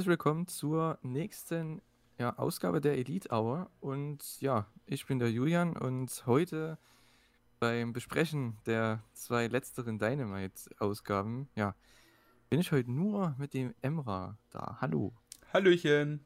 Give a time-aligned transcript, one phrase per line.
[0.00, 1.82] Herzlich willkommen zur nächsten
[2.16, 3.70] ja, Ausgabe der Elite Hour.
[3.80, 6.78] Und ja, ich bin der Julian und heute
[7.58, 11.74] beim Besprechen der zwei letzteren Dynamite-Ausgaben, ja,
[12.48, 14.78] bin ich heute nur mit dem Emra da.
[14.80, 15.12] Hallo.
[15.52, 16.24] Hallöchen.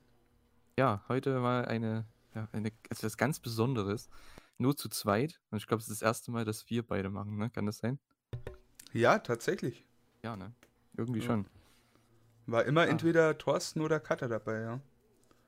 [0.79, 2.07] Ja, heute mal eine,
[2.37, 4.09] ja, eine etwas ganz Besonderes.
[4.57, 5.41] Nur zu zweit.
[5.51, 7.51] Und ich glaube, es ist das erste Mal, dass wir beide machen, ne?
[7.51, 7.99] Kann das sein?
[8.93, 9.85] Ja, tatsächlich.
[10.23, 10.53] Ja, ne?
[10.97, 11.27] Irgendwie ja.
[11.27, 11.47] schon.
[12.47, 12.87] War immer ah.
[12.87, 14.81] entweder Thorsten oder Cutter dabei, ja.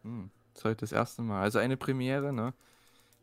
[0.03, 1.43] Hm, das ist heute das erste Mal.
[1.43, 2.55] Also eine Premiere, ne?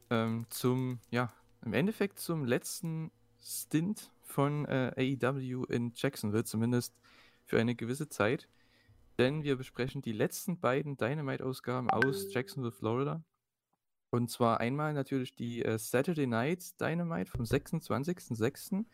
[0.09, 3.11] Ähm, zum, ja, im Endeffekt zum letzten
[3.41, 6.93] Stint von äh, AEW in Jacksonville, zumindest
[7.45, 8.47] für eine gewisse Zeit.
[9.19, 13.23] Denn wir besprechen die letzten beiden Dynamite-Ausgaben aus Jacksonville, Florida.
[14.09, 18.85] Und zwar einmal natürlich die äh, Saturday Night Dynamite vom 26.06.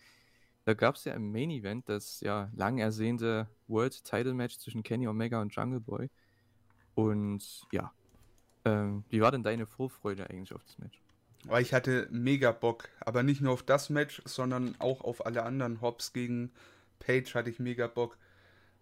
[0.69, 4.83] Da gab es ja im Main Event das ja lang ersehnte World Title Match zwischen
[4.83, 6.11] Kenny Omega und Jungle Boy.
[6.93, 7.91] Und ja,
[8.65, 11.01] ähm, wie war denn deine Vorfreude eigentlich auf das Match?
[11.45, 15.41] Weil ich hatte mega Bock, aber nicht nur auf das Match, sondern auch auf alle
[15.41, 15.81] anderen.
[15.81, 16.51] Hobbs gegen
[16.99, 18.19] Page hatte ich mega Bock.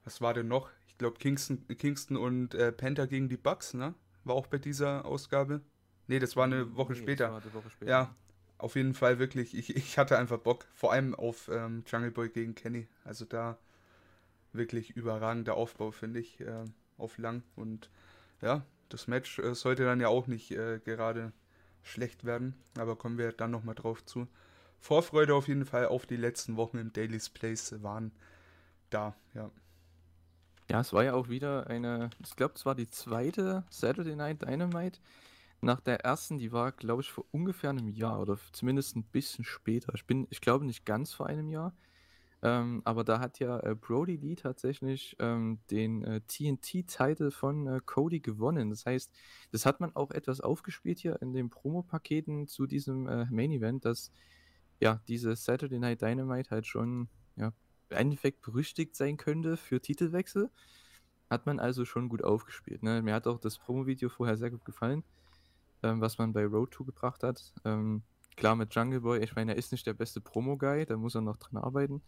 [0.04, 0.70] Was war denn noch?
[0.88, 3.94] Ich glaube Kingston, Kingston und äh, Penta gegen die Bucks, ne?
[4.26, 5.62] War auch bei dieser Ausgabe.
[6.08, 7.28] Nee, das war eine Woche nee, später.
[7.28, 7.90] Das war eine Woche später.
[7.90, 8.16] Ja,
[8.58, 12.30] auf jeden Fall wirklich, ich, ich hatte einfach Bock, vor allem auf ähm, Jungle Boy
[12.30, 12.88] gegen Kenny.
[13.04, 13.58] Also da
[14.54, 16.64] wirklich überragender Aufbau, finde ich, äh,
[16.98, 17.44] auf lang.
[17.56, 17.90] Und
[18.42, 21.32] ja, das Match äh, sollte dann ja auch nicht äh, gerade
[21.84, 24.28] schlecht werden, aber kommen wir dann nochmal drauf zu.
[24.80, 28.12] Vorfreude auf jeden Fall auf die letzten Wochen im Daily's Place waren
[28.90, 29.50] da, ja.
[30.70, 34.42] Ja, es war ja auch wieder eine, ich glaube, es war die zweite Saturday Night
[34.42, 35.00] Dynamite,
[35.62, 39.44] nach der ersten, die war, glaube ich, vor ungefähr einem Jahr oder zumindest ein bisschen
[39.44, 39.94] später.
[39.96, 41.74] Ich bin, ich glaube nicht ganz vor einem Jahr.
[42.44, 47.80] Ähm, aber da hat ja äh, Brody Lee tatsächlich ähm, den äh, TNT-Titel von äh,
[47.84, 48.70] Cody gewonnen.
[48.70, 49.12] Das heißt,
[49.52, 54.12] das hat man auch etwas aufgespielt hier in den Promo-Paketen zu diesem äh, Main-Event, dass
[54.80, 57.54] ja diese Saturday Night Dynamite halt schon ja,
[57.90, 60.52] im Endeffekt berüchtigt sein könnte für Titelwechsel.
[61.32, 62.84] Hat man also schon gut aufgespielt.
[62.84, 63.02] Ne?
[63.02, 65.04] Mir hat auch das Promo-Video vorher sehr gut gefallen
[65.84, 67.54] ähm, was man bei Road 2 gebracht hat.
[67.66, 68.04] Ähm,
[68.36, 71.22] klar mit Jungle Boy, ich meine, er ist nicht der beste Promo-Guy, da muss er
[71.22, 72.02] noch dran arbeiten.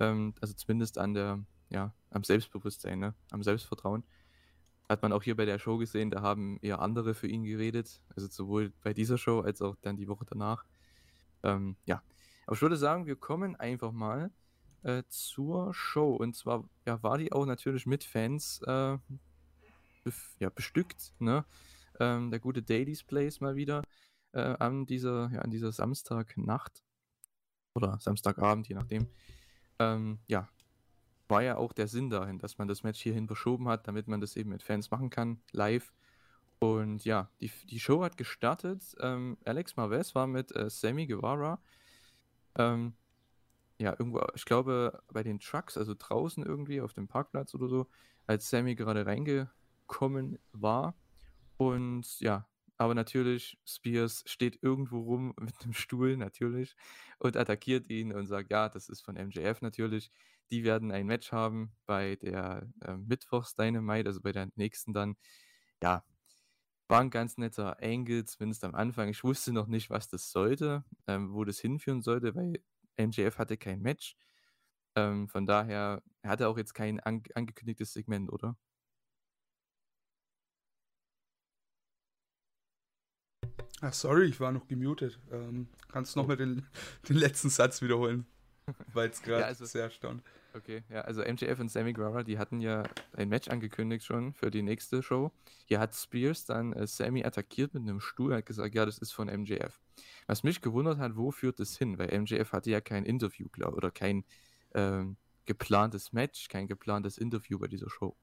[0.00, 3.14] Ähm, also zumindest an der, ja, am Selbstbewusstsein, ne?
[3.30, 4.04] am Selbstvertrauen.
[4.88, 8.02] Hat man auch hier bei der Show gesehen, da haben eher andere für ihn geredet.
[8.14, 10.64] Also sowohl bei dieser Show als auch dann die Woche danach.
[11.42, 12.02] Ähm, ja,
[12.46, 14.30] aber ich würde sagen, wir kommen einfach mal
[14.82, 16.14] äh, zur Show.
[16.14, 18.98] Und zwar ja, war die auch natürlich mit Fans äh,
[20.38, 21.12] ja, bestückt.
[21.18, 21.44] Ne?
[22.02, 23.82] Ähm, der gute Daily's Place mal wieder
[24.32, 26.82] äh, an dieser, ja, an dieser Samstagnacht
[27.74, 29.06] oder Samstagabend, je nachdem.
[29.78, 30.48] Ähm, ja,
[31.28, 34.20] war ja auch der Sinn dahin, dass man das Match hierhin verschoben hat, damit man
[34.20, 35.92] das eben mit Fans machen kann, live.
[36.58, 38.94] Und ja, die, die Show hat gestartet.
[39.00, 41.60] Ähm, Alex Marvez war mit äh, Sammy Guevara.
[42.56, 42.94] Ähm,
[43.78, 47.88] ja, irgendwo, ich glaube, bei den Trucks, also draußen irgendwie auf dem Parkplatz oder so,
[48.26, 50.94] als Sammy gerade reingekommen war.
[51.68, 52.48] Und ja,
[52.78, 56.74] aber natürlich, Spears steht irgendwo rum mit einem Stuhl, natürlich,
[57.18, 60.10] und attackiert ihn und sagt, ja, das ist von MJF natürlich.
[60.50, 65.16] Die werden ein Match haben bei der äh, Mittwochs Dynamite, also bei der nächsten dann.
[65.82, 66.04] Ja,
[66.88, 69.08] war ein ganz netter Angle, zumindest am Anfang.
[69.08, 72.62] Ich wusste noch nicht, was das sollte, ähm, wo das hinführen sollte, weil
[72.96, 74.16] MJF hatte kein Match.
[74.96, 78.56] Ähm, von daher, er hatte auch jetzt kein an angekündigtes Segment, oder?
[83.84, 85.18] Ach, sorry, ich war noch gemutet.
[85.32, 86.22] Ähm, kannst du oh.
[86.22, 86.64] nochmal den,
[87.08, 88.26] den letzten Satz wiederholen?
[88.92, 90.22] Weil es gerade ja, also, sehr erstaunt.
[90.54, 92.84] Okay, ja, also MJF und Sammy Guevara, die hatten ja
[93.14, 95.32] ein Match angekündigt schon für die nächste Show.
[95.66, 99.12] Hier hat Spears dann äh, Sammy attackiert mit einem Stuhl, hat gesagt, ja, das ist
[99.12, 99.80] von MJF.
[100.28, 101.98] Was mich gewundert hat, wo führt das hin?
[101.98, 104.24] Weil MJF hatte ja kein Interview, glaube oder kein
[104.74, 108.16] ähm, geplantes Match, kein geplantes Interview bei dieser Show.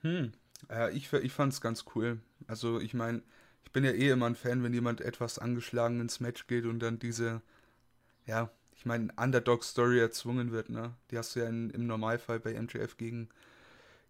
[0.00, 0.32] Hm,
[0.68, 2.20] äh, ich, ich fand es ganz cool.
[2.46, 3.22] Also ich meine,
[3.64, 6.80] ich bin ja eh immer ein Fan, wenn jemand etwas angeschlagen ins Match geht und
[6.80, 7.42] dann diese,
[8.26, 10.94] ja, ich meine, Underdog-Story erzwungen wird, ne?
[11.10, 13.28] Die hast du ja in, im Normalfall bei MJF gegen,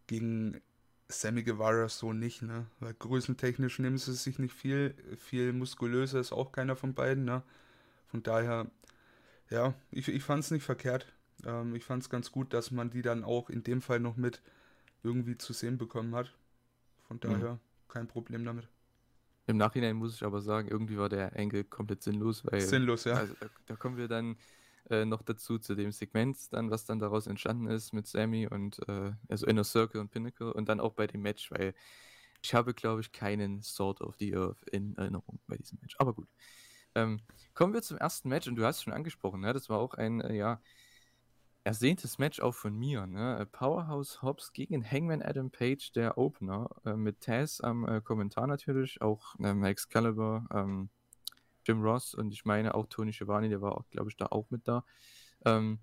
[0.07, 0.61] gegen
[1.09, 2.67] Sammy Guevara so nicht, ne?
[2.81, 7.43] Weil größentechnisch nehmen sie sich nicht viel, viel muskulöser ist auch keiner von beiden, ne?
[8.09, 8.71] Von daher,
[9.51, 11.07] ja, ich, ich fand es nicht verkehrt.
[11.45, 14.17] Ähm, ich fand es ganz gut, dass man die dann auch in dem Fall noch
[14.17, 14.43] mit
[15.03, 16.33] irgendwie zu sehen bekommen hat.
[17.07, 17.61] Von daher mhm.
[17.89, 18.69] kein Problem damit.
[19.47, 22.61] Im Nachhinein muss ich aber sagen, irgendwie war der Engel komplett sinnlos, weil.
[22.61, 23.15] Sinnlos, ja.
[23.15, 23.35] Also,
[23.67, 24.37] da, kommen wir dann
[24.89, 28.81] äh, noch dazu zu dem Segment, dann, was dann daraus entstanden ist mit Sammy und
[28.89, 31.75] äh, also Inner Circle und Pinnacle und dann auch bei dem Match, weil
[32.43, 35.95] ich habe, glaube ich, keinen Sword of the Earth in Erinnerung bei diesem Match.
[35.99, 36.29] Aber gut.
[36.95, 37.21] Ähm,
[37.55, 39.53] kommen wir zum ersten Match und du hast es schon angesprochen, ne?
[39.53, 40.61] das war auch ein, äh, ja,
[41.65, 43.07] ersehntes Match auch von mir.
[43.07, 43.47] Ne?
[43.51, 49.01] Powerhouse Hobbs gegen Hangman Adam Page, der Opener, äh, mit Taz am äh, Kommentar natürlich,
[49.01, 50.91] auch ähm, Excalibur, ähm,
[51.67, 54.69] Jim Ross und ich meine auch Tony Schiavone, der war, glaube ich, da auch mit
[54.69, 54.85] da.
[55.47, 55.81] Ähm,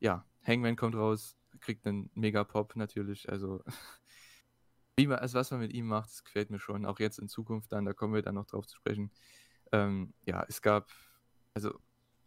[0.00, 3.62] ja, Hangman kommt raus, kriegt einen Mega-Pop natürlich, also
[4.96, 7.28] wie man, also was man mit ihm macht, das gefällt mir schon, auch jetzt in
[7.28, 9.12] Zukunft dann, da kommen wir dann noch drauf zu sprechen.
[9.70, 10.90] Ähm, ja, es gab,
[11.54, 11.78] also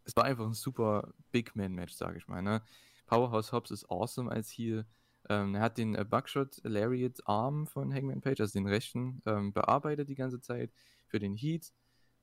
[0.06, 2.42] es war einfach ein super Big Man-Match, sage ich mal.
[2.42, 2.62] Ne?
[3.06, 4.86] Powerhouse Hobbs ist awesome als Heal.
[5.30, 9.54] Ähm, er hat den äh, Buckshot Lariat Arm von Hangman Page, also den rechten, ähm,
[9.54, 10.72] bearbeitet die ganze Zeit
[11.08, 11.72] für den Heat.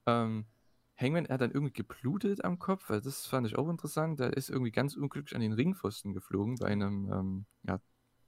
[0.06, 0.46] Ähm,
[0.96, 4.20] Hangman hat dann irgendwie geblutet am Kopf, also das fand ich auch interessant.
[4.20, 7.80] Der ist irgendwie ganz unglücklich an den Ringpfosten geflogen bei einem ähm, ja,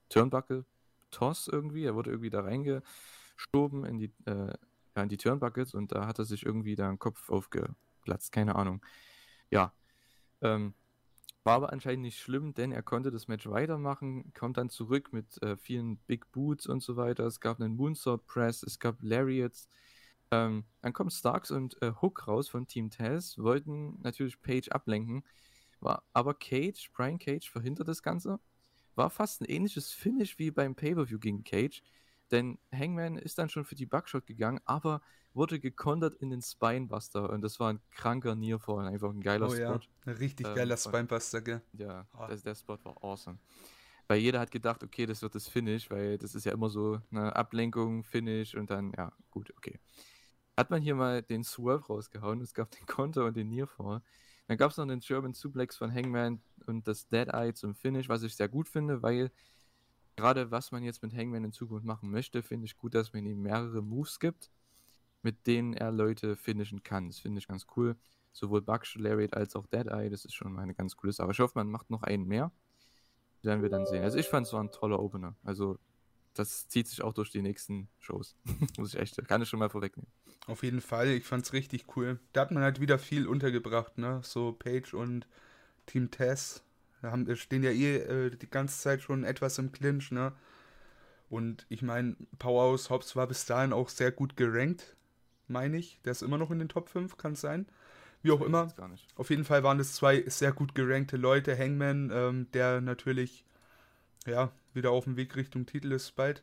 [0.08, 1.84] Turnbuckle-Toss irgendwie.
[1.84, 4.54] Er wurde irgendwie da reingeschoben in die, äh,
[4.96, 8.56] ja, in die Turnbuckles und da hat er sich irgendwie da den Kopf aufgeplatzt, keine
[8.56, 8.82] Ahnung.
[9.50, 9.74] Ja,
[10.40, 10.72] ähm,
[11.44, 15.42] war aber anscheinend nicht schlimm, denn er konnte das Match weitermachen, kommt dann zurück mit
[15.42, 17.26] äh, vielen Big Boots und so weiter.
[17.26, 19.68] Es gab einen Moonsault Press, es gab Lariats.
[20.30, 25.24] Ähm, dann kommen Starks und äh, Hook raus von Team Taz, wollten natürlich Page ablenken,
[25.80, 28.38] war aber Cage, Brian Cage verhindert das Ganze.
[28.94, 31.82] War fast ein ähnliches Finish wie beim Pay-Per-View gegen Cage,
[32.32, 35.02] denn Hangman ist dann schon für die Buckshot gegangen, aber
[35.34, 39.50] wurde gekontert in den Spinebuster und das war ein kranker Nearfall, einfach ein geiler oh,
[39.50, 39.60] Spot.
[39.60, 39.80] Ja.
[40.06, 41.62] Ein richtig ähm, geiler Spinebuster, gell?
[41.74, 42.26] Ja, oh.
[42.28, 43.38] das, der Spot war awesome.
[44.08, 47.00] Weil jeder hat gedacht, okay, das wird das Finish, weil das ist ja immer so
[47.10, 49.78] eine Ablenkung, Finish und dann, ja, gut, okay.
[50.56, 54.02] Hat man hier mal den Swerve rausgehauen, es gab den Konter und den Nearfall.
[54.48, 58.08] Dann gab es noch den German Suplex von Hangman und das Dead Eye zum Finish,
[58.08, 59.30] was ich sehr gut finde, weil
[60.16, 63.26] gerade was man jetzt mit Hangman in Zukunft machen möchte, finde ich gut, dass man
[63.26, 64.50] ihm mehrere Moves gibt
[65.22, 67.08] mit denen er Leute finishen kann.
[67.08, 67.96] Das finde ich ganz cool.
[68.32, 71.30] Sowohl Buckshot Lariat als auch Dead Eye, das ist schon eine ganz coole Sache.
[71.32, 72.50] Ich hoffe, man macht noch einen mehr.
[73.42, 74.02] Werden wir dann sehen.
[74.02, 75.34] Also ich fand es war ein toller Opener.
[75.42, 75.78] Also
[76.34, 78.36] das zieht sich auch durch die nächsten Shows.
[78.78, 80.10] Muss ich echt, kann ich schon mal vorwegnehmen.
[80.46, 82.18] Auf jeden Fall, ich fand es richtig cool.
[82.32, 84.20] Da hat man halt wieder viel untergebracht, ne?
[84.24, 85.26] So Page und
[85.86, 86.64] Team Tess.
[87.02, 90.32] Haben, stehen ja eh äh, die ganze Zeit schon etwas im Clinch, ne?
[91.28, 94.96] Und ich meine, Powerhouse Hobbs war bis dahin auch sehr gut gerankt
[95.52, 96.00] meine ich.
[96.04, 97.66] Der ist immer noch in den Top 5, kann es sein.
[98.22, 98.68] Wie auch immer.
[99.16, 101.56] Auf jeden Fall waren es zwei sehr gut gerankte Leute.
[101.56, 103.44] Hangman, ähm, der natürlich
[104.26, 106.42] ja, wieder auf dem Weg Richtung Titel ist bald.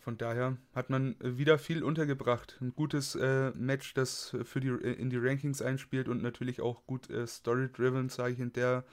[0.00, 2.58] Von daher hat man wieder viel untergebracht.
[2.60, 6.84] Ein gutes äh, Match, das für die, äh, in die Rankings einspielt und natürlich auch
[6.86, 8.84] gut äh, story-driven, sage ich in der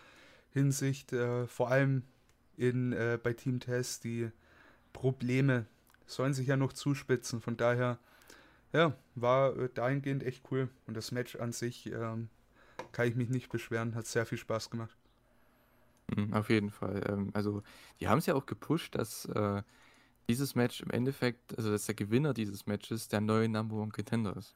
[0.51, 1.13] Hinsicht.
[1.13, 2.03] Äh, vor allem
[2.57, 4.29] in, äh, bei Team Test, die
[4.93, 5.65] Probleme
[6.05, 7.41] sollen sich ja noch zuspitzen.
[7.41, 7.99] Von daher
[8.73, 10.69] ja, war äh, dahingehend echt cool.
[10.87, 12.29] Und das Match an sich ähm,
[12.91, 14.95] kann ich mich nicht beschweren, hat sehr viel Spaß gemacht.
[16.15, 17.03] Mhm, auf jeden Fall.
[17.07, 17.63] Ähm, also,
[17.99, 19.61] die haben es ja auch gepusht, dass äh,
[20.27, 24.35] dieses Match im Endeffekt, also dass der Gewinner dieses Matches der neue Number One Contender
[24.37, 24.55] ist.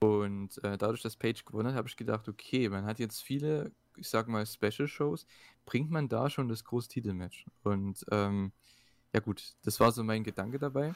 [0.00, 3.72] Und äh, dadurch, dass Page gewonnen hat, habe ich gedacht, okay, man hat jetzt viele,
[3.98, 5.26] ich sag mal, Special Shows,
[5.66, 7.46] bringt man da schon das große Titelmatch.
[7.62, 8.52] Und ähm,
[9.12, 10.94] ja gut, das war so mein Gedanke dabei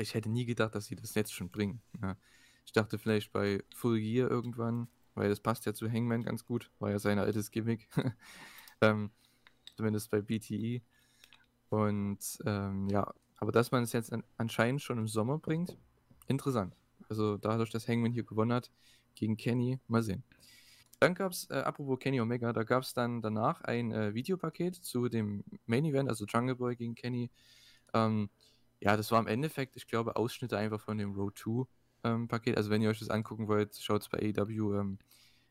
[0.00, 1.80] ich hätte nie gedacht, dass sie das jetzt schon bringen.
[2.02, 2.16] Ja.
[2.64, 6.70] Ich dachte vielleicht bei Full Gear irgendwann, weil das passt ja zu Hangman ganz gut,
[6.78, 7.88] war ja sein altes Gimmick.
[8.80, 9.10] ähm,
[9.76, 10.80] zumindest bei BTE.
[11.70, 15.76] Und ähm, ja, aber dass man es jetzt an, anscheinend schon im Sommer bringt,
[16.26, 16.74] interessant.
[17.08, 18.70] Also dadurch, dass Hangman hier gewonnen hat
[19.14, 20.22] gegen Kenny, mal sehen.
[21.00, 24.74] Dann gab es, äh, apropos Kenny Omega, da gab es dann danach ein äh, Videopaket
[24.74, 27.30] zu dem Main Event, also Jungle Boy gegen Kenny.
[27.94, 28.30] Ähm,
[28.80, 31.66] ja, das war im Endeffekt, ich glaube, Ausschnitte einfach von dem Road 2
[32.04, 32.56] ähm, Paket.
[32.56, 34.98] Also wenn ihr euch das angucken wollt, schaut es bei AEW ähm,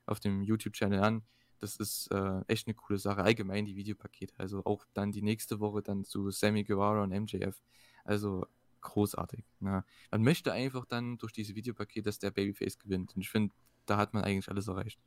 [0.06, 1.24] auf dem YouTube-Channel an.
[1.60, 3.24] Das ist äh, echt eine coole Sache.
[3.24, 4.34] Allgemein die Videopakete.
[4.38, 7.62] Also auch dann die nächste Woche dann zu Sammy Guevara und MJF.
[8.04, 8.46] Also
[8.82, 9.44] großartig.
[9.60, 9.78] Na.
[9.78, 9.86] Ne?
[10.12, 13.16] Man möchte einfach dann durch diese Videopakete, dass der Babyface gewinnt.
[13.16, 13.54] Und ich finde,
[13.86, 15.00] da hat man eigentlich alles erreicht.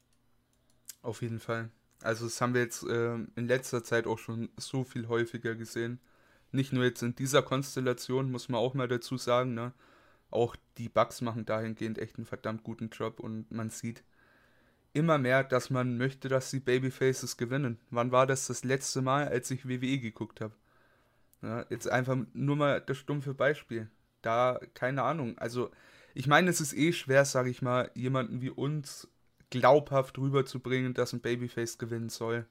[1.03, 1.71] Auf jeden Fall.
[2.03, 6.01] Also das haben wir jetzt äh, in letzter Zeit auch schon so viel häufiger gesehen.
[6.53, 9.73] Nicht nur jetzt in dieser Konstellation, muss man auch mal dazu sagen, ne?
[10.31, 14.05] Auch die Bugs machen dahingehend echt einen verdammt guten Job und man sieht
[14.93, 17.79] immer mehr, dass man möchte, dass die Babyfaces gewinnen.
[17.91, 20.55] Wann war das das letzte Mal, als ich WWE geguckt habe?
[21.43, 23.89] Ja, jetzt einfach nur mal das stumpfe Beispiel.
[24.23, 25.39] Da, keine Ahnung.
[25.39, 25.71] Also,
[26.15, 29.09] ich meine, es ist eh schwer, sage ich mal, jemanden wie uns
[29.51, 32.47] glaubhaft rüberzubringen, dass ein Babyface gewinnen soll.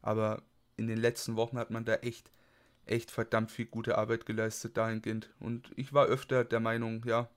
[0.00, 0.42] Aber
[0.76, 2.30] in den letzten Wochen hat man da echt,
[2.86, 5.30] echt verdammt viel gute Arbeit geleistet dahingehend.
[5.38, 7.28] Und ich war öfter der Meinung, ja,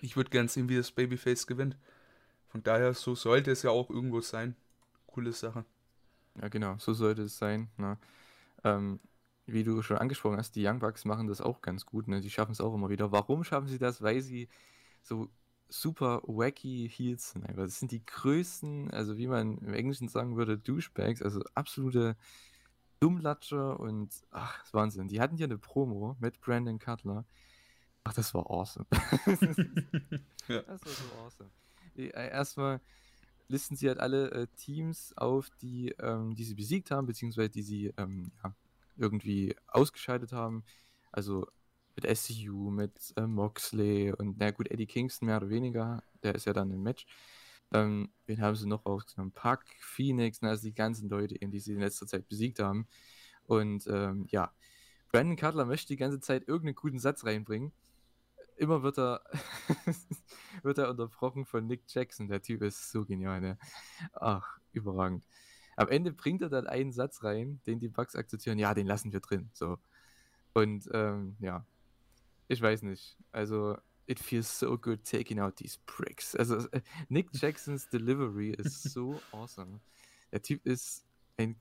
[0.00, 1.76] ich würde gern sehen, wie das Babyface gewinnt.
[2.48, 4.56] Von daher, so sollte es ja auch irgendwo sein.
[5.06, 5.64] Coole Sache.
[6.40, 7.68] Ja, genau, so sollte es sein.
[7.76, 7.98] Ne?
[8.62, 9.00] Ähm,
[9.46, 12.08] wie du schon angesprochen hast, die Young Bucks machen das auch ganz gut.
[12.08, 12.20] Ne?
[12.20, 13.12] Die schaffen es auch immer wieder.
[13.12, 14.02] Warum schaffen sie das?
[14.02, 14.48] Weil sie
[15.02, 15.28] so
[15.68, 17.46] super wacky Heels sind.
[17.46, 17.64] Einfach.
[17.64, 22.16] Das sind die größten, also wie man im Englischen sagen würde, Douchebags, also absolute
[23.00, 25.08] Dummlatscher und ach, das ist Wahnsinn.
[25.08, 27.24] Die hatten ja eine Promo mit Brandon Cutler.
[28.04, 28.86] Ach, das war awesome.
[30.48, 30.62] ja.
[30.62, 31.50] Das war so awesome.
[31.96, 32.80] Äh, erstmal
[33.48, 37.62] listen sie halt alle äh, Teams auf, die, ähm, die sie besiegt haben, beziehungsweise die
[37.62, 38.54] sie ähm, ja,
[38.96, 40.64] irgendwie ausgeschaltet haben.
[41.12, 41.46] Also
[41.96, 46.46] mit SCU, mit äh, Moxley und na gut, Eddie Kingston mehr oder weniger, der ist
[46.46, 47.06] ja dann im Match.
[47.72, 49.32] Ähm, wen haben sie noch rausgenommen?
[49.32, 52.86] Puck, Phoenix, also die ganzen Leute, die sie in letzter Zeit besiegt haben.
[53.44, 54.52] Und ähm, ja,
[55.10, 57.72] Brandon Cutler möchte die ganze Zeit irgendeinen guten Satz reinbringen.
[58.56, 59.22] Immer wird er,
[60.62, 62.28] wird er unterbrochen von Nick Jackson.
[62.28, 63.58] Der Typ ist so genial, ne?
[64.12, 65.24] Ach, überragend.
[65.76, 68.58] Am Ende bringt er dann einen Satz rein, den die Bugs akzeptieren.
[68.58, 69.50] Ja, den lassen wir drin.
[69.52, 69.78] So.
[70.54, 71.66] Und ähm, ja,
[72.48, 73.16] ich weiß nicht.
[73.32, 73.76] Also,
[74.06, 76.34] it feels so good taking out these pricks.
[76.34, 76.66] Also,
[77.08, 79.80] Nick Jacksons Delivery ist so awesome.
[80.32, 81.04] Der Typ ist
[81.38, 81.56] ein,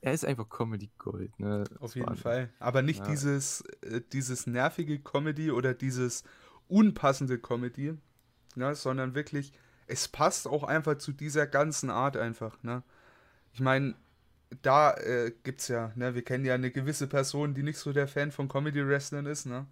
[0.00, 1.64] er ist einfach Comedy Gold, ne?
[1.78, 2.50] Auf jeden Fall.
[2.58, 3.06] Aber nicht ja.
[3.06, 6.24] dieses, äh, dieses nervige Comedy oder dieses
[6.68, 7.96] unpassende Comedy,
[8.56, 8.74] ne?
[8.74, 9.52] sondern wirklich,
[9.86, 12.82] es passt auch einfach zu dieser ganzen Art einfach, ne?
[13.52, 13.94] Ich meine,
[14.62, 18.08] da äh, gibt's ja, ne, wir kennen ja eine gewisse Person, die nicht so der
[18.08, 19.66] Fan von Comedy Wrestling ist, ne?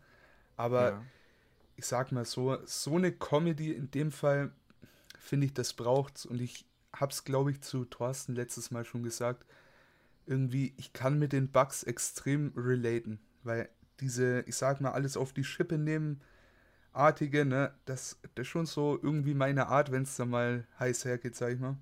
[0.59, 1.05] Aber ja.
[1.77, 4.51] ich sag mal so, so eine Comedy in dem Fall,
[5.19, 6.27] finde ich, das braucht's.
[6.27, 9.47] Und ich hab's, glaube ich, zu Thorsten letztes Mal schon gesagt.
[10.27, 15.33] Irgendwie, ich kann mit den Bugs extrem relaten, weil diese, ich sag mal, alles auf
[15.33, 16.21] die Schippe nehmen,
[16.93, 21.05] artige, ne, das, das ist schon so irgendwie meine Art, wenn es da mal heiß
[21.05, 21.77] hergeht, sag ich mal.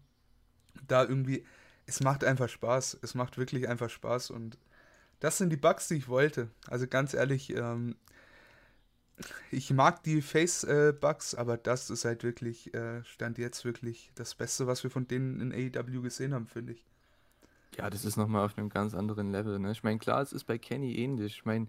[0.87, 1.45] Da irgendwie,
[1.87, 2.99] es macht einfach Spaß.
[3.03, 4.59] Es macht wirklich einfach Spaß und
[5.21, 6.51] das sind die Bugs, die ich wollte.
[6.69, 7.97] Also ganz ehrlich, ähm,
[9.51, 14.35] ich mag die Face-Bugs, äh, aber das ist halt wirklich, äh, stand jetzt wirklich das
[14.35, 16.85] Beste, was wir von denen in AEW gesehen haben, finde ich.
[17.77, 19.59] Ja, das ist nochmal auf einem ganz anderen Level.
[19.59, 19.73] Ne?
[19.73, 21.39] Ich meine, klar, es ist bei Kenny ähnlich.
[21.39, 21.67] Ich meine,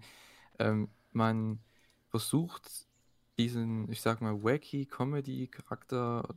[0.58, 1.58] ähm, man
[2.10, 2.86] versucht
[3.38, 6.34] diesen, ich sag mal, wacky Comedy-Charakter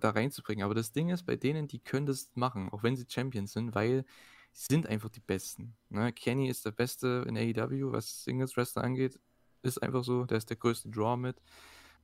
[0.00, 0.64] da reinzubringen.
[0.64, 3.74] Aber das Ding ist, bei denen, die können das machen, auch wenn sie Champions sind,
[3.74, 4.04] weil
[4.52, 5.76] sie sind einfach die Besten.
[5.88, 6.12] Ne?
[6.12, 9.18] Kenny ist der Beste in AEW, was Singles Wrestler angeht.
[9.66, 11.42] Ist einfach so, der ist der größte Draw mit.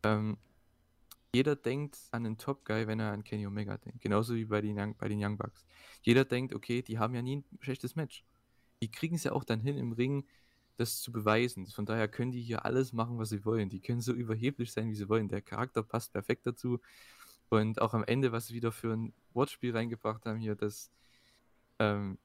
[0.02, 0.36] Ähm,
[1.32, 4.00] jeder denkt an den Top Guy, wenn er an Kenny Omega denkt.
[4.00, 5.64] Genauso wie bei den, Young, bei den Young Bucks.
[6.02, 8.24] Jeder denkt, okay, die haben ja nie ein schlechtes Match.
[8.82, 10.26] Die kriegen es ja auch dann hin im Ring,
[10.76, 11.68] das zu beweisen.
[11.68, 13.68] Von daher können die hier alles machen, was sie wollen.
[13.68, 15.28] Die können so überheblich sein, wie sie wollen.
[15.28, 16.80] Der Charakter passt perfekt dazu.
[17.48, 20.90] Und auch am Ende, was sie wieder für ein Wortspiel reingebracht haben hier, dass,
[21.78, 22.18] ähm,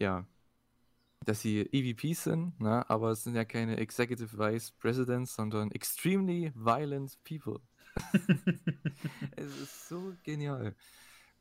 [0.00, 0.26] ja,
[1.24, 2.88] dass sie EVPs sind, ne?
[2.88, 7.60] aber es sind ja keine Executive Vice Presidents, sondern Extremely Violent People.
[9.36, 10.74] es ist so genial.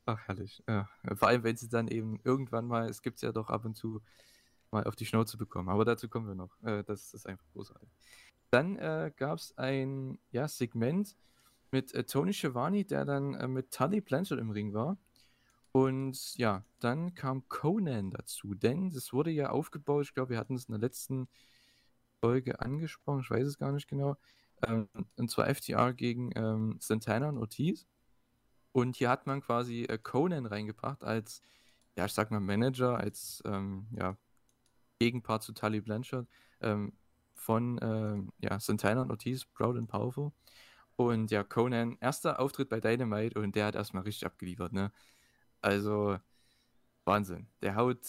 [0.05, 0.63] Ach, herrlich.
[0.67, 0.89] Ja.
[1.13, 3.75] Vor allem, wenn sie dann eben irgendwann mal, es gibt es ja doch ab und
[3.75, 4.01] zu,
[4.71, 5.69] mal auf die Schnauze bekommen.
[5.69, 6.61] Aber dazu kommen wir noch.
[6.63, 7.89] Äh, das ist einfach großartig.
[8.49, 11.15] Dann äh, gab es ein ja, Segment
[11.71, 14.97] mit äh, Tony Schiavone, der dann äh, mit Tully Blanchard im Ring war.
[15.73, 20.53] Und ja, dann kam Conan dazu, denn das wurde ja aufgebaut, ich glaube, wir hatten
[20.55, 21.27] es in der letzten
[22.21, 24.15] Folge angesprochen, ich weiß es gar nicht genau,
[24.67, 24.87] ähm,
[25.17, 27.87] und zwar FTR gegen ähm, Santana und Ortiz.
[28.71, 31.41] Und hier hat man quasi äh, Conan reingebracht als,
[31.97, 34.17] ja, ich sag mal Manager, als ähm, ja,
[34.99, 36.27] Gegenpart zu Tully Blanchard
[36.61, 36.93] ähm,
[37.35, 40.31] von ähm, ja, Santana und Ortiz, Proud and Powerful.
[40.97, 44.91] Und ja, Conan, erster Auftritt bei Dynamite und der hat erstmal richtig abgeliefert, ne?
[45.63, 46.19] Also,
[47.05, 47.47] Wahnsinn.
[47.61, 47.99] Der haut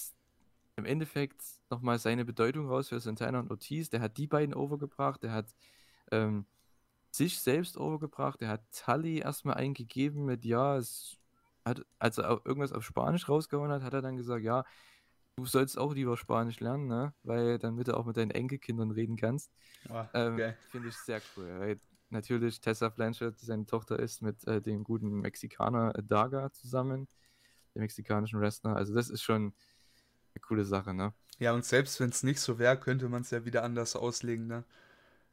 [0.77, 3.91] im Endeffekt nochmal seine Bedeutung raus für Santana und Ortiz.
[3.91, 5.55] Der hat die beiden overgebracht, der hat
[6.11, 6.47] ähm,
[7.13, 11.17] sich selbst overgebracht, der hat Tully erstmal eingegeben mit, ja, es
[11.65, 14.65] hat, als er irgendwas auf Spanisch rausgehauen hat, hat er dann gesagt, ja,
[15.37, 17.15] du sollst auch lieber Spanisch lernen, ne?
[17.23, 19.53] Weil damit du auch mit deinen Enkelkindern reden kannst.
[19.89, 20.55] Oh, ähm, okay.
[20.71, 21.61] Finde ich sehr cool.
[21.61, 21.81] Weil
[22.11, 27.09] natürlich Tessa Blanchard, seine Tochter ist mit äh, dem guten Mexikaner Daga zusammen
[27.75, 28.77] dem mexikanischen Wrestler.
[28.77, 29.53] Also das ist schon
[30.35, 31.13] eine coole Sache, ne?
[31.39, 34.47] Ja, und selbst wenn es nicht so wäre, könnte man es ja wieder anders auslegen,
[34.47, 34.65] ne?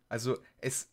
[0.09, 0.89] Also es,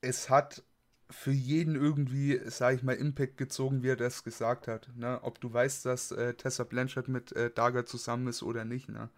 [0.00, 0.62] es hat
[1.10, 4.88] für jeden irgendwie, sag ich mal, Impact gezogen, wie er das gesagt hat.
[4.96, 5.20] Ne?
[5.22, 8.88] Ob du weißt, dass äh, Tessa Blanchard mit äh, Daga zusammen ist oder nicht.
[8.88, 9.08] Ne?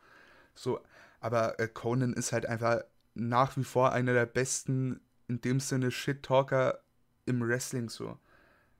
[0.54, 0.80] So,
[1.20, 2.82] aber äh, Conan ist halt einfach
[3.14, 6.80] nach wie vor einer der besten, in dem Sinne, Shit-Talker
[7.26, 8.18] im Wrestling so.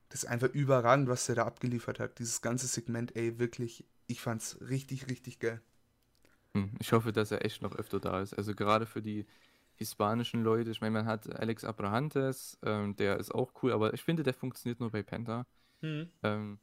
[0.09, 2.19] Das ist einfach überragend, was der da abgeliefert hat.
[2.19, 5.61] Dieses ganze Segment, ey, wirklich, ich fand's richtig, richtig geil.
[6.55, 8.33] Hm, ich hoffe, dass er echt noch öfter da ist.
[8.33, 9.25] Also gerade für die
[9.75, 10.71] hispanischen Leute.
[10.71, 14.33] Ich meine, man hat Alex Abrahantes, ähm, der ist auch cool, aber ich finde, der
[14.33, 15.45] funktioniert nur bei Penta.
[15.81, 16.09] Mhm.
[16.21, 16.59] Ähm,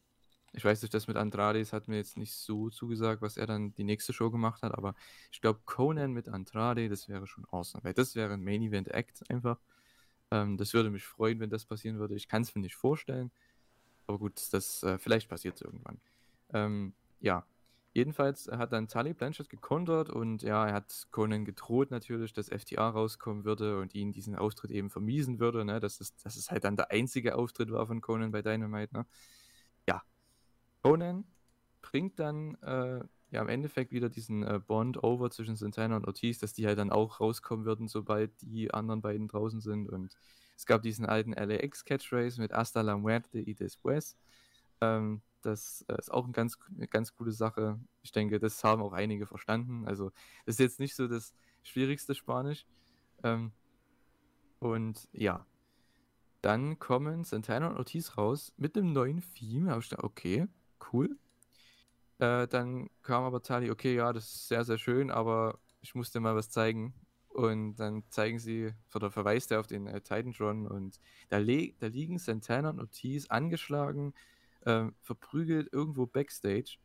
[0.52, 3.74] ich weiß nicht, das mit Andrade, hat mir jetzt nicht so zugesagt, was er dann
[3.74, 4.94] die nächste Show gemacht hat, aber
[5.30, 8.88] ich glaube, Conan mit Andrade, das wäre schon awesome, weil das wäre ein Main Event
[8.88, 9.59] Act einfach.
[10.31, 12.15] Ähm, das würde mich freuen, wenn das passieren würde.
[12.15, 13.31] Ich kann es mir nicht vorstellen,
[14.07, 16.01] aber gut, das äh, vielleicht passiert es irgendwann.
[16.53, 17.47] Ähm, ja,
[17.97, 22.91] Jedenfalls hat dann Tully Blanchard gekontert und ja, er hat Conan gedroht natürlich, dass FTA
[22.91, 25.81] rauskommen würde und ihn diesen Auftritt eben vermiesen würde, ne?
[25.81, 28.95] dass, es, dass es halt dann der einzige Auftritt war von Conan bei Dynamite.
[28.95, 29.07] Ne?
[29.89, 30.03] Ja,
[30.83, 31.25] Conan
[31.81, 36.39] bringt dann äh, ja im Endeffekt wieder diesen äh, Bond over zwischen Santana und Ortiz,
[36.39, 40.17] dass die halt dann auch rauskommen würden, sobald die anderen beiden draußen sind und
[40.57, 44.17] es gab diesen alten LAX-Catchphrase mit Hasta la muerte y después.
[44.81, 47.79] Ähm, das äh, ist auch ein ganz, eine ganz coole Sache.
[48.03, 49.87] Ich denke, das haben auch einige verstanden.
[49.87, 50.11] Also,
[50.47, 52.67] das ist jetzt nicht so das schwierigste Spanisch.
[53.23, 53.53] Ähm,
[54.59, 55.47] und ja,
[56.41, 59.71] dann kommen Santana und Ortiz raus mit einem neuen Theme.
[59.71, 60.47] Habe ich gedacht, okay,
[60.93, 61.19] cool.
[62.18, 66.11] Äh, dann kam aber Tali, okay, ja, das ist sehr, sehr schön, aber ich muss
[66.11, 66.94] dir mal was zeigen.
[67.29, 70.98] Und dann zeigen sie, oder verweist er auf den äh, Titantron und
[71.29, 74.14] da, da liegen Santana und Ortiz angeschlagen,
[74.62, 76.79] äh, verprügelt irgendwo Backstage.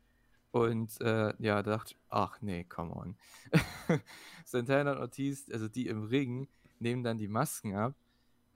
[0.50, 3.16] Und äh, ja, da dachte ich, ach nee, come on.
[4.44, 7.94] Santana und Ortiz, also die im Ring, nehmen dann die Masken ab.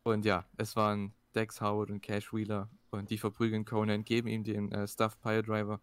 [0.03, 2.69] Und ja, es waren Dex Howard und Cash Wheeler.
[2.91, 5.81] Und die verprügeln Conan, geben ihm den äh, Stuff Pile Driver.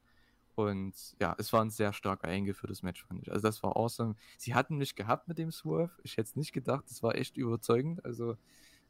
[0.55, 3.31] Und ja, es war ein sehr stark eingeführtes Match, fand ich.
[3.31, 4.15] Also das war awesome.
[4.37, 5.91] Sie hatten mich gehabt mit dem Swerve.
[6.03, 6.85] Ich hätte es nicht gedacht.
[6.89, 8.03] Das war echt überzeugend.
[8.05, 8.37] Also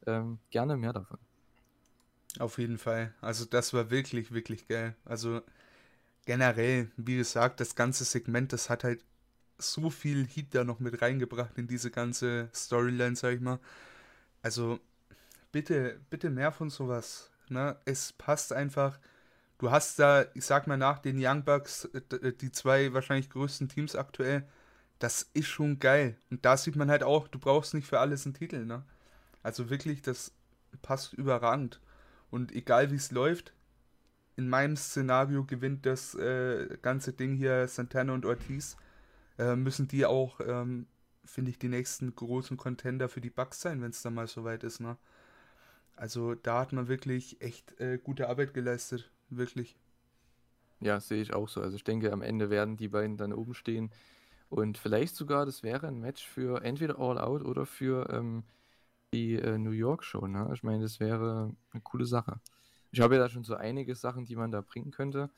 [0.06, 1.20] ähm, gerne mehr davon.
[2.40, 3.14] Auf jeden Fall.
[3.22, 4.96] Also das war wirklich, wirklich geil.
[5.06, 5.42] Also
[6.26, 9.04] generell, wie gesagt, das ganze Segment, das hat halt
[9.58, 13.60] so viel Heat da noch mit reingebracht in diese ganze Storyline, sag ich mal.
[14.42, 14.80] Also
[15.52, 17.32] bitte, bitte mehr von sowas.
[17.50, 17.78] Ne?
[17.86, 19.00] Es passt einfach.
[19.64, 23.70] Du hast da, ich sag mal nach den Young Bucks, äh, die zwei wahrscheinlich größten
[23.70, 24.46] Teams aktuell.
[25.00, 26.18] Das ist schon geil.
[26.30, 28.84] Und da sieht man halt auch, du brauchst nicht für alles einen Titel, ne?
[29.42, 30.34] Also wirklich, das
[30.82, 31.80] passt überragend.
[32.30, 33.54] Und egal wie es läuft,
[34.36, 38.76] in meinem Szenario gewinnt das äh, ganze Ding hier Santana und Ortiz.
[39.40, 40.88] Äh, müssen die auch, ähm,
[41.24, 44.66] finde ich, die nächsten großen Contender für die Bucks sein, wenn es dann mal soweit
[44.66, 44.82] ist.
[44.82, 44.98] Ne?
[45.96, 49.10] Also da hat man wirklich echt äh, gute Arbeit geleistet.
[49.38, 49.76] Wirklich.
[50.80, 51.62] Ja, sehe ich auch so.
[51.62, 53.92] Also ich denke, am Ende werden die beiden dann oben stehen.
[54.50, 58.44] Und vielleicht sogar, das wäre ein Match für entweder All Out oder für ähm,
[59.14, 60.28] die äh, New York Show.
[60.28, 60.50] Ne?
[60.54, 62.40] Ich meine, das wäre eine coole Sache.
[62.92, 65.30] Ich habe ja da schon so einige Sachen, die man da bringen könnte.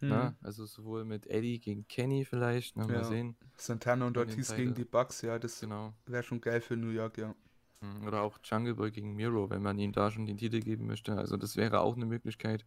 [0.00, 0.08] Mhm.
[0.08, 0.36] Ne?
[0.42, 2.86] Also sowohl mit Eddie gegen Kenny vielleicht, ne?
[2.86, 3.04] mal ja.
[3.04, 3.36] sehen.
[3.56, 5.94] Santana und Ortiz gegen die Bucks, ja, das genau.
[6.06, 7.34] wäre schon geil für New York, ja.
[7.80, 10.86] Mhm, oder auch Jungle Boy gegen Miro, wenn man ihm da schon den Titel geben
[10.86, 11.16] möchte.
[11.16, 12.64] Also das wäre auch eine Möglichkeit.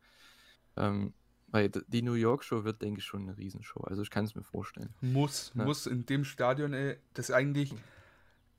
[0.77, 1.13] Ähm,
[1.47, 3.81] weil die New York Show wird, denke ich, schon eine Riesenshow.
[3.81, 4.93] Also ich kann es mir vorstellen.
[5.01, 5.63] Muss, ja.
[5.63, 7.79] muss in dem Stadion, ey, das eigentlich, mhm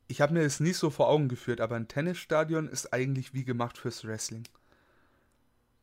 [0.09, 3.45] ich habe mir das nicht so vor Augen geführt, aber ein Tennisstadion ist eigentlich wie
[3.45, 4.45] gemacht fürs Wrestling.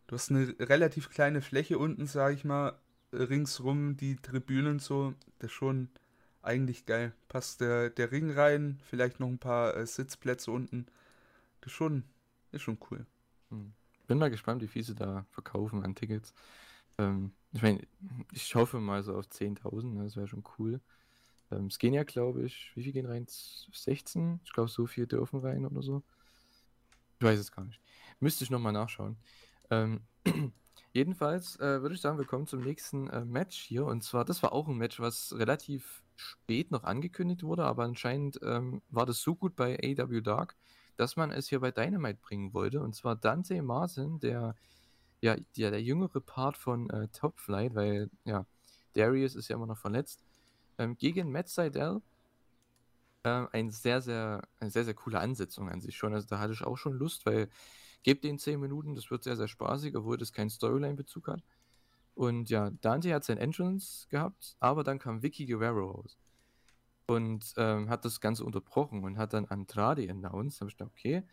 [0.08, 2.78] Du hast eine relativ kleine Fläche unten, sag ich mal,
[3.12, 5.90] ringsrum, die Tribünen so, das ist schon
[6.42, 7.14] eigentlich geil.
[7.28, 10.88] Passt der, der Ring rein, vielleicht noch ein paar äh, Sitzplätze unten.
[11.62, 12.04] Das ist schon,
[12.52, 13.06] ist schon cool.
[13.50, 13.74] Hm.
[14.08, 16.34] Bin mal gespannt, wie viel sie da verkaufen an Tickets.
[16.98, 17.82] Ähm, ich meine,
[18.32, 20.82] ich hoffe mal so auf 10.000, ne, das wäre schon cool.
[21.52, 23.26] Ähm, es gehen ja, glaube ich, wie viel gehen rein?
[23.28, 24.42] 16?
[24.44, 26.04] Ich glaube, so viel dürfen rein oder so.
[27.20, 27.80] Ich weiß es gar nicht.
[28.20, 29.18] Müsste ich nochmal nachschauen.
[29.70, 30.02] Ähm,
[30.94, 33.86] jedenfalls äh, würde ich sagen, wir kommen zum nächsten äh, Match hier.
[33.86, 38.40] Und zwar, das war auch ein Match, was relativ spät noch angekündigt wurde, aber anscheinend
[38.44, 40.56] ähm, war das so gut bei AW Dark,
[40.98, 42.82] dass man es hier bei Dynamite bringen wollte.
[42.82, 44.56] Und zwar Dante Martin, der
[45.22, 48.46] ja der, der jüngere Part von äh, Top Flight, weil ja,
[48.94, 50.24] Darius ist ja immer noch verletzt
[50.78, 52.02] ähm, gegen Matt Seidel.
[53.24, 56.14] Ähm, ein sehr, sehr, eine sehr, sehr coole Ansetzung an sich schon.
[56.14, 57.50] Also da hatte ich auch schon Lust, weil
[58.04, 61.42] gebt den 10 Minuten, das wird sehr, sehr spaßig, obwohl das keinen Storyline-Bezug hat.
[62.16, 66.18] Und ja, Dante hat sein Entrance gehabt, aber dann kam Vicky Guerrero raus.
[67.06, 70.60] Und ähm, hat das Ganze unterbrochen und hat dann Andrade announced.
[70.60, 71.24] Da habe ich gedacht, okay,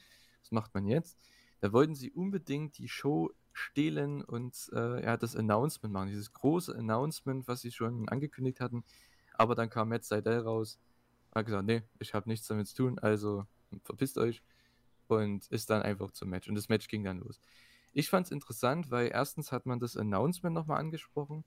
[0.40, 1.18] was macht man jetzt?
[1.61, 6.74] Da wollten sie unbedingt die Show stehlen und äh, ja, das Announcement machen, dieses große
[6.74, 8.85] Announcement, was sie schon angekündigt hatten.
[9.35, 10.78] Aber dann kam Matt Seidel raus,
[11.35, 13.46] hat gesagt, nee, ich habe nichts damit zu tun, also
[13.85, 14.42] verpisst euch
[15.09, 16.48] und ist dann einfach zum Match.
[16.48, 17.40] Und das Match ging dann los.
[17.92, 21.44] Ich fand es interessant, weil erstens hat man das Announcement nochmal angesprochen.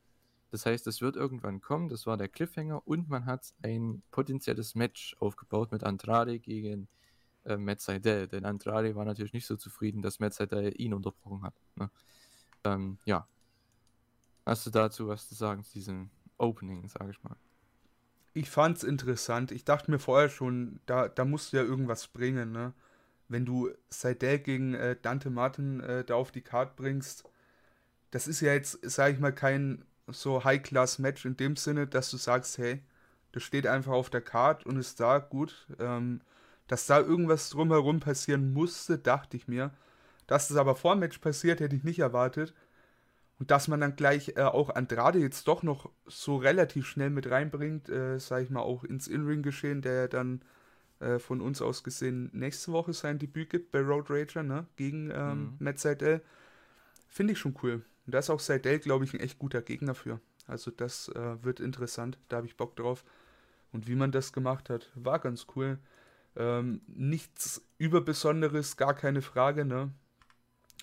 [0.54, 4.76] Das heißt, es wird irgendwann kommen, das war der Cliffhanger und man hat ein potenzielles
[4.76, 6.88] Match aufgebaut mit Andrade gegen
[7.44, 8.28] äh, Matt Seidel.
[8.28, 11.56] Denn Andrade war natürlich nicht so zufrieden, dass Matt Seidel ihn unterbrochen hat.
[11.76, 11.90] Ne?
[12.66, 13.28] Ähm, ja.
[14.46, 17.36] Hast du dazu was zu sagen zu diesem Opening, sage ich mal?
[18.36, 19.52] Ich fand's interessant.
[19.52, 22.74] Ich dachte mir vorher schon, da, da musst du ja irgendwas bringen, ne?
[23.28, 27.24] Wenn du Seidel gegen äh, Dante Martin äh, da auf die Karte bringst,
[28.12, 32.18] das ist ja jetzt, sage ich mal, kein so High-Class-Match in dem Sinne, dass du
[32.18, 32.82] sagst, hey,
[33.32, 35.68] das steht einfach auf der Karte und ist da gut.
[35.80, 36.22] Ähm,
[36.68, 39.72] dass da irgendwas drumherum passieren musste, dachte ich mir.
[40.28, 42.54] Dass das aber vor dem Match passiert, hätte ich nicht erwartet.
[43.40, 47.30] Und dass man dann gleich äh, auch Andrade jetzt doch noch so relativ schnell mit
[47.30, 50.42] reinbringt, äh, sage ich mal, auch ins In-Ring-Geschehen, der ja dann
[51.00, 54.68] äh, von uns aus gesehen nächste Woche sein Debüt gibt bei Road Rager, ne?
[54.78, 55.56] Gegen ähm, mhm.
[55.60, 56.22] Matt Seidel.
[57.10, 57.84] Finde ich schon cool.
[58.06, 60.20] Und da ist auch Seidel, glaube ich, ein echt guter Gegner für.
[60.48, 63.04] Also das äh, wird interessant, da habe ich Bock drauf.
[63.72, 65.80] Und wie man das gemacht hat, war ganz cool.
[66.36, 69.92] Ähm, nichts Überbesonderes, gar keine Frage, ne?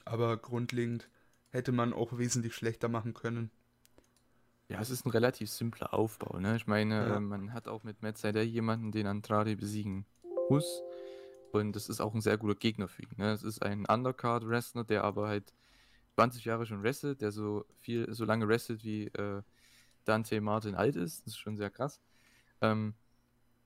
[0.04, 1.09] Aber grundlegend
[1.50, 3.50] hätte man auch wesentlich schlechter machen können.
[4.68, 6.56] Ja, es ist ein relativ simpler Aufbau, ne?
[6.56, 7.16] Ich meine, ja.
[7.16, 10.06] äh, man hat auch mit Matt Seider jemanden, den Andrade besiegen
[10.48, 10.83] muss.
[11.52, 13.11] Und das ist auch ein sehr guter Gegner für ihn.
[13.16, 13.33] Ne?
[13.33, 15.52] Es ist ein Undercard-Wrestler, der aber halt
[16.20, 19.42] 20 Jahre schon wrestelt, der so viel, so lange wrestelt wie äh,
[20.04, 21.26] Dante Martin alt ist.
[21.26, 21.98] Das ist schon sehr krass.
[22.61, 22.92] Ähm,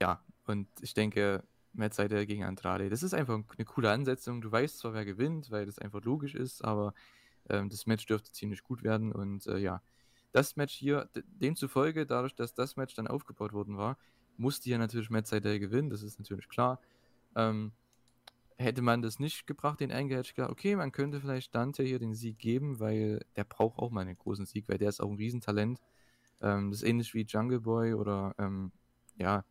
[0.01, 2.89] ja, und ich denke, Matt Seidel gegen Andrade.
[2.89, 4.39] Das ist einfach eine coole Ansetzung.
[4.39, 6.93] Du weißt zwar, wer gewinnt, weil das einfach logisch ist, aber
[7.49, 9.11] ähm, das Match dürfte ziemlich gut werden.
[9.11, 9.81] Und äh, ja,
[10.31, 13.97] das Match hier, demzufolge, dadurch, dass das Match dann aufgebaut worden war,
[14.37, 16.79] musste hier natürlich Matt Seidel gewinnen, das ist natürlich klar.
[17.35, 17.73] Ähm,
[18.57, 21.83] hätte man das nicht gebracht, den Angle, hätte ich gedacht, okay, man könnte vielleicht Dante
[21.83, 25.01] hier den Sieg geben, weil der braucht auch mal einen großen Sieg, weil der ist
[25.01, 25.81] auch ein Riesentalent.
[26.41, 28.71] Ähm, das ist ähnlich wie Jungle Boy oder ähm,
[29.17, 29.45] ja,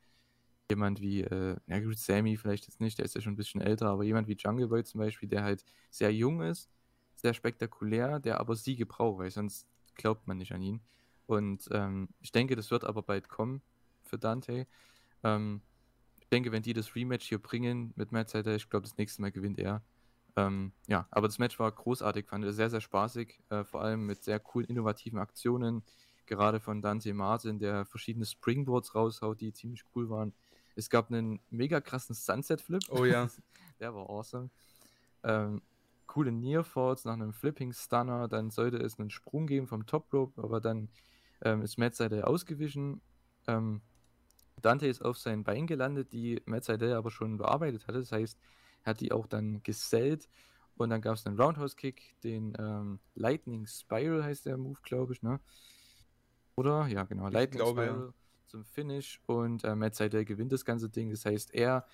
[0.71, 3.61] jemand wie, äh, ja gut, Sammy vielleicht jetzt nicht, der ist ja schon ein bisschen
[3.61, 6.71] älter, aber jemand wie Jungle Boy zum Beispiel, der halt sehr jung ist,
[7.15, 10.81] sehr spektakulär, der aber Siege braucht, weil sonst glaubt man nicht an ihn.
[11.27, 13.63] Und ähm, ich denke, das wird aber bald kommen
[14.03, 14.67] für Dante.
[15.23, 15.63] Ähm,
[16.35, 19.31] denke, wenn die das Rematch hier bringen mit Matt Seiter, ich glaube, das nächste Mal
[19.31, 19.83] gewinnt er.
[20.37, 24.05] Ähm, ja, aber das Match war großartig, fand ich sehr, sehr spaßig, äh, vor allem
[24.05, 25.85] mit sehr coolen, innovativen Aktionen,
[26.27, 30.33] gerade von Dante Martin, der verschiedene Springboards raushaut, die ziemlich cool waren.
[30.75, 32.83] Es gab einen mega krassen Sunset-Flip.
[32.91, 33.29] Oh ja.
[33.79, 34.51] Der war awesome.
[35.23, 35.63] Ähm,
[36.07, 38.27] coole Nearfalls nach einem Flipping Stunner.
[38.27, 40.89] Dann sollte es einen Sprung geben vom Top Rope, aber dann
[41.43, 43.01] ähm, ist Matt Seidel ausgewichen.
[43.47, 43.83] Ähm,
[44.65, 47.99] Dante ist auf sein Bein gelandet, die Matt Seidel aber schon bearbeitet hatte.
[47.99, 48.39] Das heißt,
[48.85, 50.29] er hat die auch dann gesellt.
[50.77, 55.13] Und dann gab es einen Roundhouse Kick, den ähm, Lightning Spiral heißt der Move, glaube
[55.13, 55.39] ich, ne?
[56.57, 56.89] Oder?
[56.89, 57.29] Ja, genau.
[57.29, 58.07] Ich Lightning glaube, Spiral.
[58.07, 58.15] Ja
[58.55, 61.11] zum Finish und äh, Matt Seidel gewinnt das ganze Ding.
[61.11, 61.85] Das heißt, er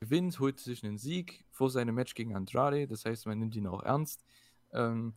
[0.00, 2.86] gewinnt, holt sich einen Sieg vor seinem Match gegen Andrade.
[2.86, 4.24] Das heißt, man nimmt ihn auch ernst.
[4.72, 5.12] Ähm,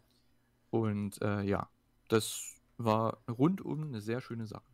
[0.71, 1.69] und äh, ja,
[2.09, 4.72] das war rundum eine sehr schöne Sache.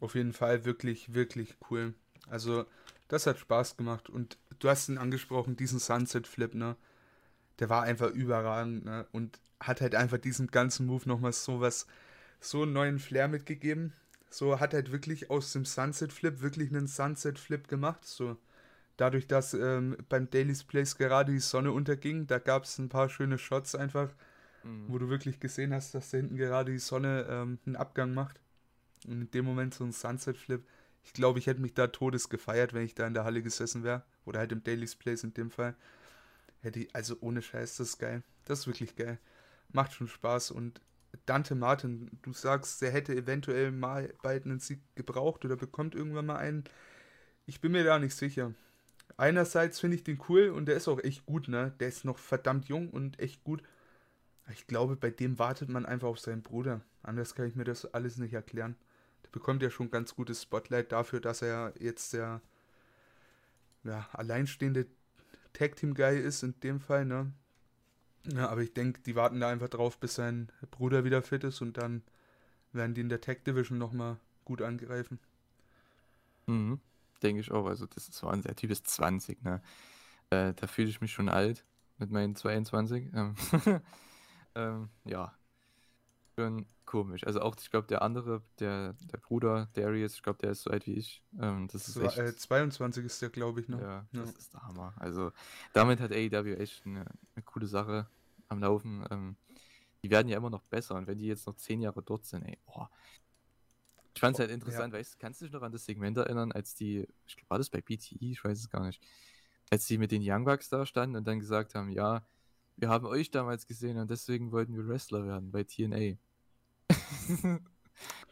[0.00, 1.94] Auf jeden Fall wirklich, wirklich cool.
[2.28, 2.66] Also,
[3.08, 4.08] das hat Spaß gemacht.
[4.10, 6.76] Und du hast ihn angesprochen, diesen Sunset Flip, ne?
[7.58, 9.06] Der war einfach überragend, ne?
[9.12, 11.86] Und hat halt einfach diesen ganzen Move nochmal so was,
[12.40, 13.92] so einen neuen Flair mitgegeben.
[14.30, 18.04] So hat halt wirklich aus dem Sunset Flip wirklich einen Sunset Flip gemacht.
[18.04, 18.36] So
[18.98, 23.08] dadurch, dass ähm, beim Daily's Place gerade die Sonne unterging, da gab es ein paar
[23.08, 24.10] schöne Shots einfach,
[24.62, 24.84] mhm.
[24.88, 28.40] wo du wirklich gesehen hast, dass da hinten gerade die Sonne ähm, einen Abgang macht.
[29.06, 30.64] Und in dem Moment so ein Sunset Flip.
[31.04, 33.84] Ich glaube, ich hätte mich da todes gefeiert, wenn ich da in der Halle gesessen
[33.84, 34.04] wäre.
[34.24, 35.74] Oder halt im Daily's Place in dem Fall.
[36.60, 38.22] Hätte ich, also ohne Scheiß, das ist geil.
[38.44, 39.18] Das ist wirklich geil.
[39.72, 40.80] Macht schon Spaß und
[41.26, 46.26] Dante Martin, du sagst, er hätte eventuell mal bald einen Sieg gebraucht oder bekommt irgendwann
[46.26, 46.64] mal einen.
[47.46, 48.54] Ich bin mir da nicht sicher.
[49.16, 51.74] Einerseits finde ich den cool und der ist auch echt gut, ne?
[51.80, 53.62] Der ist noch verdammt jung und echt gut.
[54.52, 56.82] Ich glaube, bei dem wartet man einfach auf seinen Bruder.
[57.02, 58.76] Anders kann ich mir das alles nicht erklären.
[59.24, 62.40] Der bekommt ja schon ganz gutes Spotlight dafür, dass er jetzt der
[63.84, 64.86] ja, alleinstehende
[65.52, 67.32] Tag Team Guy ist in dem Fall, ne?
[68.26, 71.60] Ja, aber ich denke, die warten da einfach drauf, bis sein Bruder wieder fit ist
[71.62, 72.02] und dann
[72.72, 75.18] werden die in der Tech Division nochmal gut angreifen.
[76.46, 76.80] Mhm,
[77.22, 77.66] denke ich auch.
[77.66, 79.62] Also, das ist ein der Typ ist 20, ne?
[80.30, 81.64] Äh, da fühle ich mich schon alt.
[81.98, 83.12] mit meinen 22.
[83.14, 83.34] Ähm,
[84.54, 85.34] ähm, ja,
[86.88, 87.24] komisch.
[87.26, 90.70] Also auch, ich glaube, der andere, der, der Bruder Darius, ich glaube, der ist so
[90.70, 91.22] alt wie ich.
[91.38, 93.80] Ähm, das ist So, echt, äh, 22 ist der, glaube ich, noch.
[93.80, 94.22] ja, Ja.
[94.22, 94.94] das ist der Hammer.
[94.96, 95.30] Also
[95.74, 98.08] damit hat AEW echt eine, eine coole Sache
[98.48, 99.04] am Laufen.
[99.10, 99.36] Ähm,
[100.02, 102.42] die werden ja immer noch besser und wenn die jetzt noch zehn Jahre dort sind,
[102.44, 102.90] ey, boah.
[104.14, 106.50] Ich fand es halt interessant, weißt du, kannst du dich noch an das Segment erinnern,
[106.52, 109.00] als die, ich glaube, war das bei BTE, ich weiß es gar nicht,
[109.70, 112.26] als die mit den Young Bucks da standen und dann gesagt haben, ja,
[112.76, 116.16] wir haben euch damals gesehen und deswegen wollten wir Wrestler werden bei TNA.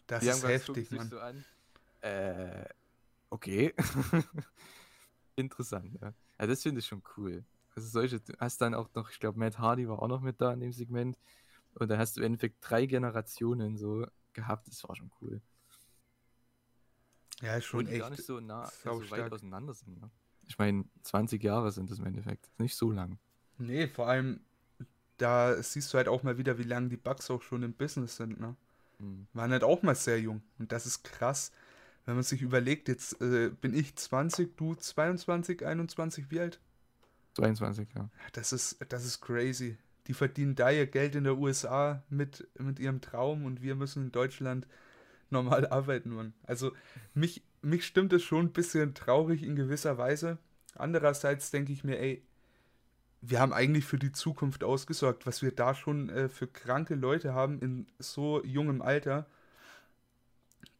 [0.06, 1.08] Das Die ist heftig, Mann.
[1.10, 1.44] so an.
[2.00, 2.64] Äh,
[3.30, 3.74] okay.
[5.36, 6.14] Interessant, ja.
[6.38, 7.44] ja das finde ich schon cool.
[7.74, 10.40] Also solche, du hast dann auch noch, ich glaube, Matt Hardy war auch noch mit
[10.40, 11.18] da in dem Segment.
[11.74, 14.68] Und da hast du im Endeffekt drei Generationen so gehabt.
[14.68, 15.42] Das war schon cool.
[17.42, 18.18] Ja, ist Und schon die gar echt.
[18.18, 19.32] nicht so nah, weit saustark.
[19.32, 20.00] auseinander sind.
[20.00, 20.10] Ne?
[20.46, 22.48] Ich meine, 20 Jahre sind das im Endeffekt.
[22.58, 23.18] Nicht so lang.
[23.58, 24.40] Nee, vor allem,
[25.18, 28.16] da siehst du halt auch mal wieder, wie lange die Bugs auch schon im Business
[28.16, 28.56] sind, ne?
[28.98, 29.26] Hm.
[29.32, 30.42] Waren halt auch mal sehr jung.
[30.58, 31.52] Und das ist krass,
[32.04, 36.60] wenn man sich überlegt, jetzt äh, bin ich 20, du 22, 21, wie alt?
[37.34, 38.08] 22, ja.
[38.32, 39.76] Das ist, das ist crazy.
[40.06, 44.04] Die verdienen da ihr Geld in der USA mit, mit ihrem Traum und wir müssen
[44.04, 44.66] in Deutschland
[45.30, 46.32] normal arbeiten, Mann.
[46.44, 46.72] Also
[47.12, 50.38] mich, mich stimmt es schon ein bisschen traurig in gewisser Weise.
[50.74, 52.22] Andererseits denke ich mir, ey,
[53.28, 57.34] wir haben eigentlich für die Zukunft ausgesorgt, was wir da schon äh, für kranke Leute
[57.34, 59.26] haben in so jungem Alter.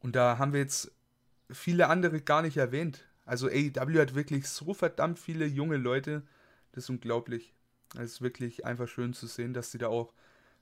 [0.01, 0.93] Und da haben wir jetzt
[1.51, 3.05] viele andere gar nicht erwähnt.
[3.25, 6.23] Also AEW hat wirklich so verdammt viele junge Leute.
[6.73, 7.53] Das ist unglaublich.
[7.95, 10.13] Es ist wirklich einfach schön zu sehen, dass sie da auch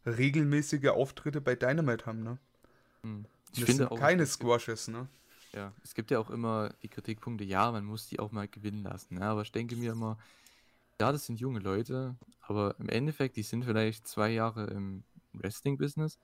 [0.07, 2.39] regelmäßige Auftritte bei Dynamite haben, ne?
[3.03, 3.25] Hm.
[3.59, 5.09] Das sind keine es gibt- Squashes, ne?
[5.53, 8.83] Ja, es gibt ja auch immer die Kritikpunkte, ja, man muss die auch mal gewinnen
[8.83, 9.17] lassen.
[9.17, 9.25] Ne?
[9.25, 10.19] Aber ich denke mir immer,
[11.01, 16.19] ja, das sind junge Leute, aber im Endeffekt, die sind vielleicht zwei Jahre im Wrestling-Business.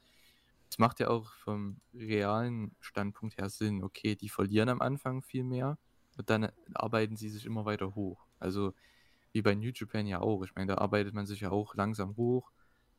[0.71, 5.43] Es macht ja auch vom realen Standpunkt her Sinn, okay, die verlieren am Anfang viel
[5.43, 5.79] mehr
[6.17, 8.27] und dann arbeiten sie sich immer weiter hoch.
[8.39, 8.73] Also
[9.33, 10.43] wie bei New Japan ja auch.
[10.43, 12.51] Ich meine, da arbeitet man sich ja auch langsam hoch.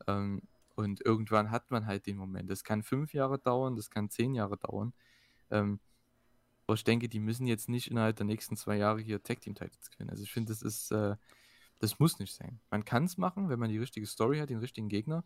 [0.07, 0.41] Ähm,
[0.75, 2.49] und irgendwann hat man halt den Moment.
[2.49, 4.93] Das kann fünf Jahre dauern, das kann zehn Jahre dauern.
[5.49, 5.79] Ähm,
[6.65, 9.55] aber ich denke, die müssen jetzt nicht innerhalb der nächsten zwei Jahre hier Tag Team
[9.55, 10.09] Titles gewinnen.
[10.09, 11.15] Also ich finde, das ist, äh,
[11.81, 12.59] das muss nicht sein.
[12.69, 15.23] Man kann es machen, wenn man die richtige Story hat, den richtigen Gegner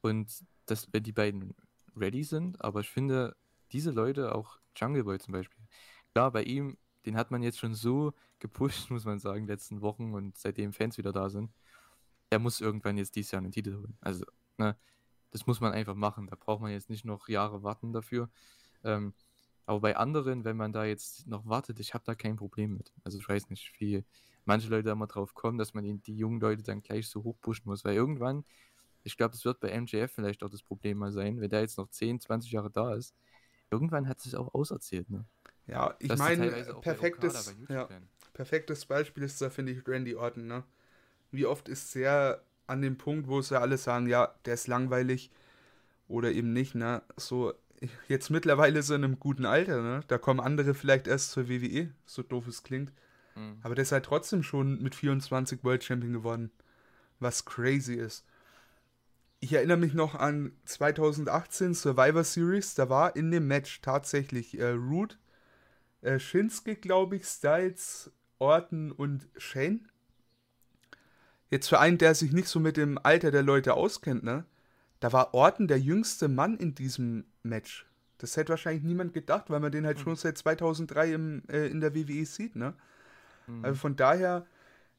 [0.00, 1.56] und das, wenn die beiden
[1.96, 2.64] ready sind.
[2.64, 3.36] Aber ich finde,
[3.72, 5.64] diese Leute, auch Jungle Boy zum Beispiel,
[6.12, 10.14] klar, bei ihm, den hat man jetzt schon so gepusht, muss man sagen, letzten Wochen
[10.14, 11.50] und seitdem Fans wieder da sind.
[12.30, 13.98] Der muss irgendwann jetzt dieses Jahr einen Titel holen.
[14.00, 14.24] Also,
[14.58, 14.76] ne,
[15.32, 16.28] das muss man einfach machen.
[16.28, 18.30] Da braucht man jetzt nicht noch Jahre warten dafür.
[18.84, 19.14] Ähm,
[19.66, 22.92] aber bei anderen, wenn man da jetzt noch wartet, ich habe da kein Problem mit.
[23.02, 24.04] Also ich weiß nicht, wie
[24.44, 27.38] manche Leute da immer drauf kommen, dass man die jungen Leute dann gleich so hoch
[27.40, 27.84] pushen muss.
[27.84, 28.44] Weil irgendwann,
[29.02, 31.78] ich glaube, das wird bei MJF vielleicht auch das Problem mal sein, wenn der jetzt
[31.78, 33.14] noch 10, 20 Jahre da ist.
[33.70, 35.24] Irgendwann hat es sich auch auserzählt, ne?
[35.66, 36.50] Ja, ich meine,
[36.80, 37.88] perfektes, ja,
[38.32, 40.64] perfektes Beispiel ist da, finde ich, Randy Orton, ne?
[41.30, 45.30] Wie oft ist er an dem Punkt, wo sie alle sagen, ja, der ist langweilig
[46.08, 47.02] oder eben nicht, ne?
[47.16, 47.54] So,
[48.08, 50.00] jetzt mittlerweile er in einem guten Alter, ne?
[50.08, 52.92] Da kommen andere vielleicht erst zur WWE, so doof es klingt.
[53.34, 53.58] Mhm.
[53.62, 56.50] Aber der ist halt trotzdem schon mit 24 World Champion geworden.
[57.18, 58.24] Was crazy ist.
[59.40, 62.74] Ich erinnere mich noch an 2018 Survivor Series.
[62.74, 65.18] Da war in dem Match tatsächlich äh, Root,
[66.02, 69.88] äh, Shinsuke, glaube ich, Styles, Orton und Shane.
[71.50, 74.44] Jetzt für einen, der sich nicht so mit dem Alter der Leute auskennt, ne?
[75.00, 77.86] Da war Orton der jüngste Mann in diesem Match.
[78.18, 81.80] Das hätte wahrscheinlich niemand gedacht, weil man den halt schon seit 2003 im, äh, in
[81.80, 82.74] der WWE sieht, ne?
[83.46, 83.64] Mhm.
[83.64, 84.46] Also von daher,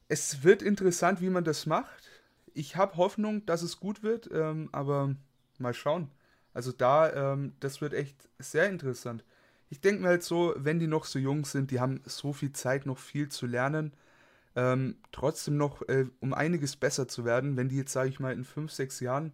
[0.08, 2.10] es wird interessant, wie man das macht.
[2.54, 5.14] Ich habe Hoffnung, dass es gut wird, ähm, aber
[5.58, 6.10] mal schauen.
[6.52, 9.24] Also da, ähm, das wird echt sehr interessant.
[9.70, 12.52] Ich denke mir halt so, wenn die noch so jung sind, die haben so viel
[12.52, 13.92] Zeit, noch viel zu lernen,
[14.54, 18.32] ähm, trotzdem noch, äh, um einiges besser zu werden, wenn die jetzt, sage ich mal,
[18.32, 19.32] in fünf, sechs Jahren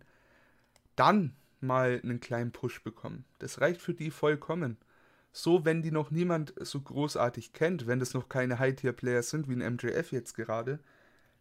[0.97, 3.25] dann mal einen kleinen Push bekommen.
[3.39, 4.79] Das reicht für die vollkommen
[5.33, 9.55] so, wenn die noch niemand so großartig kennt, wenn das noch keine High-Tier-Player sind, wie
[9.55, 10.81] ein MJF jetzt gerade,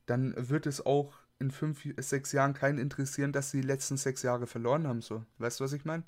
[0.06, 4.21] dann wird es auch in fünf, sechs Jahren keinen interessieren, dass sie die letzten sechs
[4.21, 5.02] Jahre verloren haben.
[5.02, 5.23] So.
[5.38, 6.04] Weißt du, was ich meine?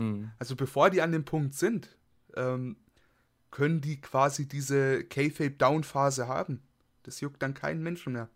[0.00, 0.30] Mhm.
[0.38, 1.96] Also bevor die an dem Punkt sind,
[2.34, 2.76] ähm,
[3.50, 6.62] können die quasi diese K-Fape-Down-Phase haben.
[7.04, 8.28] Das juckt dann keinen Menschen mehr.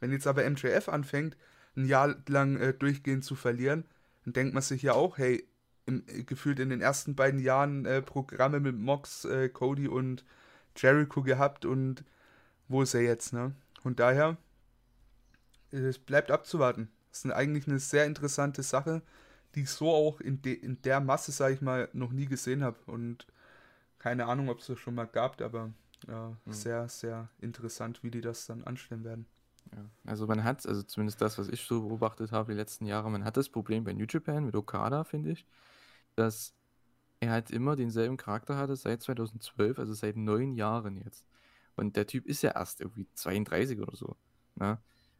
[0.00, 1.36] Wenn jetzt aber MJF anfängt,
[1.76, 3.84] ein Jahr lang äh, durchgehend zu verlieren,
[4.24, 5.46] dann denkt man sich ja auch, hey,
[5.86, 10.24] im, äh, gefühlt in den ersten beiden Jahren äh, Programme mit Mox, äh, Cody und
[10.76, 12.04] Jericho gehabt und
[12.68, 13.54] wo ist er jetzt, ne?
[13.84, 14.36] Und daher,
[15.70, 16.88] es bleibt abzuwarten.
[17.10, 19.02] Das ist eigentlich eine sehr interessante Sache,
[19.54, 22.62] die ich so auch in, de, in der Masse, sage ich mal, noch nie gesehen
[22.62, 22.78] habe.
[22.86, 23.26] Und
[23.98, 25.70] keine Ahnung, ob es das schon mal gab, aber
[26.08, 26.52] ja, mhm.
[26.52, 29.26] sehr, sehr interessant, wie die das dann anstellen werden.
[29.74, 29.84] Ja.
[30.04, 33.24] Also man hat, also zumindest das, was ich so beobachtet habe die letzten Jahre, man
[33.24, 35.46] hat das Problem bei New Japan mit Okada, finde ich,
[36.16, 36.54] dass
[37.20, 41.26] er halt immer denselben Charakter hatte seit 2012, also seit neun Jahren jetzt.
[41.76, 44.16] Und der Typ ist ja erst irgendwie 32 oder so.
[44.56, 44.78] Ne?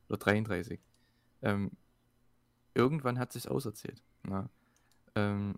[0.08, 0.80] Oder 33.
[1.42, 1.70] Ähm,
[2.74, 4.02] irgendwann hat sich auserzählt.
[4.24, 4.50] Ne?
[5.14, 5.54] Ähm,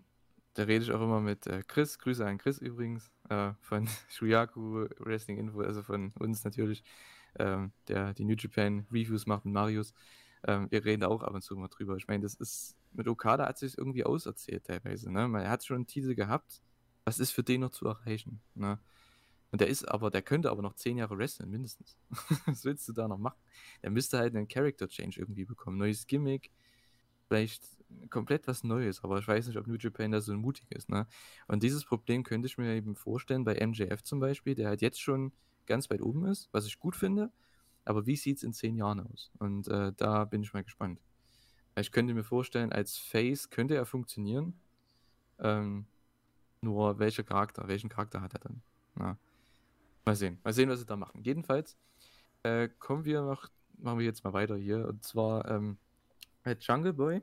[0.53, 4.87] da rede ich auch immer mit äh, Chris, Grüße an Chris übrigens, äh, von Shuyaku
[4.99, 6.83] Wrestling Info, also von uns natürlich,
[7.37, 9.93] ähm, der die New Japan Reviews macht mit Marius.
[10.47, 11.97] Ähm, wir reden auch ab und zu mal drüber.
[11.97, 15.11] Ich meine, das ist, mit Okada hat sich irgendwie auserzählt teilweise.
[15.11, 15.27] Ne?
[15.27, 16.61] Man hat schon einen Titel gehabt.
[17.03, 18.41] Was ist für den noch zu erreichen?
[18.55, 18.79] Ne?
[19.51, 21.97] Und der ist aber, der könnte aber noch zehn Jahre wrestlen, mindestens.
[22.45, 23.39] Was willst du da noch machen?
[23.83, 25.77] Der müsste halt einen Character Change irgendwie bekommen.
[25.77, 26.51] Neues Gimmick,
[27.27, 27.63] vielleicht
[28.09, 30.89] komplett was Neues, aber ich weiß nicht, ob New Japan da so mutig ist.
[30.89, 31.07] Ne?
[31.47, 35.01] Und dieses Problem könnte ich mir eben vorstellen bei MJF zum Beispiel, der halt jetzt
[35.01, 35.31] schon
[35.65, 37.31] ganz weit oben ist, was ich gut finde.
[37.85, 39.31] Aber wie sieht es in zehn Jahren aus?
[39.37, 40.99] Und äh, da bin ich mal gespannt.
[41.77, 44.57] Ich könnte mir vorstellen, als Face könnte er funktionieren.
[45.39, 45.85] Ähm,
[46.61, 48.61] nur welcher Charakter, welchen Charakter hat er dann?
[48.95, 49.17] Na,
[50.05, 50.39] mal sehen.
[50.43, 51.21] Mal sehen, was sie da machen.
[51.23, 51.77] Jedenfalls
[52.43, 54.87] äh, kommen wir noch, machen wir jetzt mal weiter hier.
[54.87, 55.77] Und zwar ähm,
[56.61, 57.21] Jungle Boy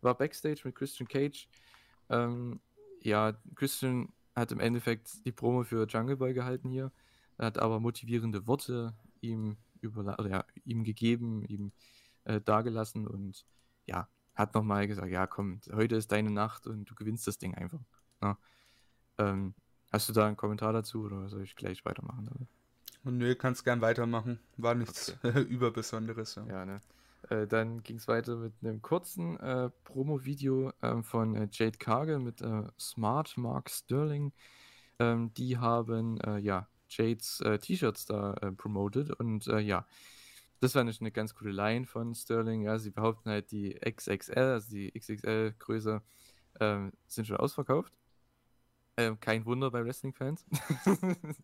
[0.00, 1.48] war Backstage mit Christian Cage.
[2.10, 2.60] Ähm,
[3.02, 6.90] ja, Christian hat im Endeffekt die Promo für Jungle Boy gehalten hier,
[7.38, 11.72] Er hat aber motivierende Worte ihm, über, oder, ja, ihm gegeben, ihm
[12.24, 13.44] äh, dargelassen und
[13.86, 17.54] ja, hat nochmal gesagt, ja komm, heute ist deine Nacht und du gewinnst das Ding
[17.54, 17.80] einfach.
[18.22, 18.28] Ja.
[18.28, 18.36] Ne?
[19.18, 19.54] Ähm,
[19.90, 22.28] hast du da einen Kommentar dazu oder soll ich gleich weitermachen?
[22.28, 22.46] Oder?
[23.04, 24.38] Nö, kannst gern weitermachen.
[24.56, 25.42] War nichts okay.
[25.48, 26.36] Überbesonderes.
[26.36, 26.80] Ja, ja ne?
[27.28, 32.18] Äh, dann ging es weiter mit einem kurzen äh, Promo-Video äh, von äh, Jade Cargill
[32.18, 34.32] mit äh, Smart Mark Sterling.
[34.98, 39.86] Ähm, die haben äh, ja Jades T-Shirts da promoted und ja,
[40.62, 42.62] das war eine ganz coole Line von Sterling.
[42.62, 46.02] Ja, sie behaupten halt, die XXL, also die XXL-Größe,
[46.60, 47.92] ähm, sind schon ausverkauft.
[48.96, 50.46] Ähm, kein Wunder bei Wrestling-Fans.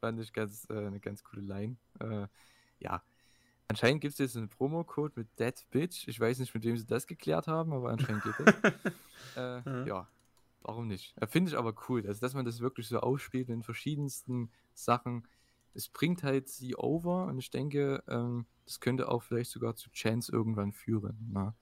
[0.00, 1.76] fand ich ganz, eine ganz coole Line.
[2.78, 3.02] ja,
[3.68, 6.06] Anscheinend gibt es jetzt einen Promo-Code mit Dead Bitch.
[6.06, 8.54] Ich weiß nicht, mit wem sie das geklärt haben, aber anscheinend geht das.
[9.36, 9.86] äh, mhm.
[9.86, 10.08] Ja,
[10.62, 11.16] warum nicht?
[11.20, 15.26] Äh, Finde ich aber cool, also, dass man das wirklich so ausspielt in verschiedensten Sachen.
[15.74, 19.90] Es bringt halt sie over und ich denke, ähm, das könnte auch vielleicht sogar zu
[19.90, 21.44] Chance irgendwann führen, na?
[21.44, 21.54] Ne?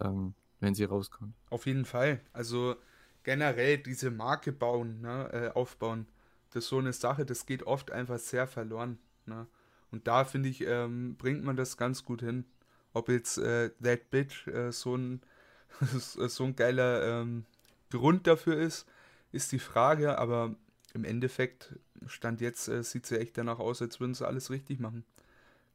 [0.00, 1.34] Ähm, wenn sie rauskommt.
[1.48, 2.20] Auf jeden Fall.
[2.32, 2.76] Also
[3.22, 6.06] generell diese Marke bauen, ne, äh, aufbauen,
[6.50, 8.98] das ist so eine Sache, das geht oft einfach sehr verloren.
[9.26, 9.46] Ne?
[9.90, 12.44] Und da finde ich, ähm, bringt man das ganz gut hin.
[12.92, 15.22] Ob jetzt äh, That Bitch äh, so, ein,
[15.80, 17.46] so ein geiler ähm,
[17.90, 18.86] Grund dafür ist,
[19.32, 20.56] ist die Frage, aber
[20.94, 24.80] im Endeffekt, Stand jetzt, äh, sieht sie echt danach aus, als würden sie alles richtig
[24.80, 25.04] machen.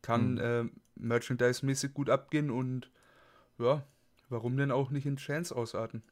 [0.02, 0.40] Kann mhm.
[0.40, 0.64] äh,
[0.96, 2.92] Merchandise-mäßig gut abgehen und
[3.58, 3.84] ja,
[4.30, 6.04] warum denn auch nicht in Chance ausarten?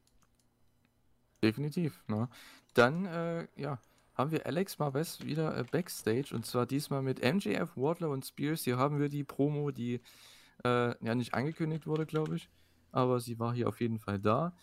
[1.41, 2.01] Definitiv.
[2.07, 2.29] Ne?
[2.73, 3.79] Dann, äh, ja,
[4.15, 8.63] haben wir Alex Marves wieder äh, backstage und zwar diesmal mit MJF, Wardlow und Spears.
[8.63, 10.01] Hier haben wir die Promo, die
[10.63, 12.49] äh, ja nicht angekündigt wurde, glaube ich,
[12.91, 14.53] aber sie war hier auf jeden Fall da.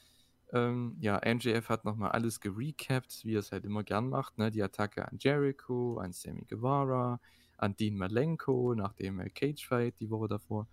[0.53, 4.39] Ähm, ja, MJF hat nochmal alles gerecapt, wie er es halt immer gern macht.
[4.39, 4.51] Ne?
[4.51, 7.21] Die Attacke an Jericho, an Sammy Guevara,
[7.57, 10.67] an Dean Malenko nach dem äh, Cage-Fight die Woche davor.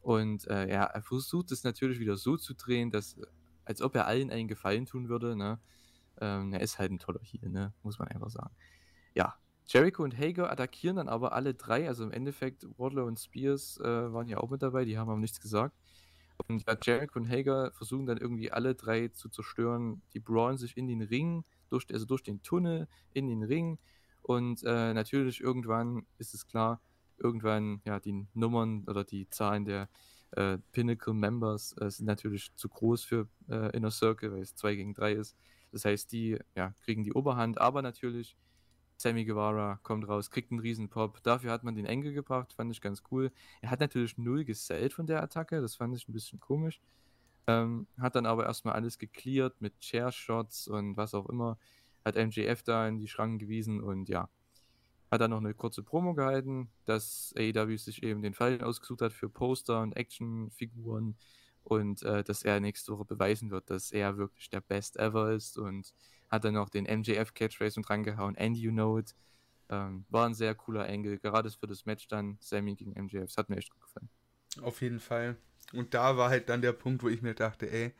[0.00, 3.16] Und äh, ja, er versucht es natürlich wieder so zu drehen, dass,
[3.64, 5.36] als ob er allen einen Gefallen tun würde.
[5.36, 5.58] Ne?
[6.20, 7.72] Ähm, er ist halt ein toller Heal, ne?
[7.82, 8.54] muss man einfach sagen.
[9.14, 13.80] Ja, Jericho und Hager attackieren dann aber alle drei, also im Endeffekt Wardlow und Spears
[13.80, 15.74] äh, waren ja auch mit dabei, die haben aber nichts gesagt.
[16.48, 20.02] Und ja, Jericho und Hager versuchen dann irgendwie alle drei zu zerstören.
[20.12, 23.78] Die brawlen sich in den Ring, durch, also durch den Tunnel in den Ring.
[24.22, 26.80] Und äh, natürlich irgendwann ist es klar,
[27.18, 29.88] irgendwann, ja, die Nummern oder die Zahlen der
[30.32, 34.74] äh, Pinnacle Members äh, sind natürlich zu groß für äh, Inner Circle, weil es 2
[34.74, 35.36] gegen 3 ist.
[35.70, 38.36] Das heißt, die ja, kriegen die Oberhand, aber natürlich
[38.96, 41.22] Sammy Guevara kommt raus, kriegt einen Riesenpop.
[41.22, 43.32] Dafür hat man den Engel gebracht, fand ich ganz cool.
[43.60, 46.80] Er hat natürlich null gesellt von der Attacke, das fand ich ein bisschen komisch.
[47.46, 51.58] Ähm, hat dann aber erstmal alles geklärt mit Chair-Shots und was auch immer.
[52.04, 54.28] Hat MJF da in die Schranken gewiesen und ja,
[55.10, 59.12] hat dann noch eine kurze Promo gehalten, dass AEW sich eben den Fall ausgesucht hat
[59.12, 61.16] für Poster und Actionfiguren
[61.64, 65.58] und äh, dass er nächste Woche beweisen wird, dass er wirklich der Best ever ist
[65.58, 65.94] und
[66.34, 69.14] hat dann noch den MJF Catchphrase mit rangehauen, and you know it.
[69.70, 73.26] Ähm, war ein sehr cooler Angle, gerade für das Match dann Sammy gegen MJF.
[73.26, 74.10] Das hat mir echt gut gefallen.
[74.62, 75.36] Auf jeden Fall.
[75.72, 77.94] Und da war halt dann der Punkt, wo ich mir dachte, ey,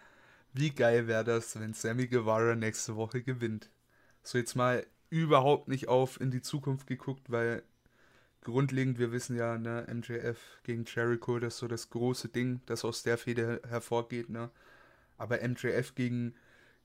[0.52, 3.70] wie geil wäre das, wenn Sammy Guevara nächste Woche gewinnt.
[4.22, 7.62] So jetzt mal überhaupt nicht auf in die Zukunft geguckt, weil
[8.42, 12.84] grundlegend, wir wissen ja, ne, MJF gegen Jericho, das ist so das große Ding, das
[12.84, 14.50] aus der Fehde hervorgeht, ne.
[15.16, 16.34] Aber MJF gegen,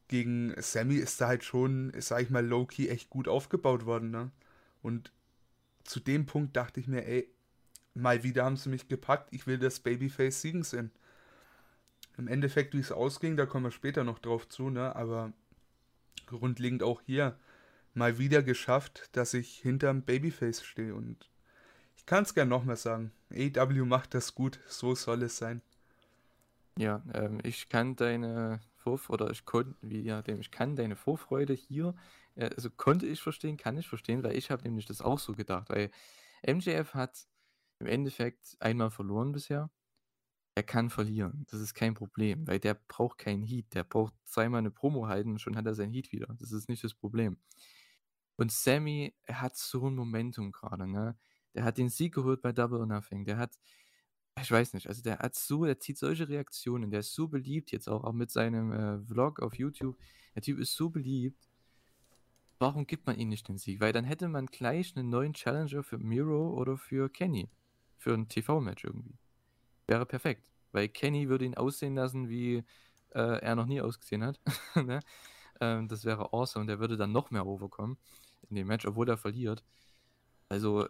[0.10, 4.32] gegen Sammy ist da halt schon, sag ich mal, low-key echt gut aufgebaut worden, ne.
[4.82, 5.14] Und
[5.84, 7.30] zu dem Punkt dachte ich mir, ey,
[7.94, 10.92] mal wieder haben sie mich gepackt, ich will das Babyface siegen sehen.
[12.18, 15.32] Im Endeffekt, wie es ausging, da kommen wir später noch drauf zu, ne, aber
[16.26, 17.38] grundlegend auch hier
[17.94, 21.30] mal wieder geschafft, dass ich hinterm Babyface stehe und
[21.96, 23.12] ich kann es gerne nochmal sagen.
[23.32, 25.62] AW macht das gut, so soll es sein.
[26.78, 30.96] Ja, ähm, ich kann deine Vorf oder ich konnte, wie ja, dem ich kann deine
[30.96, 31.96] Vorfreude hier,
[32.36, 35.34] äh, also konnte ich verstehen, kann ich verstehen, weil ich habe nämlich das auch so
[35.34, 35.92] gedacht, weil
[36.44, 37.28] MJF hat
[37.80, 39.70] im Endeffekt einmal verloren bisher.
[40.56, 44.60] Er kann verlieren, das ist kein Problem, weil der braucht keinen Heat, der braucht zweimal
[44.60, 46.28] eine Promo halten und schon hat er sein Heat wieder.
[46.40, 47.38] Das ist nicht das Problem.
[48.38, 51.18] Und Sammy, er hat so ein Momentum gerade, ne?
[51.56, 53.26] Der hat den Sieg geholt bei Double or Nothing.
[53.26, 53.58] Der hat,
[54.42, 57.72] ich weiß nicht, also der hat so, der zieht solche Reaktionen, der ist so beliebt
[57.72, 59.98] jetzt auch, auch mit seinem äh, Vlog auf YouTube.
[60.36, 61.50] Der Typ ist so beliebt.
[62.60, 63.80] Warum gibt man ihm nicht den Sieg?
[63.80, 67.50] Weil dann hätte man gleich einen neuen Challenger für Miro oder für Kenny.
[67.98, 69.18] Für ein TV-Match irgendwie.
[69.88, 70.52] Wäre perfekt.
[70.72, 72.64] Weil Kenny würde ihn aussehen lassen, wie
[73.12, 74.40] äh, er noch nie ausgesehen hat.
[74.76, 75.00] ne?
[75.62, 76.66] ähm, das wäre awesome.
[76.66, 77.98] Der würde dann noch mehr overkommen
[78.50, 79.64] in dem Match, obwohl er verliert.
[80.50, 80.90] Also, ah,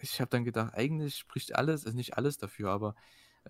[0.00, 2.94] ich habe dann gedacht, eigentlich spricht alles, also nicht alles dafür, aber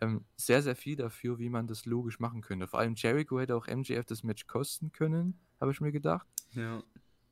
[0.01, 2.67] ähm, sehr, sehr viel dafür, wie man das logisch machen könnte.
[2.67, 6.27] Vor allem Jericho hätte auch MJF das Match kosten können, habe ich mir gedacht.
[6.53, 6.83] Ja.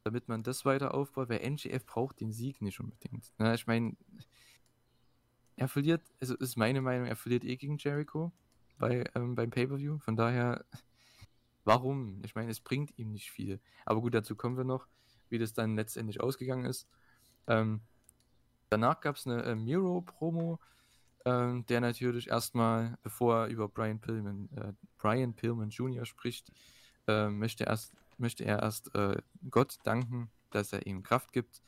[0.04, 3.32] Damit man das weiter aufbaut, weil MJF braucht den Sieg nicht unbedingt.
[3.38, 3.96] Na, ne, ich meine,
[5.56, 8.32] er verliert, also ist meine Meinung, er verliert eh gegen Jericho
[8.78, 9.98] bei, ähm, beim Pay-Per-View.
[9.98, 10.64] Von daher,
[11.64, 12.20] warum?
[12.24, 13.60] Ich meine, es bringt ihm nicht viel.
[13.84, 14.88] Aber gut, dazu kommen wir noch
[15.32, 16.86] wie das dann letztendlich ausgegangen ist.
[17.48, 17.80] Ähm,
[18.72, 20.58] danach gab es eine äh, Miro-Promo,
[21.24, 26.06] äh, der natürlich erstmal, bevor er über Brian Pillman, äh, Brian Pillman Jr.
[26.06, 26.50] spricht,
[27.06, 29.20] äh, möchte, erst, möchte er erst äh,
[29.50, 31.62] Gott danken, dass er ihm Kraft gibt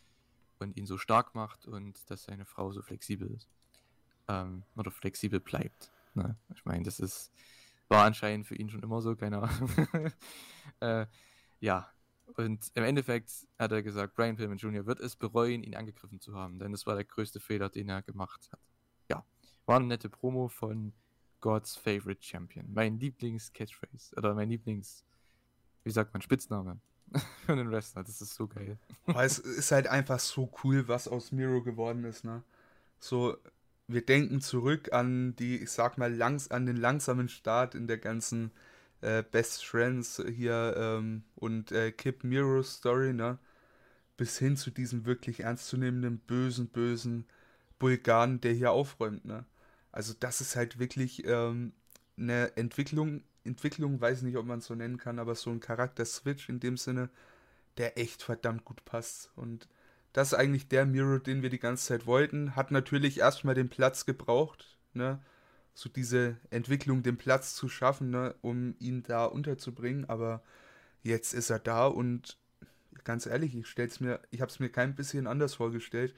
[0.59, 3.48] und ihn so stark macht und dass seine Frau so flexibel ist.
[4.28, 5.90] Ähm, oder flexibel bleibt.
[6.14, 6.36] Ne?
[6.55, 7.30] Ich meine, das ist,
[7.88, 9.70] war anscheinend für ihn schon immer so, keine Ahnung.
[10.80, 11.07] äh,
[11.61, 11.90] ja,
[12.37, 14.87] und im Endeffekt hat er gesagt, Brian Pillman Jr.
[14.87, 18.03] wird es bereuen, ihn angegriffen zu haben, denn das war der größte Fehler, den er
[18.03, 18.61] gemacht hat.
[19.09, 19.24] Ja,
[19.66, 20.93] war eine nette Promo von
[21.41, 22.72] God's Favorite Champion.
[22.72, 25.05] Mein Lieblings-Catchphrase oder mein Lieblings,
[25.85, 26.80] wie sagt man, Spitzname
[27.47, 28.03] für einen Wrestler.
[28.03, 28.78] Das ist so geil.
[29.07, 32.43] Aber es ist halt einfach so cool, was aus Miro geworden ist, ne?
[32.99, 33.37] So,
[33.87, 37.99] wir denken zurück an die, ich sag mal, langs an den langsamen Start in der
[37.99, 38.51] ganzen
[39.05, 43.38] äh, Best Friends hier ähm, und äh, Kip Miro's Story, ne?
[44.16, 47.26] Bis hin zu diesem wirklich ernstzunehmenden, bösen, bösen
[47.78, 49.44] Bulgaren, der hier aufräumt, ne?
[49.92, 51.72] Also das ist halt wirklich ähm,
[52.16, 56.48] eine Entwicklung, Entwicklung, weiß nicht, ob man es so nennen kann, aber so ein Charakter-Switch
[56.48, 57.11] in dem Sinne,
[57.78, 59.30] der echt verdammt gut passt.
[59.36, 59.68] Und
[60.12, 62.57] das ist eigentlich der Miro, den wir die ganze Zeit wollten.
[62.57, 65.20] Hat natürlich erstmal den Platz gebraucht, ne?
[65.75, 70.09] So diese Entwicklung, den Platz zu schaffen, ne, um ihn da unterzubringen.
[70.09, 70.43] Aber
[71.03, 72.39] jetzt ist er da und
[73.03, 76.14] ganz ehrlich, ich stell's mir, ich habe es mir kein bisschen anders vorgestellt.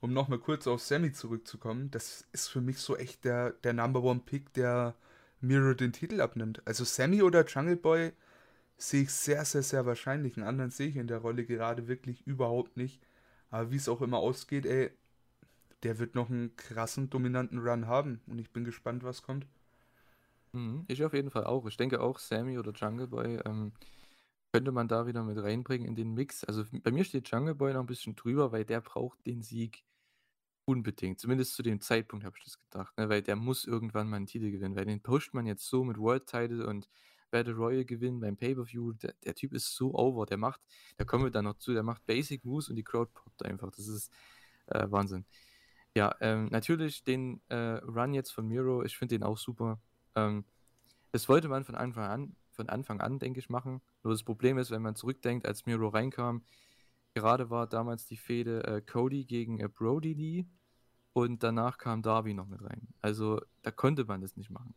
[0.00, 4.02] Um nochmal kurz auf Sammy zurückzukommen, das ist für mich so echt der, der Number
[4.02, 4.94] One Pick, der
[5.40, 6.62] Miro den Titel abnimmt.
[6.64, 8.12] Also Sammy oder Jungle Boy
[8.78, 10.36] sehe ich sehr, sehr, sehr wahrscheinlich.
[10.36, 13.02] Einen anderen sehe ich in der Rolle gerade wirklich überhaupt nicht.
[13.50, 14.90] Aber wie es auch immer ausgeht, ey,
[15.82, 18.20] der wird noch einen krassen, dominanten Run haben.
[18.26, 19.46] Und ich bin gespannt, was kommt.
[20.52, 21.66] Mhm, ich auf jeden Fall auch.
[21.66, 23.72] Ich denke auch, Sammy oder Jungle Boy ähm,
[24.52, 26.44] könnte man da wieder mit reinbringen in den Mix.
[26.44, 29.84] Also bei mir steht Jungle Boy noch ein bisschen drüber, weil der braucht den Sieg
[30.64, 31.20] unbedingt.
[31.20, 32.96] Zumindest zu dem Zeitpunkt habe ich das gedacht.
[32.98, 33.08] Ne?
[33.08, 34.76] Weil der muss irgendwann mal einen Titel gewinnen.
[34.76, 36.88] Weil den pusht man jetzt so mit World Title und
[37.30, 38.94] Battle Royale gewinnen beim Pay-Per-View.
[38.94, 40.26] Der, der, Typ ist so over.
[40.26, 40.60] Der macht,
[40.96, 43.70] da kommen wir dann noch zu, der macht Basic Moves und die Crowd poppt einfach.
[43.70, 44.10] Das ist
[44.66, 45.24] äh, Wahnsinn.
[45.96, 49.80] Ja, ähm, natürlich den äh, Run jetzt von Miro, ich finde den auch super.
[50.14, 50.44] Ähm,
[51.12, 53.80] das wollte man von Anfang an, von Anfang an, denke ich, machen.
[54.04, 56.44] Nur das Problem ist, wenn man zurückdenkt, als Miro reinkam,
[57.14, 60.46] gerade war damals die Fehde äh, Cody gegen äh, Brody Lee
[61.12, 62.88] und danach kam Darby noch mit rein.
[63.00, 64.74] Also da konnte man das nicht machen.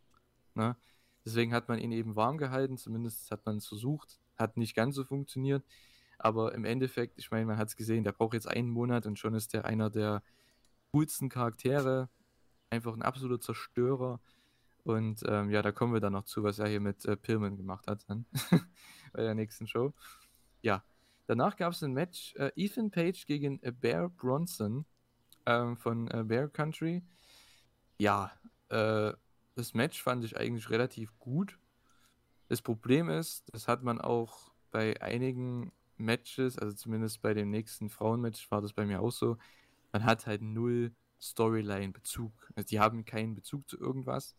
[0.54, 0.76] Ne?
[1.24, 4.96] Deswegen hat man ihn eben warm gehalten, zumindest hat man es versucht, hat nicht ganz
[4.96, 5.64] so funktioniert.
[6.18, 9.18] Aber im Endeffekt, ich meine, man hat es gesehen, der braucht jetzt einen Monat und
[9.18, 10.22] schon ist der einer der
[10.94, 12.08] coolsten Charaktere
[12.70, 14.20] einfach ein absoluter Zerstörer.
[14.84, 17.56] Und ähm, ja, da kommen wir dann noch zu, was er hier mit äh, Pillman
[17.56, 18.26] gemacht hat dann
[19.12, 19.92] bei der nächsten Show.
[20.62, 20.84] Ja,
[21.26, 24.84] danach gab es ein Match äh, Ethan Page gegen äh, Bear Bronson
[25.46, 27.02] ähm, von äh, Bear Country.
[27.98, 28.30] Ja,
[28.68, 29.12] äh,
[29.56, 31.58] das Match fand ich eigentlich relativ gut.
[32.48, 37.90] Das Problem ist, das hat man auch bei einigen Matches, also zumindest bei dem nächsten
[37.90, 39.38] Frauenmatch war das bei mir auch so,
[39.94, 42.32] man hat halt null Storyline-Bezug.
[42.56, 44.34] Also die haben keinen Bezug zu irgendwas.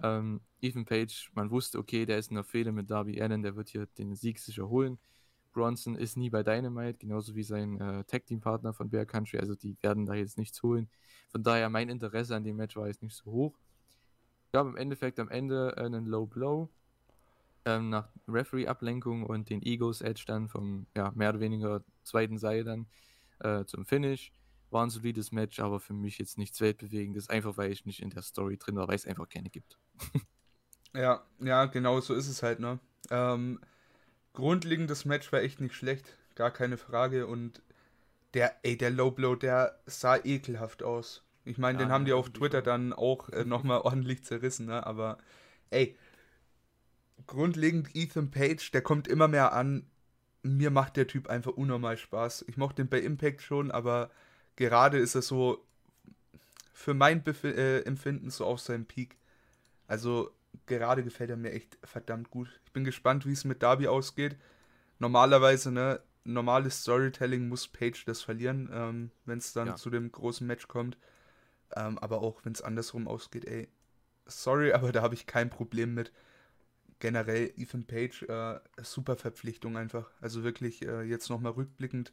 [0.00, 3.56] Ähm, Ethan Page, man wusste, okay, der ist in der Fehde mit Darby Allen, der
[3.56, 5.00] wird hier den Sieg sicher holen.
[5.52, 9.76] Bronson ist nie bei Dynamite, genauso wie sein äh, Tag-Team-Partner von Bear Country, also die
[9.82, 10.88] werden da jetzt nichts holen.
[11.32, 13.58] Von daher, mein Interesse an dem Match war jetzt nicht so hoch.
[14.52, 16.70] Ich habe im Endeffekt am Ende einen Low Blow
[17.64, 22.62] ähm, nach Referee-Ablenkung und den Egos Edge dann vom ja, mehr oder weniger zweiten Seil
[22.62, 22.86] dann
[23.40, 24.32] äh, zum Finish.
[24.72, 28.10] War ein solides Match, aber für mich jetzt nichts Weltbewegendes, einfach weil ich nicht in
[28.10, 29.78] der Story drin war, weil es einfach keine gibt.
[30.94, 32.78] ja, ja, genau so ist es halt, ne?
[33.10, 33.60] Ähm,
[34.32, 37.26] grundlegendes Match war echt nicht schlecht, gar keine Frage.
[37.26, 37.62] Und
[38.34, 41.22] der, ey, der Low Blow, der sah ekelhaft aus.
[41.44, 44.86] Ich meine, ja, den haben die auf Twitter dann auch äh, nochmal ordentlich zerrissen, ne?
[44.86, 45.18] Aber
[45.70, 45.96] ey,
[47.26, 49.86] grundlegend Ethan Page, der kommt immer mehr an.
[50.42, 52.46] Mir macht der Typ einfach unnormal Spaß.
[52.48, 54.10] Ich mochte den bei Impact schon, aber
[54.56, 55.64] gerade ist er so
[56.72, 59.16] für mein Bef äh, Empfinden so auf seinem Peak.
[59.86, 60.30] Also
[60.66, 62.60] gerade gefällt er mir echt verdammt gut.
[62.64, 64.36] Ich bin gespannt, wie es mit Darby ausgeht.
[64.98, 69.76] Normalerweise, ne, normales Storytelling muss Page das verlieren, ähm, wenn es dann ja.
[69.76, 70.98] zu dem großen Match kommt.
[71.74, 73.68] Ähm, aber auch wenn es andersrum ausgeht, ey,
[74.26, 76.12] sorry, aber da habe ich kein Problem mit
[76.98, 80.10] generell Ethan Page, äh, super Verpflichtung einfach.
[80.20, 82.12] Also wirklich äh, jetzt nochmal rückblickend,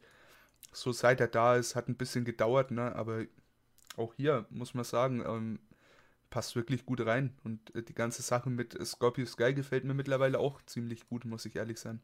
[0.72, 2.94] so seit er da ist, hat ein bisschen gedauert, ne?
[2.94, 3.24] aber
[3.96, 5.58] auch hier muss man sagen, ähm,
[6.30, 7.36] passt wirklich gut rein.
[7.44, 11.44] Und äh, die ganze Sache mit Scorpio Sky gefällt mir mittlerweile auch ziemlich gut, muss
[11.44, 12.00] ich ehrlich sein.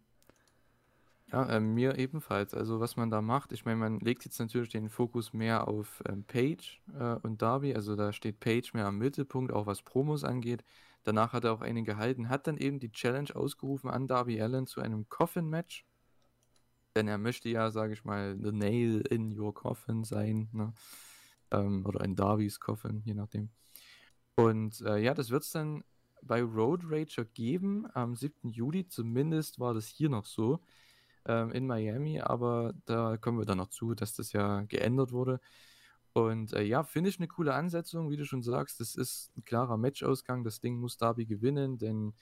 [1.33, 2.55] Ja, äh, mir ebenfalls.
[2.55, 6.03] Also was man da macht, ich meine, man legt jetzt natürlich den Fokus mehr auf
[6.09, 7.75] ähm, Page äh, und Darby.
[7.75, 10.63] Also da steht Page mehr am Mittelpunkt, auch was Promos angeht.
[11.03, 14.67] Danach hat er auch einen gehalten, hat dann eben die Challenge ausgerufen an Darby Allen
[14.67, 15.85] zu einem Coffin-Match.
[16.97, 20.49] Denn er möchte ja, sage ich mal, the nail in your coffin sein.
[20.53, 20.73] Ne?
[21.51, 23.51] Ähm, oder ein Darby's Coffin, je nachdem.
[24.35, 25.85] Und äh, ja, das wird es dann
[26.23, 28.49] bei Road Rager geben am 7.
[28.49, 28.89] Juli.
[28.89, 30.61] Zumindest war das hier noch so
[31.27, 32.21] ähm, in Miami.
[32.21, 35.39] Aber da kommen wir dann noch zu, dass das ja geändert wurde.
[36.15, 38.81] Und äh, ja, finde ich eine coole Ansetzung, wie du schon sagst.
[38.81, 40.45] Das ist ein klarer Matchausgang.
[40.45, 42.15] Das Ding muss Darby gewinnen, denn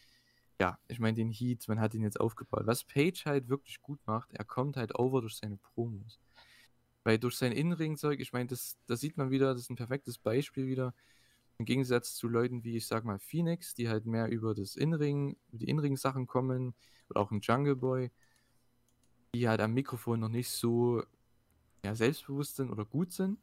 [0.60, 2.66] ja, ich meine, den Heat, man hat ihn jetzt aufgebaut.
[2.66, 6.20] Was Page halt wirklich gut macht, er kommt halt over durch seine Promos.
[7.02, 10.18] Weil durch sein Innenringzeug, ich meine, das, das sieht man wieder, das ist ein perfektes
[10.18, 10.94] Beispiel wieder.
[11.58, 15.36] Im Gegensatz zu Leuten wie, ich sag mal, Phoenix, die halt mehr über das Innenring,
[15.52, 16.74] die Innenring-Sachen kommen,
[17.10, 18.10] oder auch ein Jungle Boy,
[19.34, 21.02] die halt am Mikrofon noch nicht so
[21.84, 23.38] ja, selbstbewusst sind oder gut sind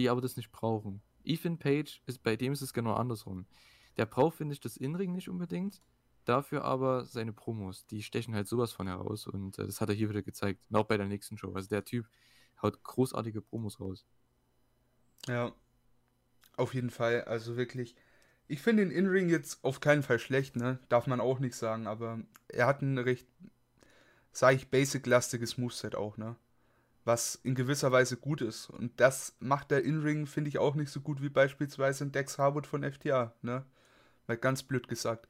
[0.00, 1.02] die aber das nicht brauchen.
[1.24, 3.46] Ethan Page ist bei dem ist es genau andersrum.
[3.96, 5.82] Der braucht, finde ich, das Inring nicht unbedingt.
[6.24, 9.94] Dafür aber seine Promos, die stechen halt sowas von heraus und äh, das hat er
[9.94, 10.60] hier wieder gezeigt.
[10.72, 11.52] Auch bei der nächsten Show.
[11.54, 12.06] Also der Typ
[12.62, 14.06] haut großartige Promos raus.
[15.26, 15.52] Ja,
[16.56, 17.24] auf jeden Fall.
[17.24, 17.94] Also wirklich.
[18.48, 20.80] Ich finde den In-Ring jetzt auf keinen Fall schlecht, ne?
[20.88, 23.28] Darf man auch nicht sagen, aber er hat ein recht,
[24.32, 26.36] sage ich, basic-lastiges Moveset auch, ne?
[27.04, 28.70] was in gewisser Weise gut ist.
[28.70, 32.38] Und das macht der In-Ring, finde ich, auch nicht so gut wie beispielsweise ein Dex
[32.38, 33.64] Harwood von FTA, ne?
[34.26, 35.28] Mal ganz blöd gesagt.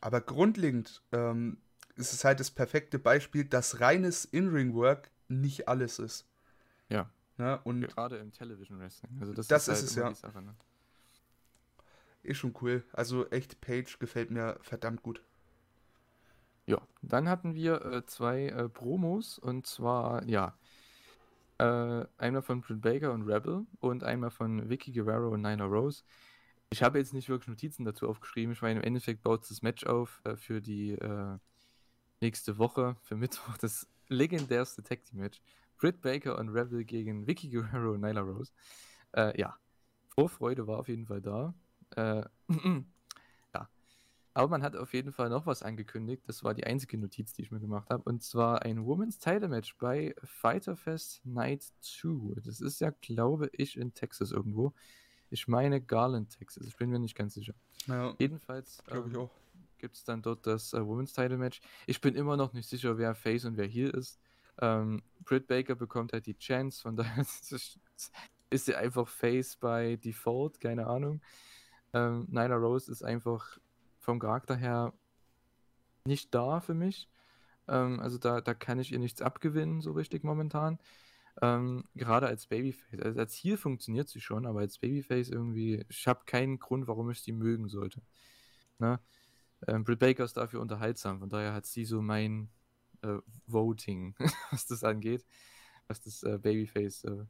[0.00, 1.58] Aber grundlegend ähm,
[1.96, 6.26] ist es halt das perfekte Beispiel, dass reines In-Ring-Work nicht alles ist.
[6.88, 7.08] Ja.
[7.36, 7.60] Ne?
[7.64, 9.16] Und Gerade im Television Wrestling.
[9.20, 10.14] Also das, das ist, halt ist es ja.
[10.14, 10.54] Sache, ne?
[12.22, 12.84] Ist schon cool.
[12.92, 15.22] Also echt, Page gefällt mir verdammt gut.
[16.66, 20.56] Ja, dann hatten wir äh, zwei äh, Promos und zwar, ja,
[21.58, 26.02] äh, einmal von Britt Baker und Rebel und einmal von Vicky Guerrero und Nina Rose.
[26.70, 28.52] Ich habe jetzt nicht wirklich Notizen dazu aufgeschrieben.
[28.52, 31.38] Ich meine, im Endeffekt baut das Match auf äh, für die äh,
[32.20, 35.40] nächste Woche, für Mittwoch, das legendärste Tag Team Match.
[35.76, 38.52] Britt Baker und Rebel gegen Vicky Guerrero und Nyla Rose.
[39.12, 39.56] Äh, ja,
[40.08, 41.54] Vorfreude war auf jeden Fall da.
[41.96, 42.24] Äh,
[44.36, 46.24] Aber man hat auf jeden Fall noch was angekündigt.
[46.26, 48.02] Das war die einzige Notiz, die ich mir gemacht habe.
[48.02, 52.40] Und zwar ein Women's Title Match bei Fighter Fest Night 2.
[52.40, 54.74] Das ist ja, glaube ich, in Texas irgendwo.
[55.34, 56.64] Ich meine Garland, Texas.
[56.66, 57.54] Ich bin mir nicht ganz sicher.
[57.88, 59.28] Ja, Jedenfalls ähm,
[59.78, 61.60] gibt es dann dort das äh, Women's Title Match.
[61.86, 64.20] Ich bin immer noch nicht sicher, wer Face und wer hier ist.
[64.60, 67.78] Ähm, Britt Baker bekommt halt die Chance, von daher ist
[68.50, 71.20] ist sie einfach Face by Default, keine Ahnung.
[71.92, 73.58] Ähm, Nyla Rose ist einfach
[73.98, 74.92] vom Charakter her
[76.04, 77.08] nicht da für mich.
[77.66, 80.78] Ähm, also da, da kann ich ihr nichts abgewinnen, so richtig momentan.
[81.42, 83.00] Ähm, gerade als Babyface.
[83.00, 87.10] Also als Ziel funktioniert sie schon, aber als Babyface irgendwie, ich habe keinen Grund, warum
[87.10, 88.02] ich sie mögen sollte.
[88.78, 89.00] Ne?
[89.66, 92.50] Ähm, Britt Baker ist dafür unterhaltsam, von daher hat sie so mein
[93.02, 94.14] äh, Voting,
[94.50, 95.24] was das angeht,
[95.88, 97.24] was das äh, Babyface äh,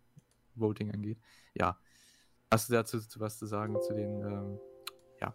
[0.54, 1.18] Voting angeht.
[1.54, 1.78] Ja.
[2.50, 4.58] Hast du dazu was zu sagen zu den ähm,
[5.20, 5.34] ja,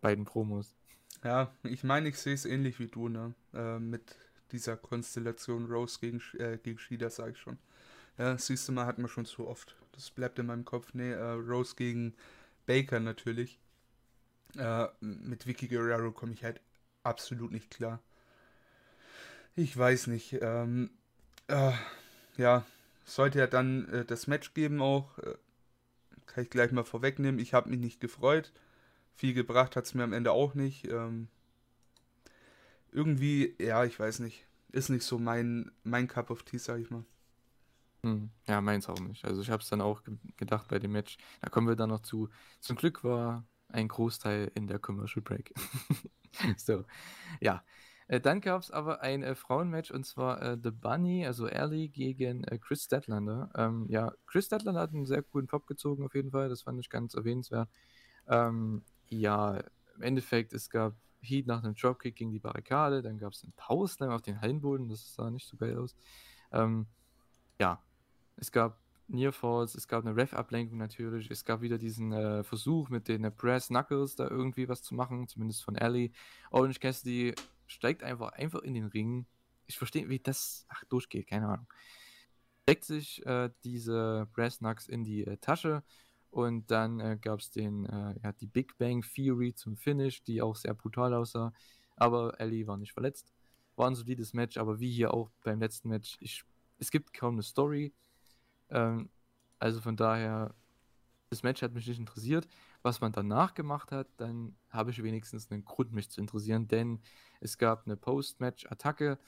[0.00, 0.74] beiden Promos?
[1.22, 3.34] Ja, ich meine, ich sehe es ähnlich wie du, ne?
[3.52, 4.16] Äh, mit
[4.52, 7.58] dieser Konstellation Rose gegen, äh, gegen Shida, sage ich schon.
[8.18, 9.76] Ja, siehst du mal, hat man schon so oft.
[9.92, 10.94] Das bleibt in meinem Kopf.
[10.94, 12.14] Nee, äh, Rose gegen
[12.66, 13.58] Baker natürlich.
[14.56, 16.60] Äh, mit Vicky Guerrero komme ich halt
[17.02, 18.00] absolut nicht klar.
[19.56, 20.38] Ich weiß nicht.
[20.40, 20.90] Ähm,
[21.48, 21.72] äh,
[22.36, 22.64] ja,
[23.04, 25.18] sollte ja dann äh, das Match geben auch.
[25.18, 25.34] Äh,
[26.26, 27.40] kann ich gleich mal vorwegnehmen.
[27.40, 28.52] Ich habe mich nicht gefreut.
[29.16, 30.86] Viel gebracht hat es mir am Ende auch nicht.
[30.88, 31.28] Ähm,
[32.92, 34.46] irgendwie, ja, ich weiß nicht.
[34.72, 37.04] Ist nicht so mein, mein Cup of Tea, sag ich mal.
[38.04, 39.24] Hm, ja, meins auch nicht.
[39.24, 41.16] Also ich habe es dann auch ge gedacht bei dem Match.
[41.40, 42.28] Da kommen wir dann noch zu.
[42.60, 45.54] Zum Glück war ein Großteil in der Commercial Break.
[46.58, 46.84] so,
[47.40, 47.64] ja.
[48.06, 51.88] Äh, dann gab es aber ein äh, Frauenmatch und zwar äh, The Bunny, also Ellie
[51.88, 53.50] gegen äh, Chris Statlander.
[53.54, 56.50] Ähm, ja, Chris Statlander hat einen sehr coolen Pop gezogen auf jeden Fall.
[56.50, 57.70] Das fand ich ganz erwähnenswert.
[58.28, 59.62] Ähm, ja,
[59.96, 63.54] im Endeffekt, es gab Heat nach einem Dropkick gegen die Barrikade, dann gab es einen
[63.56, 65.96] Powerslam auf den Hallenboden, das sah nicht so geil aus.
[66.52, 66.86] Ähm,
[67.58, 67.82] ja,
[68.36, 68.78] es gab
[69.08, 73.30] Nearfalls, es gab eine Ref-Ablenkung natürlich, es gab wieder diesen äh, Versuch mit den äh,
[73.30, 76.10] Brass Knuckles da irgendwie was zu machen, zumindest von Ellie.
[76.50, 77.34] Orange Cassidy
[77.66, 79.26] steigt einfach, einfach in den Ring.
[79.66, 81.66] Ich verstehe, wie das ach, durchgeht, keine Ahnung.
[82.62, 85.82] Steckt sich äh, diese Brass Knucks in die äh, Tasche
[86.30, 90.56] und dann äh, gab es den, ja, die Big Bang Theory zum Finish, die auch
[90.56, 91.52] sehr brutal aussah.
[91.96, 93.32] Aber Ellie war nicht verletzt.
[93.76, 96.42] War ein solides Match, aber wie hier auch beim letzten Match, ich,
[96.78, 97.92] es gibt kaum eine Story
[98.74, 99.08] ähm,
[99.58, 100.54] also von daher,
[101.30, 102.46] das Match hat mich nicht interessiert.
[102.82, 107.00] Was man danach gemacht hat, dann habe ich wenigstens einen Grund, mich zu interessieren, denn
[107.40, 109.18] es gab eine Post-Match-Attacke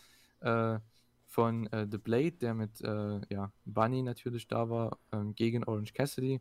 [0.40, 0.78] äh,
[1.26, 5.94] von äh, The Blade, der mit äh, ja, Bunny natürlich da war, ähm, gegen Orange
[5.94, 6.40] Cassidy.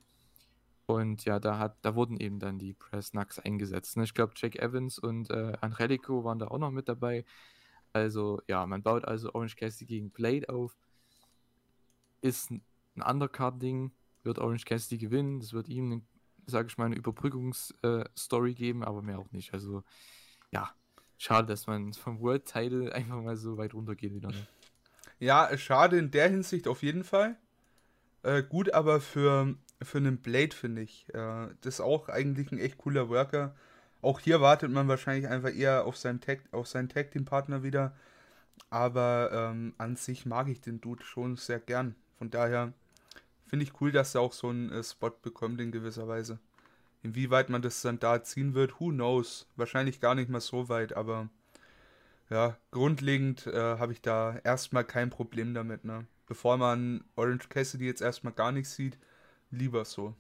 [0.88, 3.98] Und ja, da hat, da wurden eben dann die Press Knucks eingesetzt.
[3.98, 4.04] Ne?
[4.04, 7.26] Ich glaube, Jack Evans und äh, Angelico waren da auch noch mit dabei.
[7.94, 10.78] Also ja, man baut also Orange Cassidy gegen Blade auf.
[12.22, 12.52] Ist
[12.96, 13.92] ein Undercard-Ding,
[14.24, 15.40] wird Orange Cassidy gewinnen.
[15.40, 16.04] Das wird ihm,
[16.46, 19.54] sage ich mal, eine Überbrückungsstory äh, geben, aber mehr auch nicht.
[19.54, 19.84] Also,
[20.52, 20.72] ja,
[21.18, 24.30] schade, dass man vom World Title einfach mal so weit runtergeht wieder.
[24.30, 24.48] Ne?
[25.20, 27.38] Ja, schade in der Hinsicht auf jeden Fall.
[28.24, 31.08] Äh, gut, aber für, für einen Blade finde ich.
[31.14, 33.56] Äh, das ist auch eigentlich ein echt cooler Worker.
[34.02, 37.64] Auch hier wartet man wahrscheinlich einfach eher auf seinen Tag, auf seinen Tag Team Partner
[37.64, 37.96] wieder.
[38.70, 41.96] Aber ähm, an sich mag ich den Dude schon sehr gern.
[42.18, 42.74] Von daher
[43.46, 46.40] finde ich cool, dass er auch so einen äh, Spot bekommt in gewisser Weise.
[47.04, 49.48] Inwieweit man das dann da ziehen wird, who knows.
[49.56, 51.30] Wahrscheinlich gar nicht mal so weit, aber
[52.30, 56.08] ja, grundlegend äh, habe ich da erstmal kein Problem damit, ne?
[56.28, 58.98] Bevor man Orange Cassidy jetzt erstmal gar nicht sieht,
[59.52, 60.16] lieber so.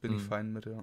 [0.00, 0.16] Bin mhm.
[0.16, 0.82] ich fein mit, ja.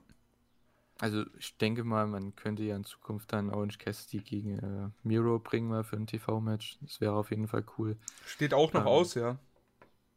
[0.99, 5.39] Also ich denke mal, man könnte ja in Zukunft dann Orange Cassidy gegen äh, Miro
[5.39, 6.77] bringen mal für ein TV-Match.
[6.81, 7.97] Das wäre auf jeden Fall cool.
[8.25, 9.39] Steht auch noch ähm, aus, ja.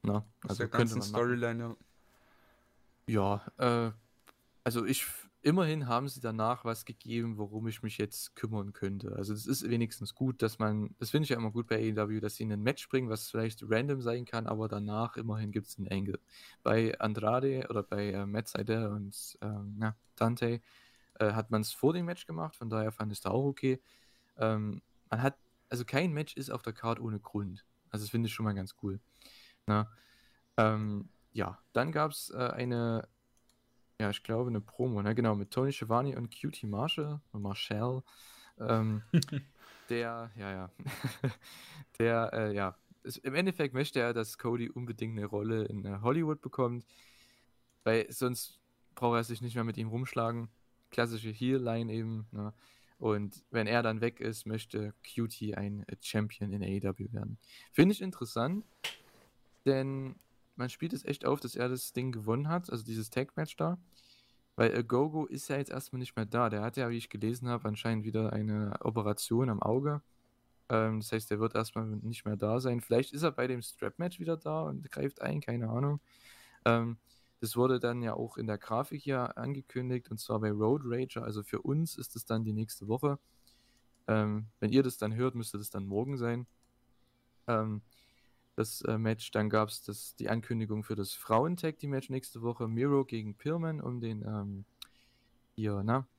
[0.06, 1.76] Na, also der ganzen Storyline, ja.
[3.08, 3.92] Ja, äh,
[4.64, 5.06] also ich,
[5.42, 9.14] immerhin haben sie danach was gegeben, worum ich mich jetzt kümmern könnte.
[9.16, 12.20] Also das ist wenigstens gut, dass man, das finde ich ja immer gut bei AEW,
[12.20, 15.68] dass sie in ein Match bringen, was vielleicht random sein kann, aber danach immerhin gibt
[15.68, 16.18] es einen Angle.
[16.62, 20.60] Bei Andrade oder bei äh, Matt Seidel und ähm, ja, Dante
[21.18, 23.44] äh, hat man es vor dem Match gemacht, von daher fand ich es da auch
[23.44, 23.80] okay.
[24.38, 25.36] Ähm, man hat,
[25.68, 27.64] also kein Match ist auf der Card ohne Grund.
[27.90, 29.00] Also das finde ich schon mal ganz cool.
[29.66, 29.86] Ne?
[30.56, 33.08] Ähm, ja, dann gab es äh, eine,
[34.00, 35.14] ja, ich glaube, eine Promo, ne?
[35.14, 38.02] genau, mit Tony Schiavone und Cutie Marshall, Marshall,
[38.58, 39.02] ähm,
[39.90, 40.70] der, ja, ja,
[41.98, 45.98] der, äh, ja, ist, im Endeffekt möchte er, dass Cody unbedingt eine Rolle in äh,
[46.02, 46.84] Hollywood bekommt,
[47.84, 48.58] weil sonst
[48.94, 50.48] braucht er sich nicht mehr mit ihm rumschlagen.
[50.90, 52.52] Klassische Heel-Line eben, ne?
[52.98, 57.38] Und wenn er dann weg ist, möchte Cutie ein Champion in AEW werden.
[57.72, 58.64] Finde ich interessant,
[59.66, 60.16] denn
[60.56, 63.78] man spielt es echt auf, dass er das Ding gewonnen hat, also dieses Tag-Match da.
[64.56, 66.48] Weil Gogo ist ja jetzt erstmal nicht mehr da.
[66.48, 70.02] Der hat ja, wie ich gelesen habe, anscheinend wieder eine Operation am Auge.
[70.70, 72.80] Ähm, das heißt, er wird erstmal nicht mehr da sein.
[72.80, 76.00] Vielleicht ist er bei dem Strap-Match wieder da und greift ein, keine Ahnung.
[76.64, 76.98] Ähm,
[77.40, 81.22] Das wurde dann ja auch in der Grafik hier angekündigt und zwar bei Road Rager.
[81.22, 83.18] Also für uns ist es dann die nächste Woche.
[84.08, 86.46] Ähm, wenn ihr das dann hört, müsste das dann morgen sein.
[87.46, 87.82] Ähm,
[88.56, 89.30] das äh, Match.
[89.30, 92.66] Dann gab es die Ankündigung für das Frauen-Tag-Team-Match nächste Woche.
[92.66, 94.64] Miro gegen Pillman um den ähm,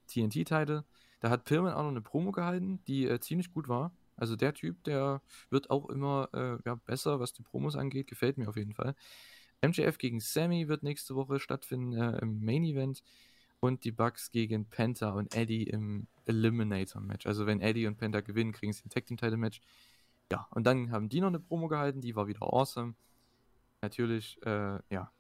[0.08, 0.86] TNT-Title.
[1.20, 3.92] Da hat Pillman auch noch eine Promo gehalten, die äh, ziemlich gut war.
[4.16, 8.08] Also der Typ, der wird auch immer äh, ja, besser, was die Promos angeht.
[8.08, 8.96] Gefällt mir auf jeden Fall.
[9.62, 13.04] MJF gegen Sammy wird nächste Woche stattfinden äh, im Main Event.
[13.60, 17.26] Und die Bucks gegen Penta und Eddie im Eliminator Match.
[17.26, 19.62] Also wenn Eddie und Penta gewinnen, kriegen sie ein Tag Team Title Match.
[20.32, 22.96] Ja, und dann haben die noch eine Promo gehalten, die war wieder awesome.
[23.82, 25.12] Natürlich, äh, ja.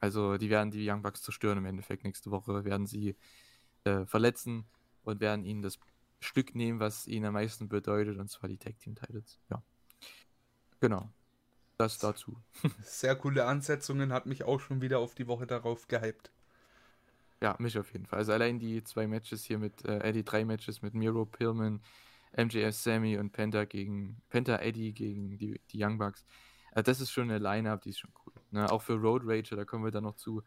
[0.00, 2.04] Also die werden die Young Bucks zerstören im Endeffekt.
[2.04, 3.16] Nächste Woche werden sie
[3.84, 4.64] äh, verletzen
[5.04, 5.78] und werden ihnen das
[6.20, 9.40] Stück nehmen, was ihnen am meisten bedeutet, und zwar die Tag Team Titles.
[9.50, 9.62] Ja.
[10.80, 11.10] Genau.
[11.78, 12.36] Das dazu.
[12.82, 16.30] Sehr coole Ansetzungen, hat mich auch schon wieder auf die Woche darauf gehypt.
[17.40, 18.20] Ja, mich auf jeden Fall.
[18.20, 21.80] Also allein die zwei Matches hier mit, äh, Eddie, drei Matches mit Miro Pillman,
[22.36, 26.24] MJF Sammy und Penta gegen, Penta Eddie gegen die, die Young Bucks.
[26.72, 28.32] Also das ist schon eine Line-Up, die ist schon cool.
[28.50, 28.70] Ne?
[28.70, 30.42] Auch für Road Rager, da kommen wir dann noch zu.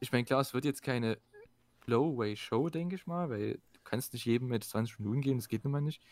[0.00, 1.18] Ich meine, klar, es wird jetzt keine
[1.80, 5.64] Flowway-Show, denke ich mal, weil du kannst nicht jedem mit 20 Minuten gehen, das geht
[5.64, 6.02] nun mal nicht.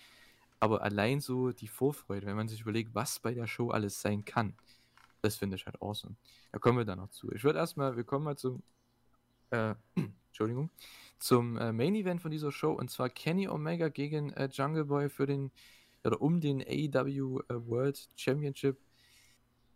[0.60, 4.24] Aber allein so die Vorfreude, wenn man sich überlegt, was bei der Show alles sein
[4.24, 4.54] kann,
[5.22, 6.16] das finde ich halt awesome.
[6.52, 7.32] Da kommen wir dann noch zu.
[7.32, 8.62] Ich würde erstmal, wir kommen mal zum,
[9.50, 9.74] äh,
[10.32, 10.70] Entschuldigung,
[11.18, 15.10] zum äh, Main Event von dieser Show und zwar Kenny Omega gegen äh, Jungle Boy
[15.10, 15.52] für den,
[16.04, 18.80] oder um den AEW äh, World Championship.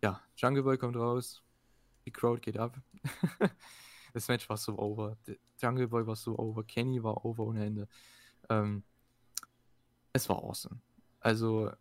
[0.03, 1.43] Ja, Jungle Boy kommt raus,
[2.07, 2.75] die Crowd geht ab.
[4.13, 5.15] das Match war so over.
[5.61, 7.87] Jungle Boy war so over, Kenny war over ohne Ende.
[8.49, 8.83] Ähm,
[10.11, 10.81] es war awesome.
[11.19, 11.71] Also,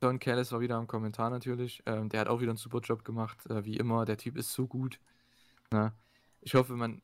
[0.00, 1.82] Don Callis war wieder am Kommentar natürlich.
[1.86, 4.04] Ähm, der hat auch wieder einen super Job gemacht, äh, wie immer.
[4.04, 5.00] Der Typ ist so gut.
[5.70, 5.92] Na, ne?
[6.42, 7.00] ich hoffe, man,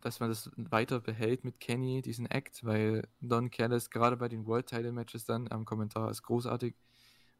[0.00, 4.46] dass man das weiter behält mit Kenny, diesen Act, weil Don Callis gerade bei den
[4.46, 6.74] World Title Matches dann am Kommentar ist großartig.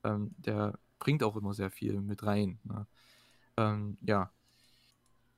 [0.04, 2.58] Ähm, der bringt auch immer sehr viel mit rein.
[2.64, 2.86] Ne?
[3.56, 4.30] Ähm, ja,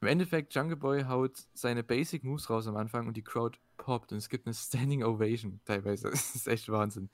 [0.01, 4.13] im Endeffekt, Jungle Boy haut seine Basic Moves raus am Anfang und die Crowd poppt
[4.13, 6.11] und es gibt eine Standing Ovation teilweise.
[6.11, 7.11] Das ist echt Wahnsinn.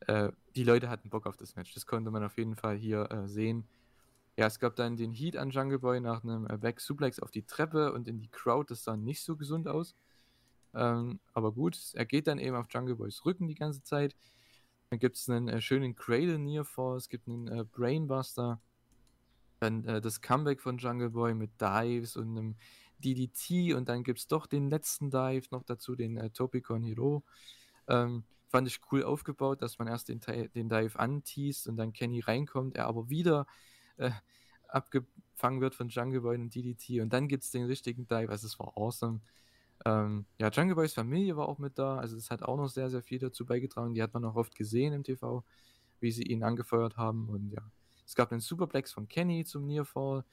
[0.00, 1.72] Äh, die Leute hatten Bock auf das Match.
[1.74, 3.68] Das konnte man auf jeden Fall hier äh, sehen.
[4.38, 7.30] Ja, es gab dann den Heat an Jungle Boy nach einem äh, Back Suplex auf
[7.30, 8.70] die Treppe und in die Crowd.
[8.70, 9.94] Das sah nicht so gesund aus.
[10.74, 14.14] Ähm, aber gut, er geht dann eben auf Jungle Boys Rücken die ganze Zeit.
[14.90, 18.60] Dann gibt es einen äh, schönen Cradle Near Fall, es gibt einen äh, Brainbuster.
[19.60, 22.56] Dann äh, das Comeback von Jungle Boy mit Dives und einem
[22.98, 27.24] DDT und dann gibt es doch den letzten Dive noch dazu, den äh, Topicon Hero.
[27.88, 30.20] Ähm, fand ich cool aufgebaut, dass man erst den,
[30.54, 33.46] den Dive anteast und dann Kenny reinkommt, er aber wieder
[33.98, 34.10] äh,
[34.68, 38.46] abgefangen wird von Jungle Boy und DDT und dann gibt es den richtigen Dive, also
[38.46, 39.20] es war awesome.
[39.84, 42.90] Ähm, ja, Jungle Boys Familie war auch mit da, also es hat auch noch sehr,
[42.90, 45.44] sehr viel dazu beigetragen, die hat man auch oft gesehen im TV,
[46.00, 47.62] wie sie ihn angefeuert haben und ja,
[48.06, 50.24] es gab einen Superplex von Kenny zum Nearfall.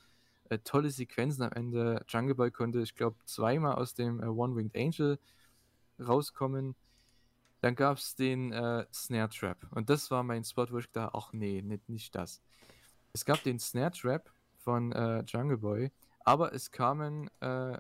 [0.50, 2.06] Äh, tolle Sequenzen am Ende.
[2.08, 5.20] Jungle Boy konnte, ich glaube, zweimal aus dem äh, One-Winged Angel
[6.00, 6.76] rauskommen.
[7.62, 9.68] Dann gab es den äh, Snare Trap.
[9.72, 12.42] Und das war mein Spot, wo ich dachte, ach nee, nicht, nicht das.
[13.14, 15.92] Es gab den Snare Trap von äh, Jungle Boy,
[16.26, 17.78] aber es kamen, äh,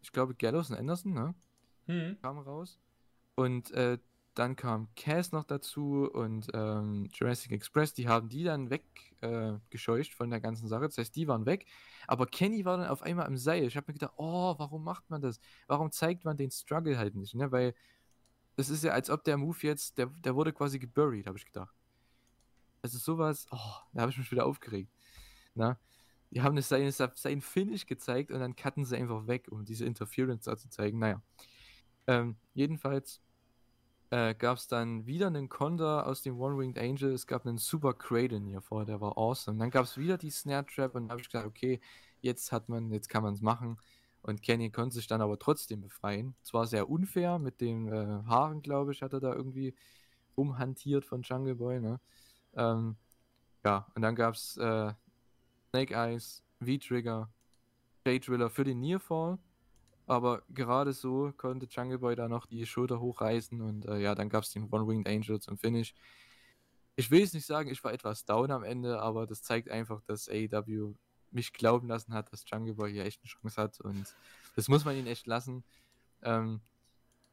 [0.00, 1.34] ich glaube, Gallows und Anderson, ne?
[1.86, 2.18] Hm.
[2.22, 2.78] Kamen raus.
[3.34, 3.98] Und äh,
[4.34, 10.14] dann kam Cass noch dazu und ähm, Jurassic Express, die haben die dann weggescheucht äh,
[10.14, 10.84] von der ganzen Sache.
[10.84, 11.66] Das heißt, die waren weg.
[12.06, 13.64] Aber Kenny war dann auf einmal im Seil.
[13.64, 15.40] Ich habe mir gedacht, oh, warum macht man das?
[15.66, 17.34] Warum zeigt man den Struggle halt nicht?
[17.34, 17.50] Ne?
[17.50, 17.74] Weil
[18.56, 21.46] das ist ja, als ob der Move jetzt, der, der wurde quasi geburied, habe ich
[21.46, 21.74] gedacht.
[22.94, 24.90] Ist sowas, oh, da habe ich mich wieder aufgeregt.
[25.54, 25.70] Na?
[25.70, 25.78] Ne?
[26.30, 29.84] Die haben das sein, sein Finish gezeigt und dann cutten sie einfach weg, um diese
[29.84, 30.98] Interference da zu zeigen.
[30.98, 31.22] Naja.
[32.08, 33.20] Ähm, jedenfalls
[34.10, 37.12] äh, gab es dann wieder einen Condor aus dem One-Winged Angel.
[37.12, 39.58] Es gab einen Super Kraden hier vor, der war awesome.
[39.58, 41.80] Dann gab es wieder die Snare Trap und da habe ich gesagt, okay,
[42.20, 43.78] jetzt hat man, jetzt kann man es machen.
[44.22, 46.34] Und Kenny konnte sich dann aber trotzdem befreien.
[46.42, 49.74] Zwar sehr unfair mit den äh, Haaren, glaube ich, hat er da irgendwie
[50.36, 51.80] rumhantiert von Jungle Boy.
[51.80, 52.00] Ne?
[52.56, 52.96] Ähm,
[53.64, 54.92] ja, und dann gab es äh,
[55.70, 57.28] Snake Eyes, V-Trigger,
[58.06, 59.38] J-Driller für den Nearfall.
[60.06, 64.28] Aber gerade so konnte Jungle Boy da noch die Schulter hochreißen und äh, ja, dann
[64.28, 65.94] gab es den One-Winged Angel zum Finish.
[66.94, 70.00] Ich will es nicht sagen, ich war etwas down am Ende, aber das zeigt einfach,
[70.02, 70.94] dass AEW
[71.32, 74.14] mich glauben lassen hat, dass Jungle Boy hier echt eine Chance hat und
[74.54, 75.64] das muss man ihn echt lassen.
[76.22, 76.60] Ähm,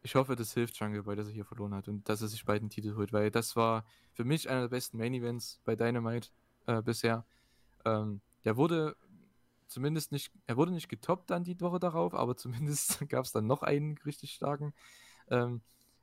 [0.04, 2.46] ich hoffe, das hilft Jungle Boy, dass er hier verloren hat und dass er sich
[2.46, 6.30] beiden Titel holt, weil das war für mich einer der besten Main Events bei Dynamite
[6.68, 7.26] äh, bisher.
[7.86, 8.98] Ähm, der wurde
[9.68, 13.48] zumindest nicht, er wurde nicht getoppt dann die Woche darauf, aber zumindest gab es dann
[13.48, 14.74] noch einen richtig starken.
[15.30, 15.62] Ähm,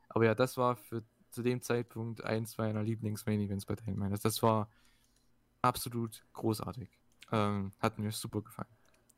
[0.09, 4.19] aber ja, das war für zu dem Zeitpunkt eins meiner Lieblings-Main-Events bei Dynamite.
[4.23, 4.69] Das war
[5.63, 6.89] absolut großartig.
[7.31, 8.69] Ähm, hat mir super gefallen.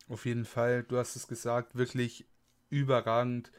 [0.09, 2.27] Auf jeden Fall, du hast es gesagt, wirklich
[2.69, 3.53] überragend.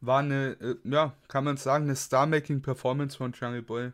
[0.00, 3.92] War eine, äh, ja, kann man sagen, eine Star-Making-Performance von Jungle Boy.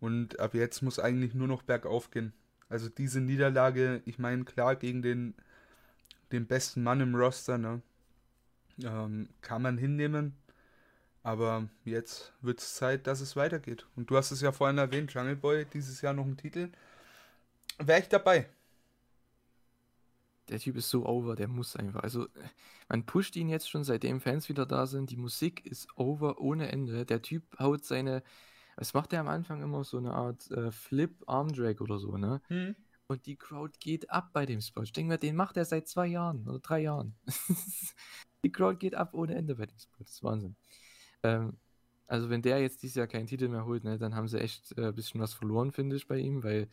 [0.00, 2.32] Und ab jetzt muss eigentlich nur noch bergauf gehen.
[2.68, 5.34] Also diese Niederlage, ich meine, klar, gegen den,
[6.32, 7.80] den besten Mann im Roster, ne?
[8.82, 10.36] Ähm, kann man hinnehmen.
[11.22, 13.86] Aber jetzt wird es Zeit, dass es weitergeht.
[13.96, 16.70] Und du hast es ja vorhin erwähnt, Jungle Boy, dieses Jahr noch ein Titel.
[17.78, 18.48] Wäre ich dabei.
[20.48, 22.02] Der Typ ist so over, der muss einfach.
[22.02, 22.26] Also,
[22.88, 25.10] man pusht ihn jetzt schon, seitdem Fans wieder da sind.
[25.10, 27.04] Die Musik ist over ohne Ende.
[27.04, 28.22] Der Typ haut seine.
[28.76, 29.84] Was macht er am Anfang immer?
[29.84, 32.42] So eine Art äh, Flip-Arm-Drag oder so, ne?
[32.48, 32.76] Hm.
[33.08, 34.82] Und die Crowd geht ab bei dem Spot.
[34.82, 37.14] Ich denke mir, den macht er seit zwei Jahren oder drei Jahren.
[38.44, 39.98] die Crowd geht ab ohne Ende bei dem Spot.
[40.00, 40.56] Das ist Wahnsinn.
[41.22, 41.56] Ähm,
[42.08, 44.76] also wenn der jetzt dieses Jahr keinen Titel mehr holt, ne, dann haben sie echt
[44.76, 46.68] ein äh, bisschen was verloren, finde ich, bei ihm, weil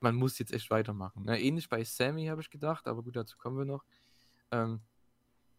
[0.00, 1.24] man muss jetzt echt weitermachen.
[1.24, 1.40] Ne?
[1.40, 3.84] Ähnlich bei Sammy habe ich gedacht, aber gut, dazu kommen wir noch.
[4.50, 4.80] Ähm,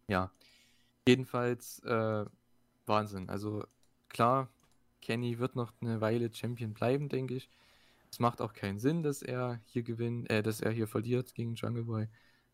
[0.08, 0.32] ja,
[1.08, 2.26] jedenfalls äh,
[2.86, 3.30] Wahnsinn.
[3.30, 3.64] Also
[4.10, 4.50] klar,
[5.02, 7.50] Kenny wird noch eine Weile Champion bleiben, denke ich.
[8.12, 11.56] Es macht auch keinen Sinn, dass er hier gewinnt, äh, dass er hier verliert gegen
[11.56, 12.08] Jungle Boy.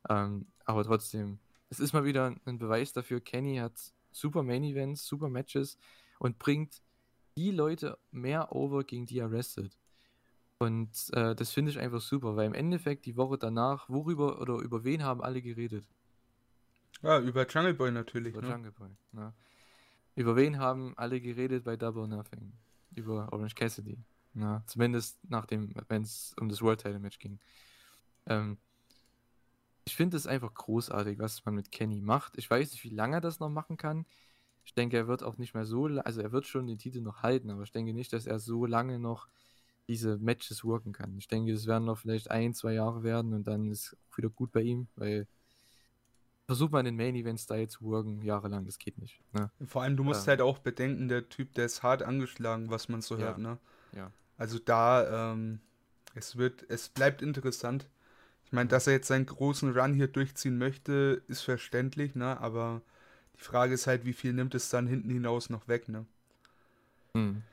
[0.10, 3.74] Ähm, aber trotzdem, es ist mal wieder ein Beweis dafür, Kenny hat
[4.12, 5.78] super Main Events, super Matches
[6.20, 6.82] und bringt
[7.38, 9.78] die Leute mehr over, gegen die er restet.
[10.60, 14.56] Und äh, das finde ich einfach super, weil im Endeffekt die Woche danach, worüber oder
[14.56, 15.86] über wen haben alle geredet?
[17.02, 18.34] Ja, über Jungle Boy natürlich.
[18.34, 18.50] Über ne?
[18.50, 19.34] Jungle Boy, ja.
[20.16, 22.54] Über wen haben alle geredet bei Double Nothing?
[22.96, 24.00] Über Orange Cassidy.
[24.34, 27.40] Na, zumindest nachdem, wenn es um das World Title Match ging.
[28.26, 28.58] Ähm,
[29.86, 32.38] ich finde es einfach großartig, was man mit Kenny macht.
[32.38, 34.06] Ich weiß nicht, wie lange er das noch machen kann.
[34.66, 37.24] Ich denke, er wird auch nicht mehr so, also er wird schon den Titel noch
[37.24, 39.28] halten, aber ich denke nicht, dass er so lange noch
[39.88, 41.18] diese Matches worken kann.
[41.18, 44.30] Ich denke, es werden noch vielleicht ein, zwei Jahre werden und dann ist auch wieder
[44.30, 45.28] gut bei ihm, weil
[46.48, 49.22] versucht man den Main Event Style zu worken, jahrelang, das geht nicht.
[49.34, 49.52] Ne?
[49.66, 52.88] Vor allem, du musst ähm, halt auch bedenken, der Typ, der ist hart angeschlagen, was
[52.88, 53.58] man so ja, hört, ne?
[53.92, 54.12] Ja.
[54.38, 55.60] Also da, ähm,
[56.16, 57.90] es wird, es bleibt interessant.
[58.46, 62.40] Ich meine, dass er jetzt seinen großen Run hier durchziehen möchte, ist verständlich, ne?
[62.40, 62.82] Aber
[63.36, 66.06] die Frage ist halt, wie viel nimmt es dann hinten hinaus noch weg, ne?
[67.14, 67.44] Hm.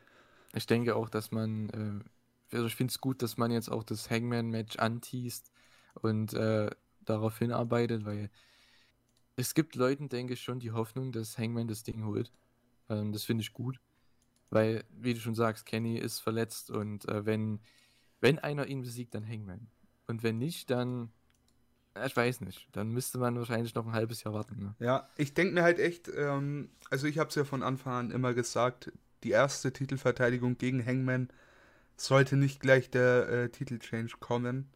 [0.55, 2.09] Ich denke auch, dass man, äh,
[2.55, 5.51] also ich finde es gut, dass man jetzt auch das Hangman-Match anteast
[5.95, 6.71] und äh,
[7.05, 8.31] darauf hinarbeitet, weil
[9.37, 12.33] es gibt Leuten, denke ich, schon die Hoffnung, dass Hangman das Ding holt.
[12.89, 13.81] Ähm, das finde ich gut.
[14.51, 17.61] Weil, wie du schon sagst, Kenny ist verletzt und äh, wenn,
[18.21, 19.67] wenn einer ihn besiegt, dann Hangman.
[20.07, 21.11] Und wenn nicht, dann.
[22.05, 22.69] Ich weiß nicht.
[22.73, 24.59] Dann müsste man wahrscheinlich noch ein halbes Jahr warten.
[24.59, 24.75] Ne?
[24.81, 28.11] Ja, ich denke mir halt echt, ähm, also ich habe es ja von Anfang an
[28.11, 28.93] immer gesagt,
[29.23, 31.29] die erste Titelverteidigung gegen Hangman
[31.97, 34.69] sollte nicht gleich der äh, Titelchange kommen.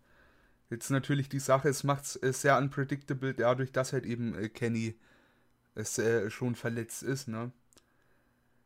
[0.71, 4.49] Jetzt natürlich die Sache, es macht es äh, sehr unpredictable, dadurch, dass halt eben äh,
[4.49, 4.97] Kenny
[5.75, 7.53] es äh, schon verletzt ist, ne?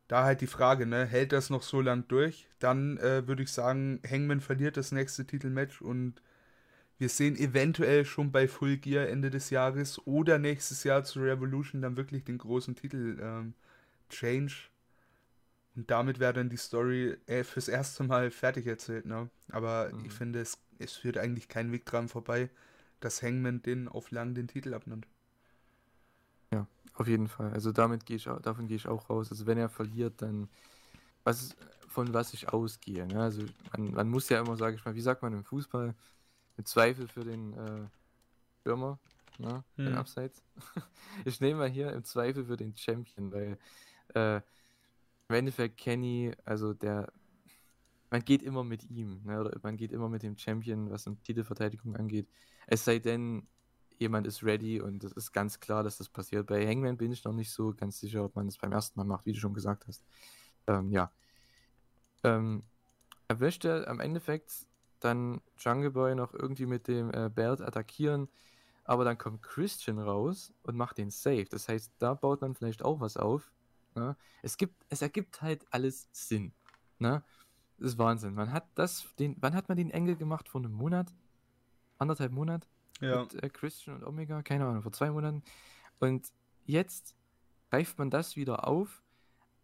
[0.08, 2.48] Da halt die Frage, ne, hält das noch so lang durch?
[2.58, 6.20] Dann äh, würde ich sagen, Hangman verliert das nächste Titelmatch und
[6.98, 11.82] wir sehen eventuell schon bei Full Gear Ende des Jahres oder nächstes Jahr zu Revolution
[11.82, 13.54] dann wirklich den großen Titel ähm,
[14.10, 14.54] Change.
[15.74, 19.30] Und damit wäre dann die Story äh, fürs erste Mal fertig erzählt, ne?
[19.50, 20.04] Aber mhm.
[20.04, 22.50] ich finde, es, es führt eigentlich kein Weg dran vorbei,
[23.00, 25.06] dass Hangman den auf lang den Titel abnimmt.
[26.52, 27.52] Ja, auf jeden Fall.
[27.52, 29.30] Also damit gehe ich davon gehe ich auch raus.
[29.30, 30.48] Also wenn er verliert, dann
[31.24, 31.56] was
[31.88, 33.06] von was ich ausgehe.
[33.06, 33.22] Ne?
[33.22, 33.42] Also
[33.72, 35.94] man, man muss ja immer, sage ich mal, wie sagt man im Fußball,
[36.56, 37.86] mit Zweifel für den äh,
[38.60, 38.98] Stürmer,
[39.38, 39.64] ne?
[39.76, 39.86] Hm.
[39.86, 40.42] den Abseits.
[41.24, 43.58] ich nehme mal hier im Zweifel für den Champion, weil
[44.14, 44.42] äh,
[45.32, 47.10] im Endeffekt Kenny, also der,
[48.10, 49.40] man geht immer mit ihm, ne?
[49.40, 52.28] oder man geht immer mit dem Champion, was eine Titelverteidigung angeht.
[52.66, 53.46] Es sei denn,
[53.98, 56.48] jemand ist ready und es ist ganz klar, dass das passiert.
[56.48, 59.04] Bei Hangman bin ich noch nicht so ganz sicher, ob man das beim ersten Mal
[59.04, 60.04] macht, wie du schon gesagt hast.
[60.66, 61.10] Ähm, ja.
[62.24, 62.64] Ähm,
[63.28, 64.66] er möchte am Endeffekt
[65.00, 68.28] dann Jungle Boy noch irgendwie mit dem äh, Belt attackieren,
[68.84, 71.46] aber dann kommt Christian raus und macht den Safe.
[71.46, 73.50] Das heißt, da baut man vielleicht auch was auf.
[73.94, 74.16] Ne?
[74.42, 76.52] Es gibt, es ergibt halt alles Sinn.
[76.98, 77.22] Ne?
[77.78, 78.34] Das ist Wahnsinn.
[78.34, 80.48] Man hat das, den, wann hat man den Engel gemacht?
[80.48, 81.12] Vor einem Monat?
[81.98, 82.68] Anderthalb Monat?
[83.00, 83.22] Ja.
[83.22, 84.42] Mit äh, Christian und Omega?
[84.42, 85.42] Keine Ahnung, vor zwei Monaten.
[85.98, 86.32] Und
[86.64, 87.14] jetzt
[87.70, 89.02] greift man das wieder auf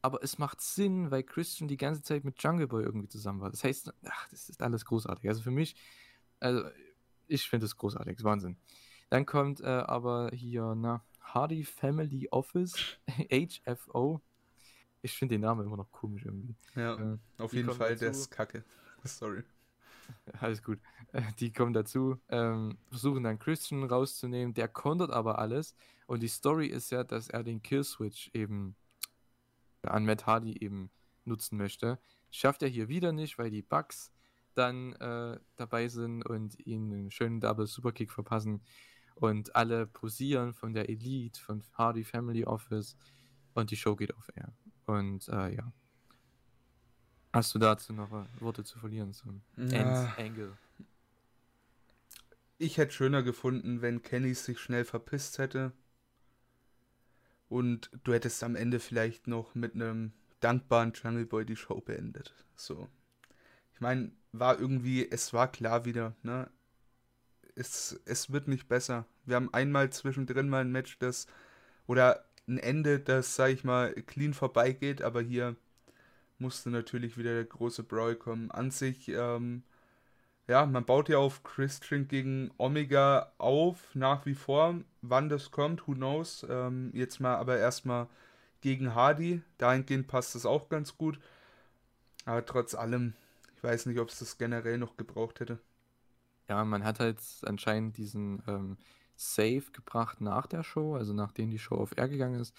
[0.02, 3.50] aber es macht Sinn, weil Christian die ganze Zeit mit Jungle Boy irgendwie zusammen war.
[3.50, 5.28] Das heißt, ach, das ist alles großartig.
[5.28, 5.76] Also für mich,
[6.40, 6.64] also
[7.26, 8.56] ich finde es großartig, das ist Wahnsinn.
[9.10, 11.04] Dann kommt äh, aber hier, na,
[11.34, 12.98] Hardy Family Office,
[13.30, 14.20] HFO.
[15.02, 16.54] Ich finde den Namen immer noch komisch irgendwie.
[16.74, 18.00] Ja, äh, auf jeden Fall, dazu.
[18.00, 18.64] der ist kacke.
[19.04, 19.42] Sorry.
[20.40, 20.80] Alles gut.
[21.12, 25.74] Äh, die kommen dazu, ähm, versuchen dann Christian rauszunehmen, der kontert aber alles.
[26.06, 28.74] Und die Story ist ja, dass er den Killswitch eben
[29.82, 30.90] an Matt Hardy eben
[31.24, 31.98] nutzen möchte.
[32.30, 34.10] Schafft er hier wieder nicht, weil die Bugs
[34.54, 38.60] dann äh, dabei sind und ihn einen schönen Double Superkick verpassen.
[39.20, 42.96] Und alle posieren von der Elite, von Hardy Family Office.
[43.54, 44.52] Und die Show geht auf Air.
[44.86, 45.72] Und äh, ja.
[47.32, 50.14] Hast du dazu noch äh, Worte zu verlieren zum ja.
[50.16, 50.56] Angle?
[52.58, 55.72] Ich hätte schöner gefunden, wenn Kenny sich schnell verpisst hätte.
[57.48, 62.34] Und du hättest am Ende vielleicht noch mit einem dankbaren Jungle Boy die Show beendet.
[62.54, 62.88] So.
[63.74, 66.50] Ich meine, war irgendwie, es war klar wieder, ne?
[67.58, 69.04] Es, es wird nicht besser.
[69.24, 71.26] Wir haben einmal zwischendrin mal ein Match, das,
[71.88, 75.56] oder ein Ende, das, sag ich mal, clean vorbeigeht, aber hier
[76.38, 78.52] musste natürlich wieder der große Brawl kommen.
[78.52, 79.64] An sich, ähm,
[80.46, 84.76] ja, man baut ja auf Christian gegen Omega auf, nach wie vor.
[85.02, 86.46] Wann das kommt, who knows.
[86.48, 88.08] Ähm, jetzt mal aber erstmal
[88.60, 89.42] gegen Hardy.
[89.58, 91.18] Dahingehend passt das auch ganz gut.
[92.24, 93.14] Aber trotz allem,
[93.56, 95.58] ich weiß nicht, ob es das generell noch gebraucht hätte.
[96.48, 98.78] Ja, man hat halt anscheinend diesen ähm,
[99.16, 102.54] Save gebracht nach der Show, also nachdem die Show auf Air gegangen ist.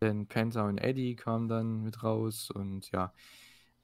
[0.00, 3.12] Denn Penta und Eddie kamen dann mit raus und ja.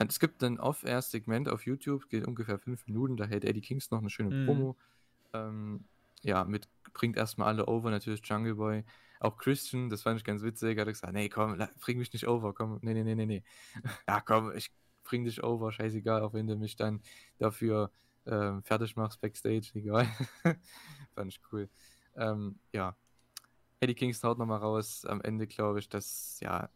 [0.09, 3.98] Es gibt ein Off-Air-Segment auf YouTube, geht ungefähr fünf Minuten, da hält Eddie Kings noch
[3.98, 4.46] eine schöne mhm.
[4.46, 4.76] Promo.
[5.34, 5.84] Ähm,
[6.22, 8.84] ja, mit bringt erstmal alle over, natürlich Jungle Boy.
[9.20, 12.55] Auch Christian, das fand ich ganz witzig, hat gesagt, nee, komm, bring mich nicht over,
[12.55, 13.42] komm, nee, nee, nee, nee, nee.
[14.09, 14.72] ja, komm, ich
[15.05, 17.03] bring dich over, scheißegal, auch wenn du mich dann
[17.38, 17.90] dafür
[18.27, 20.07] ähm, fertig machst backstage, egal.
[21.14, 21.68] fand ich cool.
[22.16, 22.97] Ähm, ja,
[23.81, 26.68] Eddie Kings haut nochmal raus am Ende, glaube ich, dass ja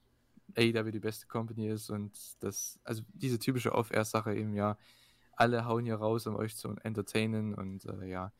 [0.56, 4.78] AEW die beste Company ist und das, also diese typische Off-Air-Sache eben, ja,
[5.32, 8.32] alle hauen hier raus, um euch zu entertainen und äh, ja,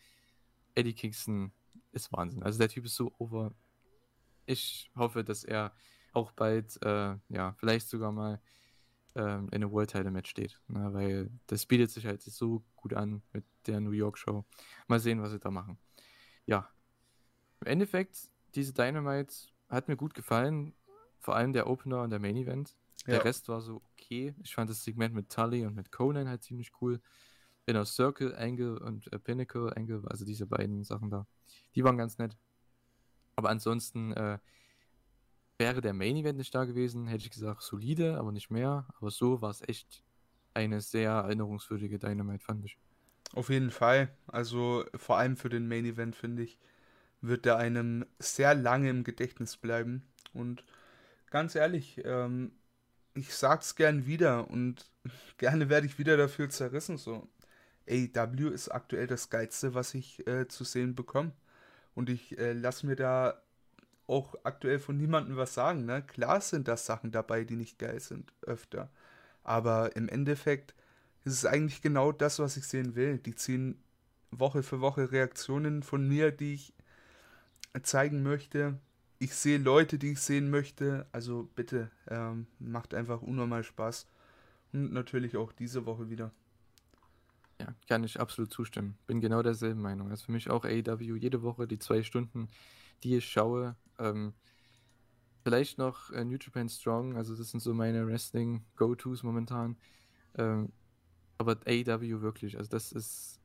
[0.75, 1.53] Eddie Kingston
[1.93, 2.43] ist Wahnsinn.
[2.43, 3.53] Also der Typ ist so over.
[4.47, 5.73] Ich hoffe, dass er
[6.13, 8.41] auch bald, äh, ja, vielleicht sogar mal
[9.15, 12.95] ähm, in einem World Title Match steht, ne, weil das bietet sich halt so gut
[12.95, 14.45] an mit der New York Show.
[14.89, 15.79] Mal sehen, was sie da machen.
[16.47, 16.69] Ja,
[17.61, 19.35] im Endeffekt diese Dynamite
[19.69, 20.75] hat mir gut gefallen.
[21.19, 22.77] Vor allem der Opener und der Main Event.
[23.07, 23.21] Der ja.
[23.23, 24.35] Rest war so okay.
[24.43, 27.01] Ich fand das Segment mit Tully und mit Conan halt ziemlich cool.
[27.67, 31.27] Inner Circle Angle und äh, Pinnacle Angle, also diese beiden Sachen da.
[31.75, 32.37] Die waren ganz nett.
[33.37, 34.39] Aber ansonsten äh,
[35.59, 38.87] wäre der Main Event nicht da gewesen, hätte ich gesagt solide, aber nicht mehr.
[38.99, 40.03] Aber so war es echt
[40.53, 42.79] eine sehr erinnerungswürdige Dynamite, fand ich.
[43.33, 44.09] Auf jeden Fall.
[44.27, 46.59] Also vor allem für den Main Event finde ich
[47.29, 50.07] wird er einem sehr lange im Gedächtnis bleiben.
[50.33, 50.65] Und
[51.31, 52.53] ganz ehrlich, ähm,
[53.15, 54.91] ich sag's gern wieder und
[55.39, 56.99] gerne werde ich wieder dafür zerrissen.
[56.99, 57.29] So,
[57.89, 61.33] AEW ist aktuell das Geilste, was ich äh, zu sehen bekomme.
[61.95, 63.41] Und ich äh, lasse mir da
[64.07, 65.87] auch aktuell von niemandem was sagen.
[65.87, 66.03] Ne?
[66.03, 68.91] Klar sind da Sachen dabei, die nicht geil sind, öfter.
[69.43, 70.75] Aber im Endeffekt
[71.25, 73.19] ist es eigentlich genau das, was ich sehen will.
[73.19, 73.83] Die ziehen
[74.31, 76.73] Woche für Woche Reaktionen von mir, die ich
[77.83, 78.79] zeigen möchte.
[79.19, 81.07] Ich sehe Leute, die ich sehen möchte.
[81.13, 84.07] Also bitte, ähm, macht einfach unnormal Spaß.
[84.73, 86.31] Und natürlich auch diese Woche wieder.
[87.61, 88.99] Ja, kann ich absolut zustimmen.
[89.07, 90.11] Bin genau derselben Meinung.
[90.11, 92.49] Also für mich auch AEW jede Woche die zwei Stunden,
[93.05, 93.77] die ich schaue.
[93.99, 94.35] Ähm,
[95.45, 99.77] vielleicht noch äh, New Japan Strong, also das sind so meine Wrestling-Go-Tos momentan.
[100.37, 100.73] Ähm,
[101.39, 103.41] aber AEW wirklich, also das ist,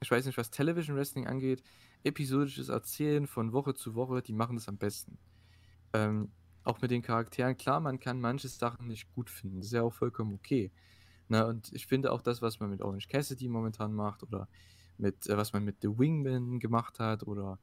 [0.00, 1.62] ich weiß nicht, was Television Wrestling angeht,
[2.04, 5.18] episodisches Erzählen von Woche zu Woche, die machen das am besten.
[5.94, 6.30] Ähm,
[6.64, 9.82] auch mit den Charakteren, klar, man kann manche Sachen nicht gut finden, das ist ja
[9.82, 10.70] auch vollkommen okay.
[11.28, 14.48] Na, und ich finde auch das, was man mit Orange Cassidy momentan macht oder
[14.98, 17.58] mit, äh, was man mit The Wingman gemacht hat oder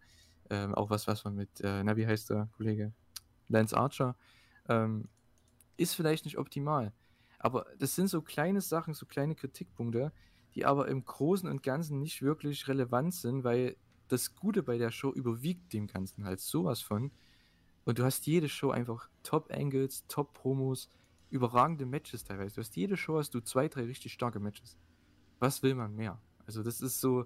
[0.49, 2.93] ähm, auch was, was man mit, äh, na, wie heißt der Kollege?
[3.47, 4.15] Lance Archer,
[4.67, 5.07] ähm,
[5.77, 6.93] ist vielleicht nicht optimal.
[7.39, 10.11] Aber das sind so kleine Sachen, so kleine Kritikpunkte,
[10.55, 13.75] die aber im Großen und Ganzen nicht wirklich relevant sind, weil
[14.07, 17.11] das Gute bei der Show überwiegt dem Ganzen halt sowas von.
[17.83, 20.89] Und du hast jede Show einfach Top-Angles, Top-Promos,
[21.29, 22.55] überragende Matches teilweise.
[22.55, 24.77] Du hast jede Show hast du zwei, drei richtig starke Matches.
[25.39, 26.19] Was will man mehr?
[26.47, 27.25] Also das ist so,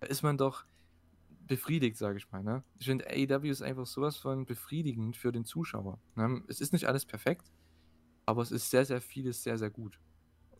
[0.00, 0.64] da ist man doch
[1.46, 2.42] befriedigt, sage ich mal.
[2.42, 2.62] Ne?
[2.78, 5.98] Ich finde, AEW ist einfach sowas von befriedigend für den Zuschauer.
[6.16, 6.42] Ne?
[6.48, 7.50] Es ist nicht alles perfekt,
[8.26, 9.98] aber es ist sehr, sehr vieles sehr, sehr gut.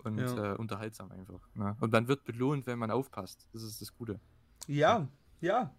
[0.04, 0.54] Und ja.
[0.54, 1.48] äh, unterhaltsam einfach.
[1.54, 1.76] Ne?
[1.80, 3.46] Und man wird belohnt, wenn man aufpasst.
[3.52, 4.18] Das ist das Gute.
[4.66, 5.08] Ja,
[5.40, 5.72] ja.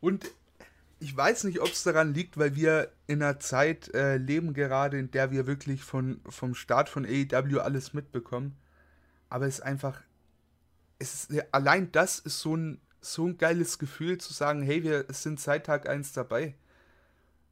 [0.00, 0.30] Und
[0.98, 4.98] ich weiß nicht, ob es daran liegt, weil wir in einer Zeit äh, leben gerade,
[4.98, 8.56] in der wir wirklich von, vom Start von AEW alles mitbekommen.
[9.28, 10.02] Aber es ist einfach,
[10.98, 15.04] es ist, allein das ist so ein, so ein geiles Gefühl zu sagen, hey, wir
[15.10, 16.54] sind seit Tag 1 dabei.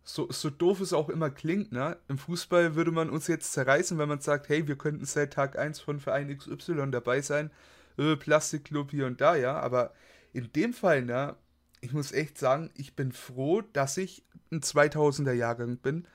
[0.04, 1.96] So, so doof es auch immer klingt, ne?
[2.08, 5.56] Im Fußball würde man uns jetzt zerreißen, wenn man sagt, hey, wir könnten seit Tag
[5.58, 7.50] 1 von Verein XY dabei sein.
[7.98, 9.60] Äh, Plastikclub hier und da, ja.
[9.60, 9.92] Aber
[10.32, 11.36] in dem Fall, ne,
[11.80, 16.06] ich muss echt sagen, ich bin froh, dass ich ein 2000er Jahrgang bin,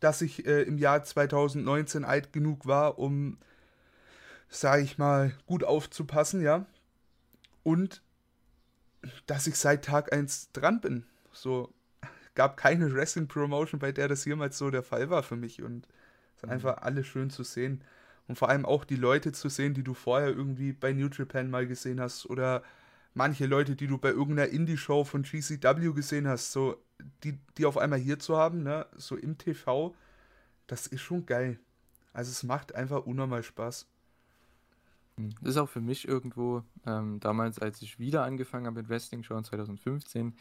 [0.00, 3.38] dass ich äh, im Jahr 2019 alt genug war, um,
[4.48, 6.66] sage ich mal, gut aufzupassen, ja.
[7.62, 8.02] Und
[9.26, 11.06] dass ich seit Tag 1 dran bin.
[11.32, 11.72] So
[12.34, 15.86] gab keine Wrestling Promotion, bei der das jemals so der Fall war für mich und
[16.36, 16.52] es ist mhm.
[16.52, 17.82] einfach alles schön zu sehen
[18.28, 21.50] und vor allem auch die Leute zu sehen, die du vorher irgendwie bei New Japan
[21.50, 22.62] mal gesehen hast oder
[23.14, 26.76] manche Leute, die du bei irgendeiner Indie-Show von GCW gesehen hast, so
[27.24, 29.94] die, die auf einmal hier zu haben, ne, so im TV,
[30.66, 31.58] das ist schon geil.
[32.12, 33.86] Also es macht einfach unnormal Spaß.
[35.18, 35.30] Hm.
[35.40, 39.22] Das ist auch für mich irgendwo, ähm, damals, als ich wieder angefangen habe mit Wrestling,
[39.22, 40.34] schon 2015,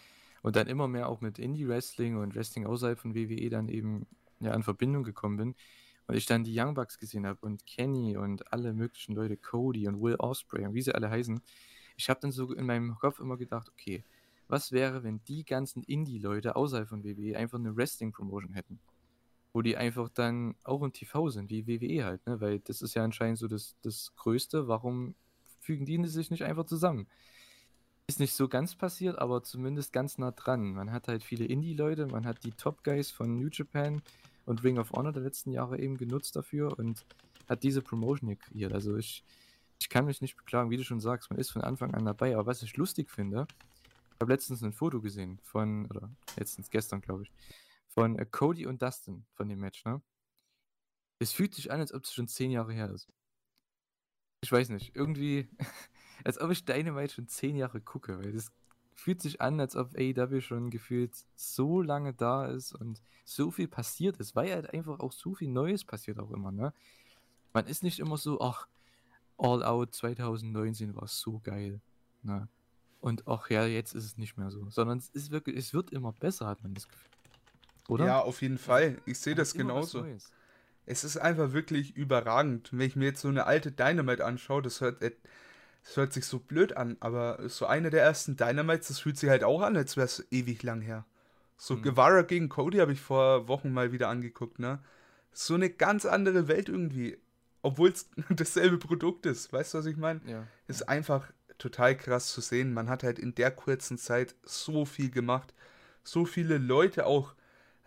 [0.44, 4.06] und dann immer mehr auch mit Indie-Wrestling und Wrestling außerhalb von WWE dann eben
[4.40, 5.56] ja, in Verbindung gekommen bin.
[6.06, 9.90] Und ich dann die Young Bucks gesehen habe und Kenny und alle möglichen Leute, Cody
[9.90, 11.42] und Will Osprey und wie sie alle heißen,
[11.98, 14.06] ich habe dann so in meinem Kopf immer gedacht, okay,
[14.48, 18.80] was wäre, wenn die ganzen Indie-Leute außerhalb von WWE einfach eine Wrestling-Promotion hätten?
[19.58, 22.40] Wo die einfach dann auch im TV sind, wie WWE halt, ne?
[22.40, 24.68] Weil das ist ja anscheinend so das, das Größte.
[24.68, 25.16] Warum
[25.60, 27.08] fügen die sich nicht einfach zusammen?
[28.06, 30.74] Ist nicht so ganz passiert, aber zumindest ganz nah dran.
[30.74, 34.04] Man hat halt viele Indie-Leute, man hat die Top-Guys von New Japan
[34.46, 37.04] und Ring of Honor der letzten Jahre eben genutzt dafür und
[37.50, 38.74] hat diese Promotion hier kreiert.
[38.74, 39.24] Also ich,
[39.80, 42.36] ich kann mich nicht beklagen, wie du schon sagst, man ist von Anfang an dabei.
[42.36, 43.48] Aber was ich lustig finde,
[44.14, 47.32] ich habe letztens ein Foto gesehen von, oder letztens gestern, glaube ich,
[47.98, 50.04] von äh, Cody und Dustin von dem Match, ne?
[51.18, 53.08] Es fühlt sich an, als ob es schon zehn Jahre her ist.
[54.42, 55.50] Ich weiß nicht, irgendwie,
[56.24, 58.52] als ob ich Dynamite schon zehn Jahre gucke, weil das
[58.94, 63.68] fühlt sich an, als ob AEW schon gefühlt so lange da ist und so viel
[63.68, 66.76] passiert ist, weil halt einfach auch so viel Neues passiert auch immer, ne?
[67.52, 68.68] Man ist nicht immer so, ach,
[69.40, 71.82] All Out 2019 war so geil.
[72.22, 72.48] Ne?
[73.02, 74.70] Und auch ja, jetzt ist es nicht mehr so.
[74.70, 77.17] Sondern es ist wirklich, es wird immer besser, hat man das Gefühl.
[77.88, 78.06] Oder?
[78.06, 78.98] Ja, auf jeden Fall.
[79.06, 80.06] Ich sehe das genauso.
[80.86, 82.70] Es ist einfach wirklich überragend.
[82.72, 85.12] Wenn ich mir jetzt so eine alte Dynamite anschaue, das hört, äh,
[85.84, 89.30] das hört sich so blöd an, aber so eine der ersten Dynamites, das fühlt sich
[89.30, 91.06] halt auch an, als wäre es ewig lang her.
[91.58, 91.82] So mhm.
[91.82, 94.80] Guevara gegen Cody habe ich vor Wochen mal wieder angeguckt, ne?
[95.34, 97.18] So eine ganz andere Welt irgendwie
[97.68, 99.52] obwohl es dasselbe Produkt ist.
[99.52, 100.22] Weißt du, was ich meine?
[100.26, 100.48] Ja.
[100.68, 102.74] Ist einfach total krass zu sehen.
[102.74, 105.54] Man hat halt in der kurzen Zeit so viel gemacht,
[106.04, 107.34] so viele Leute auch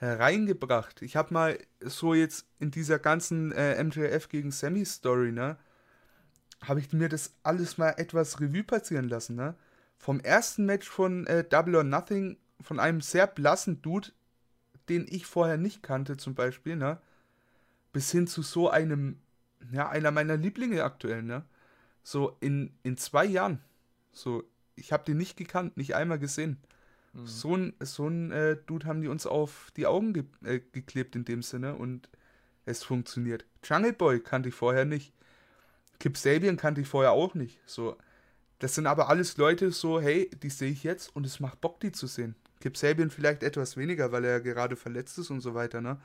[0.01, 1.03] hereingebracht.
[1.03, 5.59] Ich habe mal so jetzt in dieser ganzen äh, MJF gegen Sammy Story, ne,
[6.63, 9.55] habe ich mir das alles mal etwas Revue passieren lassen, ne?
[9.99, 14.09] Vom ersten Match von äh, Double or Nothing, von einem sehr blassen Dude,
[14.89, 16.99] den ich vorher nicht kannte zum Beispiel, ne,
[17.93, 19.19] bis hin zu so einem
[19.71, 21.45] ja, einer meiner Lieblinge aktuell, ne?
[22.03, 23.61] So in, in zwei Jahren.
[24.13, 24.45] So,
[24.77, 26.57] ich habe den nicht gekannt, nicht einmal gesehen.
[27.13, 27.27] Mhm.
[27.27, 31.17] So ein, so ein äh, Dude haben die uns auf die Augen ge äh, geklebt
[31.17, 32.09] in dem Sinne und
[32.67, 33.45] es funktioniert.
[33.65, 35.13] Jungle Boy kannte ich vorher nicht.
[35.99, 37.61] Kip Sabian kannte ich vorher auch nicht.
[37.67, 37.97] So,
[38.59, 41.81] das sind aber alles Leute so, hey, die sehe ich jetzt und es macht Bock,
[41.81, 42.37] die zu sehen.
[42.61, 46.01] Kip Sabian vielleicht etwas weniger, weil er gerade verletzt ist und so weiter, ne?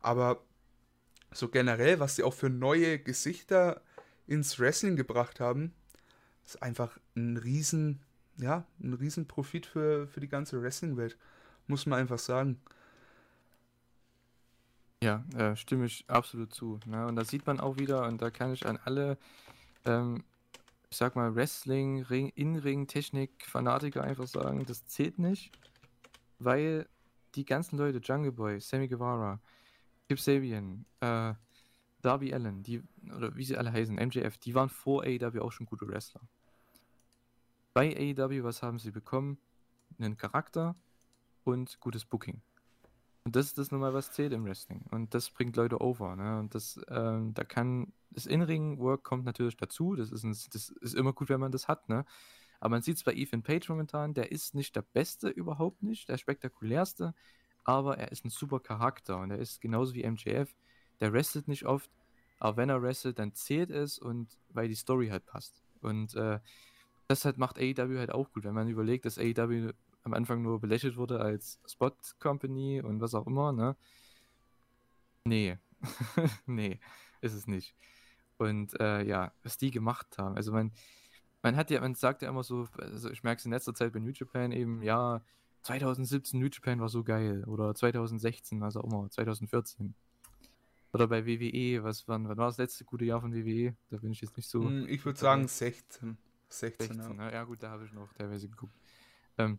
[0.00, 0.42] Aber
[1.32, 3.82] so generell, was sie auch für neue Gesichter
[4.26, 5.72] ins Wrestling gebracht haben,
[6.44, 8.00] ist einfach ein riesen,
[8.40, 11.16] ja, ein riesen Profit für, für die ganze Wrestling-Welt.
[11.66, 12.60] Muss man einfach sagen.
[15.02, 16.80] Ja, äh, stimme ich absolut zu.
[16.86, 17.06] Ne?
[17.06, 19.18] Und da sieht man auch wieder, und da kann ich an alle,
[19.84, 20.24] ähm,
[20.90, 25.52] ich sag mal, Wrestling, Ring, In-Ring, Technik, Fanatiker einfach sagen, das zählt nicht,
[26.38, 26.88] weil
[27.34, 29.40] die ganzen Leute, Jungle Boy, Sammy Guevara,
[30.08, 31.34] Kip Sabian, äh,
[32.00, 32.82] Darby Allen, die,
[33.14, 36.22] oder wie sie alle heißen, MJF, die waren vor AEW auch schon gute Wrestler.
[37.72, 39.38] Bei AEW, was haben sie bekommen?
[39.98, 40.76] Einen Charakter
[41.44, 42.40] und gutes Booking.
[43.24, 44.84] Und das ist das nochmal, was zählt im Wrestling.
[44.90, 46.16] Und das bringt Leute over.
[46.16, 46.38] Ne?
[46.38, 49.96] Und das, ähm, da kann, das In-Ring-Work kommt natürlich dazu.
[49.96, 51.88] Das ist, ein, das ist immer gut, wenn man das hat.
[51.88, 52.04] Ne?
[52.60, 56.08] Aber man sieht es bei Ethan Page momentan, der ist nicht der Beste überhaupt nicht,
[56.08, 57.14] der spektakulärste
[57.68, 60.56] aber er ist ein super Charakter und er ist genauso wie MJF,
[61.00, 61.90] der wrestelt nicht oft,
[62.38, 65.62] aber wenn er wrestelt, dann zählt es und weil die Story halt passt.
[65.82, 66.40] Und äh,
[67.08, 69.72] das halt macht AEW halt auch gut, wenn man überlegt, dass AEW
[70.04, 73.76] am Anfang nur belächelt wurde als Spot Company und was auch immer, ne?
[75.24, 75.58] Nee.
[76.46, 76.78] nee,
[77.20, 77.74] ist es nicht.
[78.36, 80.36] Und äh, ja, was die gemacht haben.
[80.36, 80.72] Also man,
[81.42, 83.92] man hat ja, man sagt ja immer so, also ich merke es in letzter Zeit
[83.92, 85.22] bei New Japan eben, ja,
[85.62, 87.44] 2017 New Japan war so geil.
[87.44, 89.94] Oder 2016, was auch immer, 2014.
[90.92, 93.76] Oder bei WWE, was, wann, wann war das letzte gute Jahr von WWE?
[93.90, 94.62] Da bin ich jetzt nicht so.
[94.62, 96.16] Hm, ich würde sagen 16.
[96.48, 97.32] 16, 16 ja.
[97.32, 97.44] ja.
[97.44, 98.74] gut, da habe ich noch teilweise geguckt.
[99.36, 99.58] Ähm,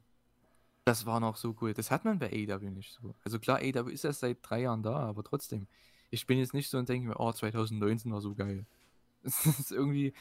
[0.86, 1.74] das war noch so cool.
[1.74, 3.14] Das hat man bei AEW nicht so.
[3.24, 5.68] Also klar, AEW ist erst seit drei Jahren da, aber trotzdem.
[6.10, 8.66] Ich bin jetzt nicht so und denke mir, oh, 2019 war so geil.
[9.22, 10.14] Das ist irgendwie.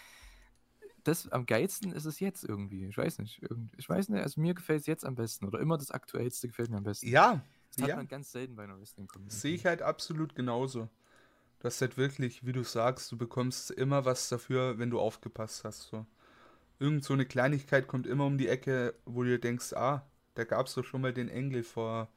[1.05, 2.85] Das am geilsten ist es jetzt irgendwie.
[2.87, 3.41] Ich weiß nicht.
[3.77, 5.47] Ich weiß nicht, also mir gefällt es jetzt am besten.
[5.47, 7.07] Oder immer das aktuellste gefällt mir am besten.
[7.07, 7.41] Ja.
[7.71, 7.97] Das hat ja.
[7.97, 9.37] man ganz selten bei einer Wrestling-Community.
[9.37, 10.89] Sehe ich halt absolut genauso.
[11.61, 15.65] Das ist halt wirklich, wie du sagst, du bekommst immer was dafür, wenn du aufgepasst
[15.65, 15.83] hast.
[15.83, 16.05] So.
[16.79, 20.67] Irgend so eine Kleinigkeit kommt immer um die Ecke, wo du denkst, ah, da gab
[20.67, 22.09] es doch schon mal den Engel vor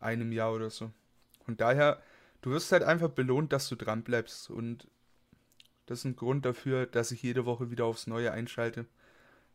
[0.00, 0.92] einem Jahr oder so.
[1.46, 2.00] Und daher,
[2.42, 4.50] du wirst halt einfach belohnt, dass du dran bleibst.
[4.50, 4.86] Und
[5.86, 8.86] das ist ein Grund dafür, dass ich jede Woche wieder aufs Neue einschalte.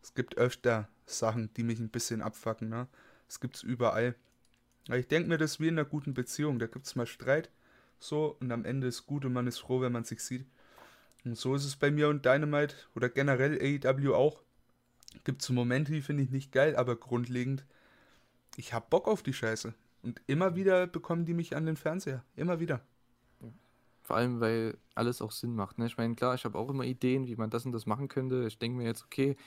[0.01, 2.67] Es gibt öfter Sachen, die mich ein bisschen abfacken.
[2.67, 2.87] Ne?
[3.27, 4.15] Das es überall.
[4.87, 6.59] Aber ich denke mir, das ist wie in einer guten Beziehung.
[6.59, 7.49] Da gibt es mal Streit,
[7.99, 10.45] so, und am Ende ist gut und man ist froh, wenn man sich sieht.
[11.25, 14.41] Und so ist es bei mir und Dynamite oder generell AEW auch.
[15.23, 17.65] Gibt es Momente, die finde ich nicht geil, aber grundlegend,
[18.57, 19.73] ich habe Bock auf die Scheiße.
[20.01, 22.23] Und immer wieder bekommen die mich an den Fernseher.
[22.35, 22.81] Immer wieder.
[24.01, 25.79] Vor allem, weil alles auch Sinn macht.
[25.79, 25.85] Ne?
[25.85, 28.45] Ich meine, klar, ich habe auch immer Ideen, wie man das und das machen könnte.
[28.47, 29.37] Ich denke mir jetzt, okay,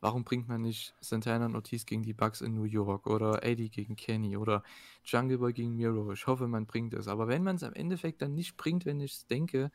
[0.00, 3.68] warum bringt man nicht Santana und Ortiz gegen die Bucks in New York oder Eddie
[3.68, 4.62] gegen Kenny oder
[5.04, 6.10] Jungle Boy gegen Miro?
[6.12, 7.08] Ich hoffe, man bringt es.
[7.08, 9.70] Aber wenn man es am Endeffekt dann nicht bringt, wenn ich es denke,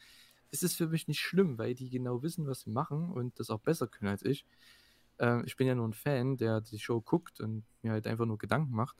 [0.51, 3.49] ist es für mich nicht schlimm, weil die genau wissen, was sie machen und das
[3.49, 4.45] auch besser können als ich.
[5.17, 8.25] Äh, ich bin ja nur ein Fan, der die Show guckt und mir halt einfach
[8.25, 8.97] nur Gedanken macht.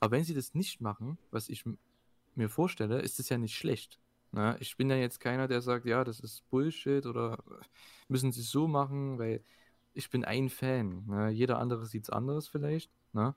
[0.00, 1.64] Aber wenn sie das nicht machen, was ich
[2.34, 4.00] mir vorstelle, ist es ja nicht schlecht.
[4.32, 7.42] Na, ich bin ja jetzt keiner, der sagt, ja, das ist Bullshit oder
[8.08, 9.42] müssen sie es so machen, weil
[9.94, 11.06] ich bin ein Fan.
[11.06, 11.30] Ne?
[11.30, 12.90] Jeder andere sieht es anders vielleicht.
[13.12, 13.34] Ne?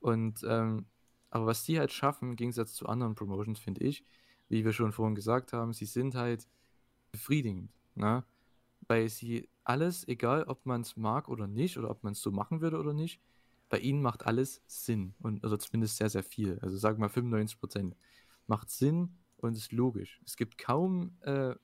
[0.00, 0.86] Und ähm,
[1.30, 4.04] aber was die halt schaffen, im Gegensatz zu anderen Promotions, finde ich,
[4.48, 6.46] wie wir schon vorhin gesagt haben, sie sind halt
[7.16, 7.70] befriedigend.
[7.94, 8.24] Ne?
[8.86, 12.30] Weil sie alles, egal ob man es mag oder nicht, oder ob man es so
[12.30, 13.20] machen würde oder nicht,
[13.68, 15.14] bei ihnen macht alles Sinn.
[15.18, 16.58] Und, oder zumindest sehr, sehr viel.
[16.60, 17.96] Also sagen wir mal 95 Prozent.
[18.46, 20.20] Macht Sinn und ist logisch.
[20.24, 21.54] Es gibt kaum, äh,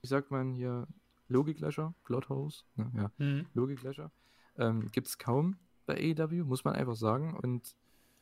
[0.00, 0.86] wie sagt man hier,
[1.28, 2.92] Logiklöcher, Plotholes, ne?
[2.94, 3.46] ja, mhm.
[3.54, 4.12] Logiklöcher.
[4.56, 5.56] Ähm, gibt es kaum
[5.86, 7.34] bei AEW, muss man einfach sagen.
[7.34, 7.74] Und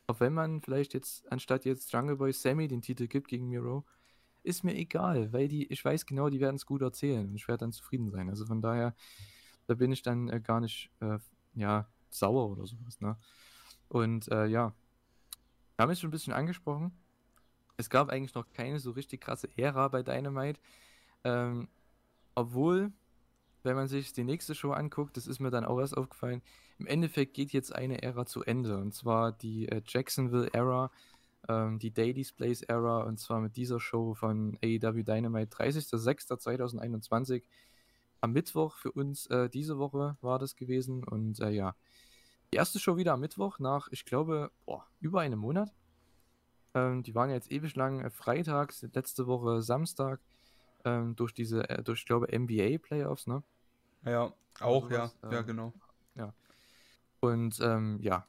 [0.07, 3.85] auch wenn man vielleicht jetzt, anstatt jetzt Jungle Boy Sammy den Titel gibt gegen Miro,
[4.43, 7.47] ist mir egal, weil die, ich weiß genau, die werden es gut erzählen und ich
[7.47, 8.29] werde dann zufrieden sein.
[8.29, 8.95] Also von daher,
[9.67, 11.19] da bin ich dann äh, gar nicht, äh,
[11.55, 13.17] ja, sauer oder sowas, ne?
[13.87, 14.73] Und äh, ja,
[15.75, 16.91] wir haben es schon ein bisschen angesprochen.
[17.77, 20.59] Es gab eigentlich noch keine so richtig krasse Ära bei Dynamite.
[21.23, 21.67] Ähm,
[22.35, 22.91] obwohl,
[23.63, 26.41] wenn man sich die nächste Show anguckt, das ist mir dann auch erst aufgefallen,
[26.79, 28.77] im Endeffekt geht jetzt eine Ära zu Ende.
[28.77, 30.91] Und zwar die äh, Jacksonville Era
[31.51, 37.43] ähm, die Daily's Place Era und zwar mit dieser Show von AEW Dynamite 30.06.2021.
[38.21, 41.75] Am Mittwoch für uns äh, diese Woche war das gewesen und äh, ja,
[42.53, 45.73] die erste Show wieder am Mittwoch nach, ich glaube, boah, über einem Monat.
[46.73, 50.21] Ähm, die waren jetzt ewig lang äh, freitags, letzte Woche Samstag
[50.85, 53.43] ähm, durch diese, äh, durch, ich glaube, NBA Playoffs, ne?
[54.03, 55.73] Ja, auch, also ja, ja, genau.
[56.15, 56.33] Ja.
[57.19, 58.25] Und ähm, ja,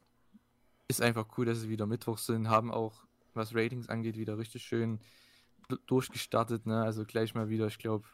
[0.89, 3.05] ist einfach cool, dass sie wieder Mittwoch sind, haben auch,
[3.35, 5.01] was Ratings angeht, wieder richtig schön
[5.87, 6.83] durchgestartet, ne?
[6.83, 8.07] Also gleich mal wieder, ich glaube,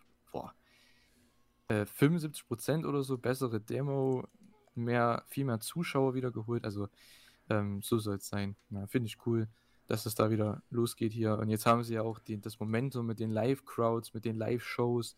[1.68, 4.26] äh, 75% oder so bessere Demo,
[4.74, 6.64] mehr, viel mehr Zuschauer wieder geholt.
[6.64, 6.88] Also
[7.50, 8.56] ähm, so soll es sein.
[8.88, 9.48] Finde ich cool,
[9.86, 11.38] dass es da wieder losgeht hier.
[11.38, 15.16] Und jetzt haben sie ja auch die, das Momentum mit den Live-Crowds, mit den Live-Shows.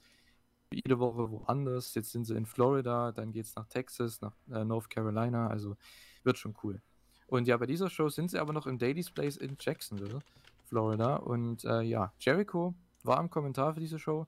[0.72, 1.94] Jede Woche woanders.
[1.94, 5.48] Jetzt sind sie in Florida, dann geht es nach Texas, nach äh, North Carolina.
[5.48, 5.76] Also
[6.22, 6.80] wird schon cool.
[7.30, 10.18] Und ja, bei dieser Show sind sie aber noch im Daily's Place in Jacksonville,
[10.66, 11.14] Florida.
[11.14, 12.74] Und äh, ja, Jericho
[13.04, 14.26] war am Kommentar für diese Show.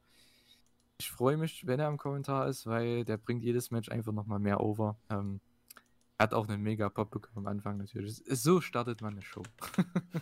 [0.99, 4.39] Ich freue mich, wenn er am Kommentar ist, weil der bringt jedes Match einfach nochmal
[4.39, 4.97] mehr over.
[5.11, 5.41] Ähm,
[6.17, 8.23] hat auch einen mega Pop bekommen am Anfang natürlich.
[8.29, 9.43] So startet man eine Show.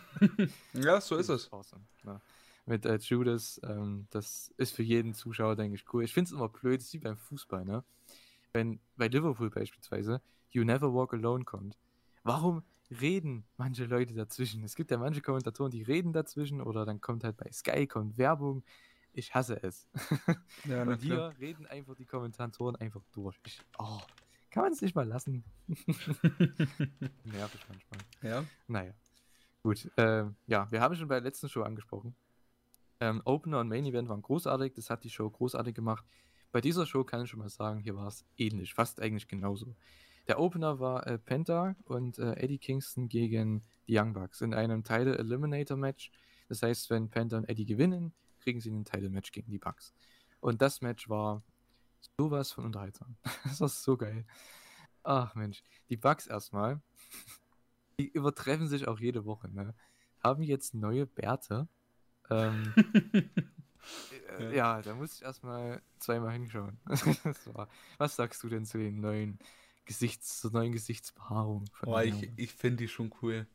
[0.73, 1.53] ja, so ist es.
[1.53, 1.83] Awesome.
[2.03, 2.19] Ja.
[2.65, 6.03] Mit äh, Judas, ähm, das ist für jeden Zuschauer, denke ich, cool.
[6.03, 7.83] Ich finde es immer blöd, das ist wie beim Fußball, ne?
[8.53, 11.77] Wenn bei Liverpool beispielsweise You Never Walk Alone kommt.
[12.23, 12.63] Warum
[12.99, 14.63] reden manche Leute dazwischen.
[14.63, 18.17] Es gibt ja manche Kommentatoren, die reden dazwischen oder dann kommt halt bei Sky kommt
[18.17, 18.63] Werbung.
[19.13, 19.87] Ich hasse es.
[20.65, 21.33] Ja, Und hier klar.
[21.39, 23.39] reden einfach die Kommentatoren einfach durch.
[23.45, 23.99] Ich, oh,
[24.49, 25.43] kann man es nicht mal lassen.
[25.67, 27.99] Nervig manchmal.
[28.21, 28.45] Ja.
[28.67, 28.93] Naja.
[29.63, 29.89] Gut.
[29.97, 32.15] Ähm, ja, wir haben schon bei der letzten Show angesprochen.
[32.99, 34.73] Ähm, Opener und Main Event waren großartig.
[34.73, 36.05] Das hat die Show großartig gemacht.
[36.51, 38.73] Bei dieser Show kann ich schon mal sagen, hier war es ähnlich.
[38.73, 39.75] Fast eigentlich genauso.
[40.27, 44.83] Der Opener war äh, Penta und äh, Eddie Kingston gegen die Young Bucks in einem
[44.83, 46.11] Title Eliminator Match.
[46.47, 49.93] Das heißt, wenn Penta und Eddie gewinnen, kriegen sie ein Title Match gegen die Bucks.
[50.39, 51.43] Und das Match war
[52.17, 53.15] sowas von unterhaltsam.
[53.43, 54.25] das war so geil.
[55.03, 56.81] Ach Mensch, die Bucks erstmal,
[57.99, 59.73] die übertreffen sich auch jede Woche, ne?
[60.23, 61.67] Haben jetzt neue Bärte.
[62.29, 62.73] Ähm,
[64.39, 66.79] äh, ja, da muss ich erstmal zweimal hinschauen.
[67.53, 67.67] war,
[67.97, 69.39] was sagst du denn zu den neuen
[69.85, 71.65] Gesichts, zur neuen Gesichtsbehaarung?
[71.81, 73.47] Boah, ich, ich finde die schon cool.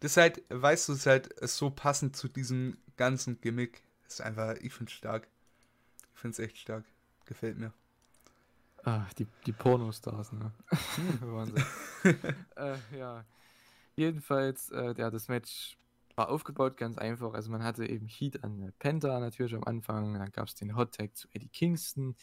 [0.00, 3.82] Das ist halt, weißt du, ist halt so passend zu diesem ganzen Gimmick.
[4.04, 5.28] Das ist einfach, ich finde es stark.
[6.14, 6.84] Ich finde es echt stark.
[7.26, 7.72] Gefällt mir.
[8.82, 10.52] Ah, die, die Pornostars, ne?
[11.20, 11.64] Wahnsinn.
[12.56, 13.24] äh, ja.
[13.94, 15.76] Jedenfalls, äh, ja, das Match
[16.16, 17.34] war aufgebaut ganz einfach.
[17.34, 20.94] Also man hatte eben Heat an Penta natürlich am Anfang, dann gab es den Hot
[20.94, 22.16] Tag zu Eddie Kingston.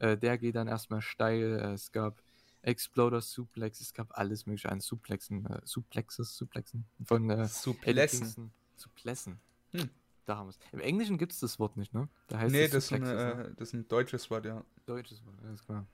[0.00, 1.54] Äh, der geht dann erstmal steil.
[1.74, 2.20] es gab
[2.62, 8.20] Exploder Suplex, es gab alles mögliche an Suplexen, äh, Suplexes, Suplexen von äh, Suplessen.
[8.20, 8.50] Kingston.
[8.76, 9.40] Suplessen.
[9.72, 9.88] Hm.
[10.26, 10.58] Da haben wir es.
[10.72, 12.08] Im Englischen gibt es das Wort nicht, ne?
[12.28, 14.64] Da heißt nee, das, ein, äh, das ist ein deutsches Wort, ja.
[14.86, 15.86] Deutsches Wort, alles klar.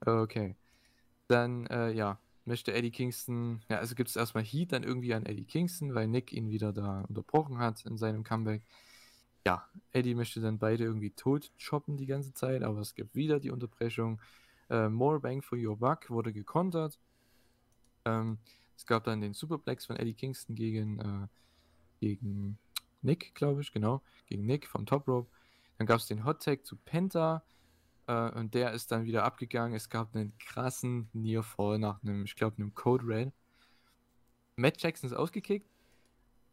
[0.00, 0.56] Okay.
[1.26, 5.26] Dann, äh, ja, möchte Eddie Kingston, ja, also gibt es erstmal Heat dann irgendwie an
[5.26, 8.62] Eddie Kingston, weil Nick ihn wieder da unterbrochen hat in seinem Comeback.
[9.46, 13.38] Ja, Eddie möchte dann beide irgendwie tot choppen die ganze Zeit, aber es gibt wieder
[13.38, 14.20] die Unterbrechung.
[14.70, 16.98] Äh, More Bang for Your Buck wurde gekontert.
[18.04, 18.38] Ähm,
[18.76, 21.26] es gab dann den Superplex von Eddie Kingston gegen, äh,
[22.00, 22.58] gegen
[23.02, 25.30] Nick, glaube ich, genau, gegen Nick vom Top Rope.
[25.78, 27.42] Dann gab es den Hot Tag zu Penta
[28.06, 29.74] äh, und der ist dann wieder abgegangen.
[29.74, 33.32] Es gab einen krassen Near Fall nach einem, ich glaube, einem Code Red.
[34.56, 35.70] Matt Jackson ist ausgekickt.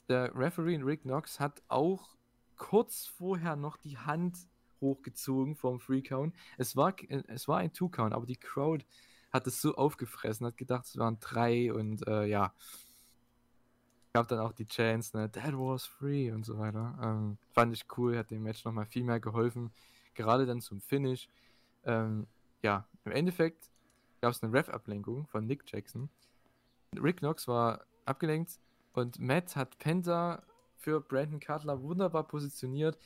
[0.08, 2.16] Der Referee Rick Knox hat auch
[2.56, 4.48] kurz vorher noch die Hand
[4.86, 6.34] hochgezogen vom Free Count.
[6.58, 6.96] Es war,
[7.28, 8.86] es war ein Two Count, aber die Crowd
[9.32, 12.54] hat es so aufgefressen, hat gedacht, es waren drei und äh, ja.
[14.14, 16.98] Gab dann auch die Chance, ne, that was free und so weiter.
[17.04, 19.72] Ähm, fand ich cool, hat dem Match nochmal viel mehr geholfen.
[20.14, 21.28] Gerade dann zum Finish.
[21.84, 22.28] Ähm,
[22.62, 23.70] ja, im Endeffekt
[24.22, 26.10] gab es eine Ref-Ablenkung von Nick Jackson.
[26.98, 28.60] Rick Knox war abgelenkt
[28.94, 30.44] und Matt hat Penta
[30.78, 32.98] für Brandon Cutler wunderbar positioniert.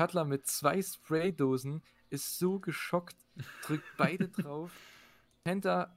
[0.00, 3.18] Cutler mit zwei Spraydosen ist so geschockt,
[3.62, 4.70] drückt beide drauf.
[5.44, 5.94] Penta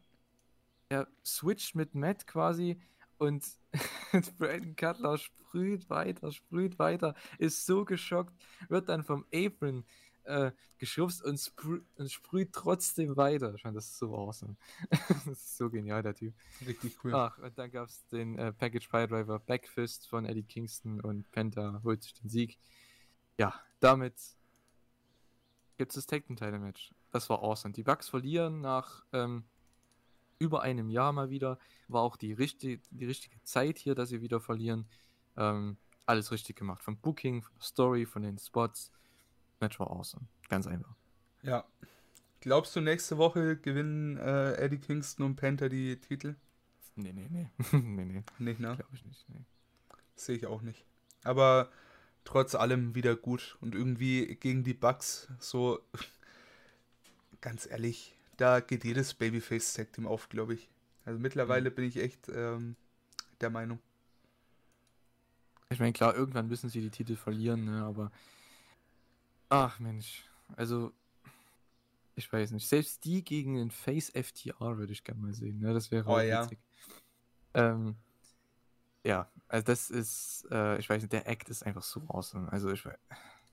[0.90, 2.82] er switcht mit Matt quasi
[3.18, 3.46] und
[4.38, 8.34] Brandon Cutler sprüht weiter, sprüht weiter, ist so geschockt,
[8.68, 9.86] wird dann vom Apron
[10.26, 13.56] äh, geschubst und, sprü und sprüht trotzdem weiter.
[13.56, 14.58] Ich fand das so awesome.
[15.08, 16.34] das ist so genial, der Typ.
[16.68, 17.16] Richtig cool.
[17.16, 21.32] Ach, und dann gab es den äh, Package Pile Driver Backfist von Eddie Kingston und
[21.32, 22.60] Penta holt sich den Sieg.
[23.40, 24.16] Ja, damit
[25.78, 26.94] gibt es das Tag Team Match.
[27.12, 27.74] Das war awesome.
[27.74, 29.44] Die Bucks verlieren nach ähm,
[30.40, 31.60] über einem Jahr mal wieder.
[31.88, 34.88] War auch die, richtig, die richtige Zeit hier, dass sie wieder verlieren.
[35.36, 36.82] Ähm, alles richtig gemacht.
[36.82, 38.92] Vom Booking, von der Story, von den Spots.
[39.60, 40.26] Match war awesome.
[40.50, 40.96] Ganz einfach.
[41.42, 41.66] Ja.
[42.40, 46.36] Glaubst du, nächste Woche gewinnen äh, Eddie Kingston und Panther die Titel?
[46.96, 47.50] Nee, nee, nee.
[47.72, 48.24] nee, nee.
[48.40, 48.76] Nicht, ne?
[48.76, 49.28] Glaube ich nicht.
[49.30, 49.46] Nee.
[50.16, 50.86] Sehe ich auch nicht.
[51.24, 51.70] Aber
[52.24, 53.58] trotz allem wieder gut.
[53.62, 55.80] Und irgendwie gegen die Bugs so,
[57.42, 60.70] ganz ehrlich, da geht jedes Babyface Tag Team auf, glaube ich.
[61.06, 61.76] Also mittlerweile mhm.
[61.76, 62.76] bin ich echt ähm,
[63.42, 63.80] der Meinung.
[65.70, 68.12] Ich meine, klar, irgendwann müssen sie die Titel verlieren, ne, aber
[69.56, 70.26] Ach Mensch,
[70.56, 70.92] also
[72.16, 72.68] ich weiß nicht.
[72.68, 75.60] Selbst die gegen den Face FTR würde ich gerne mal sehen.
[75.60, 75.76] Ne?
[75.76, 76.44] Das wäre oh, ja.
[76.44, 76.58] witzig.
[77.54, 77.96] Ähm,
[79.04, 82.52] ja, also das ist, äh, ich weiß nicht, der Act ist einfach so awesome.
[82.52, 82.98] Also ich weiß,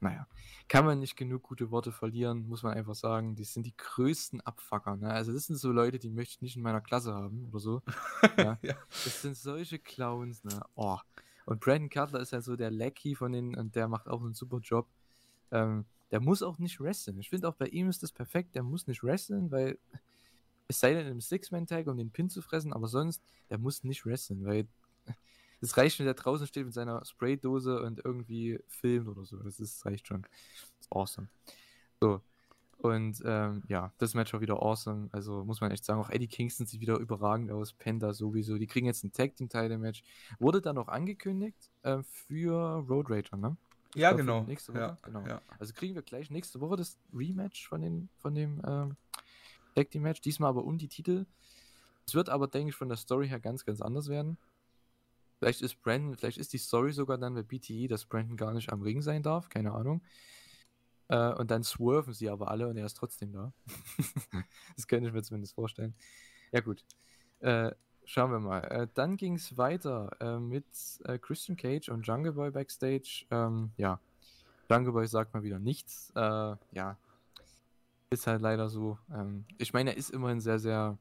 [0.00, 0.26] naja,
[0.68, 3.34] kann man nicht genug gute Worte verlieren, muss man einfach sagen.
[3.36, 4.96] Die sind die größten Abfucker.
[4.96, 5.10] Ne?
[5.10, 7.82] Also das sind so Leute, die möchte ich nicht in meiner Klasse haben oder so.
[8.38, 8.58] ja.
[8.62, 8.74] ja.
[8.88, 10.60] Das sind solche Clowns, ne?
[10.74, 10.98] Oh.
[11.44, 14.34] Und Brandon Cutler ist ja so der Lackey von denen und der macht auch einen
[14.34, 14.86] super Job.
[15.50, 17.18] Ähm, der muss auch nicht wresteln.
[17.18, 18.54] Ich finde auch bei ihm ist das perfekt.
[18.54, 19.78] Der muss nicht wresteln, weil
[20.68, 24.06] es sei denn im Six-Man-Tag, um den Pin zu fressen, aber sonst, der muss nicht
[24.06, 24.68] wresteln, weil
[25.60, 29.36] es reicht, wenn der draußen steht mit seiner Spraydose und irgendwie filmt oder so.
[29.38, 30.22] Das, ist, reicht schon.
[30.22, 31.28] Das ist awesome.
[32.00, 32.20] So.
[32.78, 35.10] Und ähm, ja, das Match war wieder awesome.
[35.12, 37.74] Also muss man echt sagen, auch Eddie Kingston sieht wieder überragend aus.
[37.74, 38.56] Penta sowieso.
[38.56, 40.02] Die kriegen jetzt ein Tag Team Title Match.
[40.38, 43.56] Wurde dann noch angekündigt äh, für Road Rager, ne?
[43.94, 44.44] Ja, genau.
[44.44, 44.80] Nächste Woche.
[44.80, 45.26] Ja, genau.
[45.26, 45.42] Ja.
[45.58, 48.96] Also kriegen wir gleich nächste Woche das Rematch von, den, von dem ähm,
[49.74, 50.22] Tag Team Match.
[50.22, 51.26] Diesmal aber um die Titel.
[52.06, 54.38] Es wird aber, denke ich, von der Story her ganz, ganz anders werden.
[55.40, 58.70] Vielleicht ist Brandon, vielleicht ist die Story sogar dann bei BTE, dass Brandon gar nicht
[58.70, 60.02] am Ring sein darf, keine Ahnung.
[61.08, 63.54] Äh, und dann swerven sie aber alle und er ist trotzdem da.
[64.76, 65.94] das könnte ich mir zumindest vorstellen.
[66.52, 66.84] Ja, gut.
[67.38, 67.70] Äh,
[68.04, 68.60] schauen wir mal.
[68.64, 70.66] Äh, dann ging es weiter äh, mit
[71.04, 73.24] äh, Christian Cage und Jungle Boy backstage.
[73.30, 73.98] Ähm, ja,
[74.70, 76.12] Jungle Boy sagt mal wieder nichts.
[76.14, 76.20] Äh,
[76.72, 76.98] ja,
[78.10, 78.98] ist halt leider so.
[79.10, 80.98] Ähm, ich meine, er ist immerhin sehr, sehr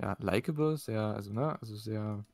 [0.00, 2.24] ja, likable, sehr, also, ne, also sehr,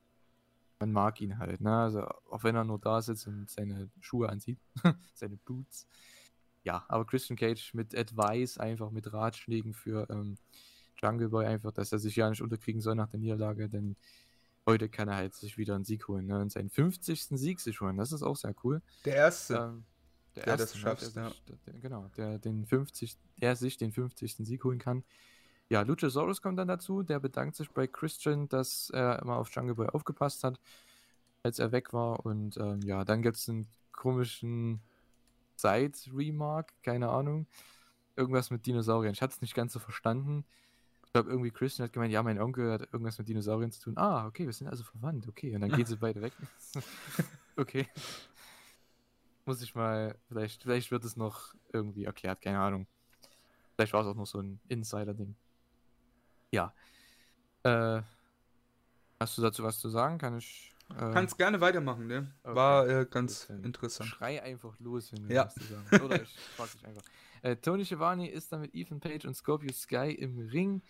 [0.79, 4.29] man mag ihn halt, ne, also auch wenn er nur da sitzt und seine Schuhe
[4.29, 4.59] ansieht,
[5.13, 5.87] seine Boots,
[6.63, 10.37] ja, aber Christian Cage mit Advice, einfach mit Ratschlägen für ähm,
[11.01, 13.95] Jungle Boy, einfach, dass er sich ja nicht unterkriegen soll nach der Niederlage, denn
[14.65, 16.39] heute kann er halt sich wieder einen Sieg holen, ne?
[16.39, 17.37] und seinen 50.
[17.37, 18.81] Sieg sich holen, das ist auch sehr cool.
[19.05, 19.55] Der erste.
[19.55, 19.83] Ähm,
[20.35, 21.29] der, Der erste, das ne, schafft, der, ja.
[21.29, 24.35] sich- der, der, genau, der den 50, der sich den 50.
[24.45, 25.03] Sieg holen kann.
[25.69, 29.75] Ja, Luchasaurus kommt dann dazu, der bedankt sich bei Christian, dass er immer auf Jungle
[29.75, 30.59] Boy aufgepasst hat,
[31.43, 32.23] als er weg war.
[32.25, 34.81] Und ähm, ja, dann gibt es einen komischen
[35.57, 37.47] Side-Remark, keine Ahnung.
[38.15, 39.13] Irgendwas mit Dinosauriern.
[39.13, 40.45] Ich hatte es nicht ganz so verstanden.
[41.07, 43.97] Ich glaube, irgendwie Christian hat gemeint, ja, mein Onkel hat irgendwas mit Dinosauriern zu tun.
[43.97, 45.27] Ah, okay, wir sind also verwandt.
[45.27, 46.33] Okay, und dann gehen sie beide weg.
[47.55, 47.87] okay.
[49.45, 52.85] Muss ich mal, vielleicht, vielleicht wird es noch irgendwie erklärt, keine Ahnung.
[53.75, 55.35] Vielleicht war es auch noch so ein Insider-Ding.
[56.55, 56.73] Ja.
[57.63, 58.01] Äh,
[59.19, 60.17] hast du dazu was zu sagen?
[60.17, 60.73] Kann ich.
[60.91, 62.31] Äh, Kannst gerne weitermachen, ne?
[62.43, 62.55] Okay.
[62.55, 64.09] War äh, ganz interessant.
[64.09, 65.45] Schrei einfach los, wenn du Ja.
[65.45, 66.01] was zu sagen hast.
[66.01, 67.03] Oder ich frag dich einfach.
[67.41, 70.81] Äh, Tony Schiavone ist dann mit Ethan Page und Scorpio Sky im Ring.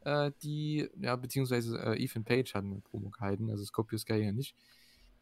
[0.00, 4.32] Äh, die, ja, beziehungsweise äh, Ethan Page hat eine Promo gehalten, also Scorpio Sky ja
[4.32, 4.54] nicht.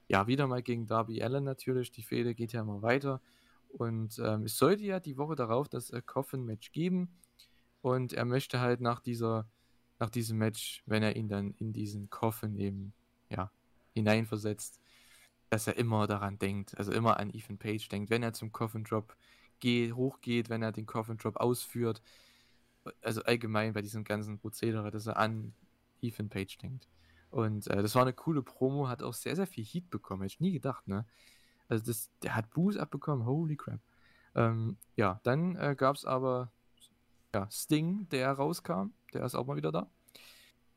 [0.08, 1.90] Ja, wieder mal gegen Darby Allen natürlich.
[1.92, 3.20] Die Fehde geht ja immer weiter.
[3.68, 7.08] Und ähm, es sollte ja die Woche darauf das äh, Coffin-Match geben.
[7.80, 9.46] Und er möchte halt nach dieser,
[9.98, 12.92] nach diesem Match, wenn er ihn dann in diesen Coffin eben,
[13.30, 13.50] ja,
[13.94, 14.80] hineinversetzt,
[15.50, 18.84] dass er immer daran denkt, also immer an Ethan Page denkt, wenn er zum Coffin
[18.84, 19.16] Drop
[19.60, 22.02] geht, hochgeht, wenn er den Coffin Drop ausführt,
[23.02, 25.54] also allgemein bei diesem ganzen Prozedere, dass er an
[26.02, 26.88] Ethan Page denkt.
[27.30, 30.34] Und äh, das war eine coole Promo, hat auch sehr, sehr viel Heat bekommen, hätte
[30.34, 31.06] ich nie gedacht, ne?
[31.68, 33.80] Also das, der hat Boos abbekommen, holy crap.
[34.34, 36.52] Ähm, ja, dann äh, gab es aber
[37.34, 39.91] ja, Sting, der rauskam, der ist auch mal wieder da.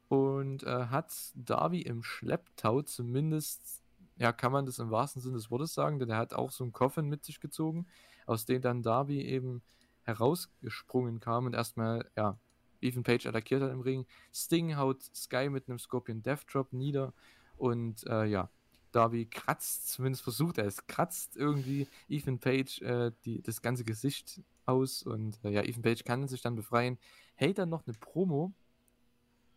[0.10, 3.82] Und äh, hat Darby im Schlepptau zumindest,
[4.18, 6.64] ja, kann man das im wahrsten Sinne des Wortes sagen, denn er hat auch so
[6.64, 7.88] einen Coffin mit sich gezogen,
[8.26, 9.62] aus dem dann Darby eben
[10.04, 12.38] herausgesprungen kam und erstmal, ja,
[12.82, 14.06] Ethan Page attackiert hat im Ring.
[14.34, 17.14] Sting haut Sky mit einem Scorpion Death Drop nieder
[17.58, 18.50] und äh, ja,
[18.92, 24.42] Darby kratzt, zumindest versucht er es, kratzt irgendwie Ethan Page äh, die, das ganze Gesicht
[24.66, 26.98] aus und äh, ja, Ethan Page kann sich dann befreien,
[27.38, 28.54] hält dann noch eine Promo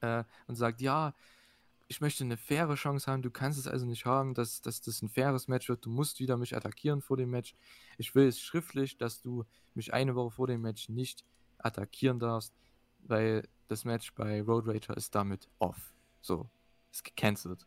[0.00, 1.14] äh, und sagt, ja,
[1.88, 5.02] ich möchte eine faire Chance haben, du kannst es also nicht haben, dass, dass das
[5.02, 7.56] ein faires Match wird, du musst wieder mich attackieren vor dem Match.
[7.98, 9.44] Ich will es schriftlich, dass du
[9.74, 11.24] mich eine Woche vor dem Match nicht
[11.58, 12.54] attackieren darfst,
[13.00, 15.92] weil das Match bei Road Rager ist damit off.
[16.20, 16.48] So,
[16.92, 17.66] ist gecancelt.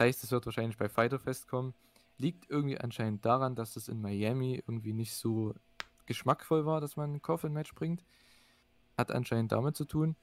[0.00, 1.74] Heißt, es wird wahrscheinlich bei Fighter Fest kommen.
[2.16, 5.54] Liegt irgendwie anscheinend daran, dass es in Miami irgendwie nicht so
[6.06, 8.04] geschmackvoll war, dass man ein Coffin-Match bringt.
[8.98, 10.16] Hat anscheinend damit zu tun.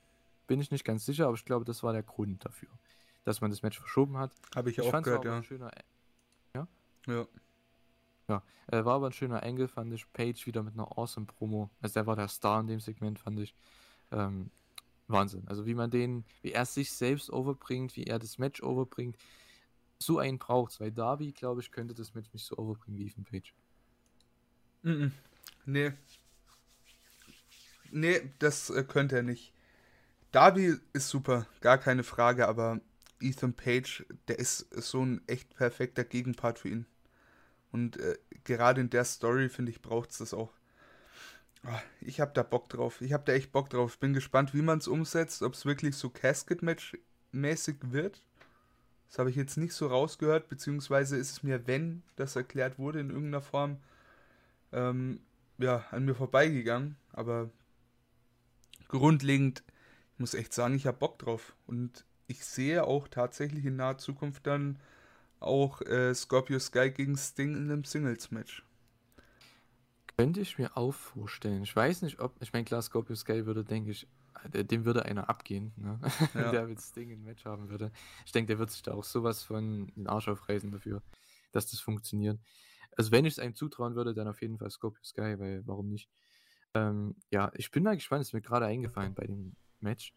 [0.46, 2.70] Bin ich nicht ganz sicher, aber ich glaube, das war der Grund dafür,
[3.24, 4.32] dass man das Match verschoben hat.
[4.56, 5.38] Habe ich, Ich auch es gehört, ja.
[5.38, 5.72] ein schöner,
[7.08, 7.28] ja.
[8.28, 10.12] ja, äh, war aber ein schöner Angle, fand ich.
[10.12, 11.70] Page wieder mit einer awesome Promo.
[11.82, 13.56] Also der war der Star in dem Segment, fand ich.
[14.12, 14.52] Ähm,
[15.08, 15.48] Wahnsinn.
[15.48, 19.18] Also wie man den, wie er sich selbst overbringt, wie er das Match overbringt.
[20.00, 23.24] So einen braucht Weil Darby, glaube ich, könnte das Match nicht so overbringen wie Ethan
[23.24, 23.54] Page.
[24.82, 25.12] Mhm.
[25.66, 25.94] Nee.
[27.96, 29.54] Nee, das äh, könnte er nicht.
[30.34, 32.82] Darby ist super, gar keine Frage, aber
[33.22, 36.86] Ethan Page, der ist so ein echt perfekter Gegenpart für ihn.
[37.72, 40.52] Und äh, gerade in der Story, finde ich, braucht es das auch.
[41.64, 43.00] Ah, ich habe da Bock drauf.
[43.00, 43.98] Ich habe da echt Bock drauf.
[43.98, 48.22] Bin gespannt, wie man es umsetzt, ob es wirklich so Casket-Match-mäßig wird.
[49.08, 53.00] Das habe ich jetzt nicht so rausgehört, beziehungsweise ist es mir, wenn das erklärt wurde
[53.00, 53.78] in irgendeiner Form,
[54.74, 55.22] ähm,
[55.60, 56.98] ja, an mir vorbeigegangen.
[57.14, 57.50] Aber
[58.88, 59.64] grundlegend,
[60.14, 61.56] ich muss echt sagen, ich habe Bock drauf.
[61.68, 64.80] Und ich sehe auch tatsächlich in naher Zukunft dann
[65.40, 68.64] auch äh, Scorpio Sky gegen Sting in einem Singles-Match.
[70.18, 71.64] Könnte ich mir auch vorstellen.
[71.64, 74.08] Ich weiß nicht, ob, ich meine, klar, Scorpio Sky würde, denke ich,
[74.54, 76.00] äh, dem würde einer abgehen, ne?
[76.34, 76.52] Ja.
[76.52, 77.92] der mit Sting ein Match haben würde.
[78.26, 81.02] Ich denke, der wird sich da auch sowas von den Arsch aufreißen dafür,
[81.52, 82.40] dass das funktioniert.
[82.96, 85.90] Also wenn ich es einem zutrauen würde, dann auf jeden Fall Scorpio Sky, weil warum
[85.90, 86.10] nicht?
[86.76, 90.14] Ähm, ja, ich bin mal gespannt, ist mir gerade eingefallen bei dem Match,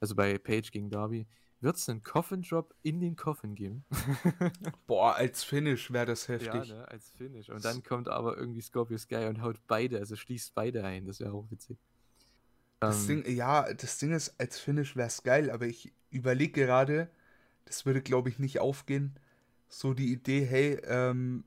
[0.00, 1.26] also bei Page gegen Darby,
[1.60, 3.84] wird es einen Coffin Drop in den Coffin geben.
[4.88, 6.68] Boah, als Finish wäre das heftig.
[6.68, 7.50] Ja, ne, als Finish.
[7.50, 11.06] Und dann kommt aber irgendwie Scorpio Sky und haut beide, also schließt beide ein.
[11.06, 11.78] Das wäre auch witzig.
[12.80, 16.62] Das ähm, Ding, ja, das Ding ist, als Finish wäre es geil, aber ich überlege
[16.62, 17.08] gerade,
[17.64, 19.14] das würde, glaube ich, nicht aufgehen.
[19.68, 21.44] So die Idee, hey, ähm,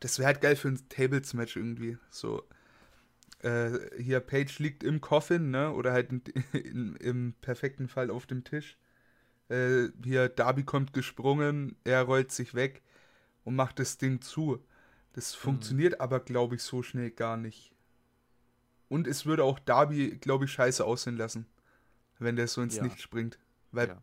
[0.00, 1.96] das wäre halt geil für ein Tables-Match irgendwie.
[2.10, 2.42] So,
[3.44, 5.72] äh, hier, Page liegt im Coffin, ne?
[5.72, 6.22] Oder halt in,
[6.52, 8.78] in, im perfekten Fall auf dem Tisch.
[9.48, 12.82] Äh, hier, Darby kommt gesprungen, er rollt sich weg
[13.44, 14.64] und macht das Ding zu.
[15.12, 15.40] Das mhm.
[15.40, 17.72] funktioniert aber, glaube ich, so schnell gar nicht.
[18.88, 21.46] Und es würde auch Darby, glaube ich, scheiße aussehen lassen,
[22.18, 22.84] wenn der so ins ja.
[22.84, 23.38] Licht springt.
[23.72, 24.02] Weil ja.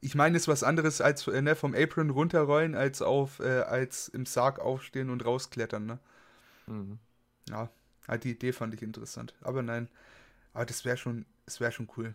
[0.00, 3.60] ich meine, es ist was anderes als äh, ne, vom Apron runterrollen, als auf, äh,
[3.62, 5.98] als im Sarg aufstehen und rausklettern, ne?
[6.66, 6.98] Mhm.
[7.48, 7.70] Ja,
[8.08, 9.34] halt die Idee fand ich interessant.
[9.42, 9.88] Aber nein,
[10.52, 12.14] aber das wäre schon, es wäre schon cool.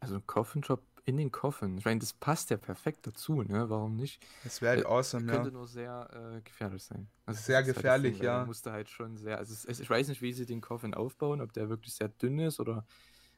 [0.00, 1.76] Also ein Coffin Drop in den Coffin.
[1.76, 3.68] Ich meine, das passt ja perfekt dazu, ne?
[3.68, 4.22] Warum nicht?
[4.42, 5.42] Das wäre halt äh, awesome, könnte ja.
[5.42, 7.08] Könnte nur sehr äh, gefährlich sein.
[7.26, 8.44] Also sehr gefährlich, halt Ding, ja.
[8.46, 11.52] Musste halt schon sehr, also es, ich weiß nicht, wie sie den Coffin aufbauen, ob
[11.52, 12.86] der wirklich sehr dünn ist oder,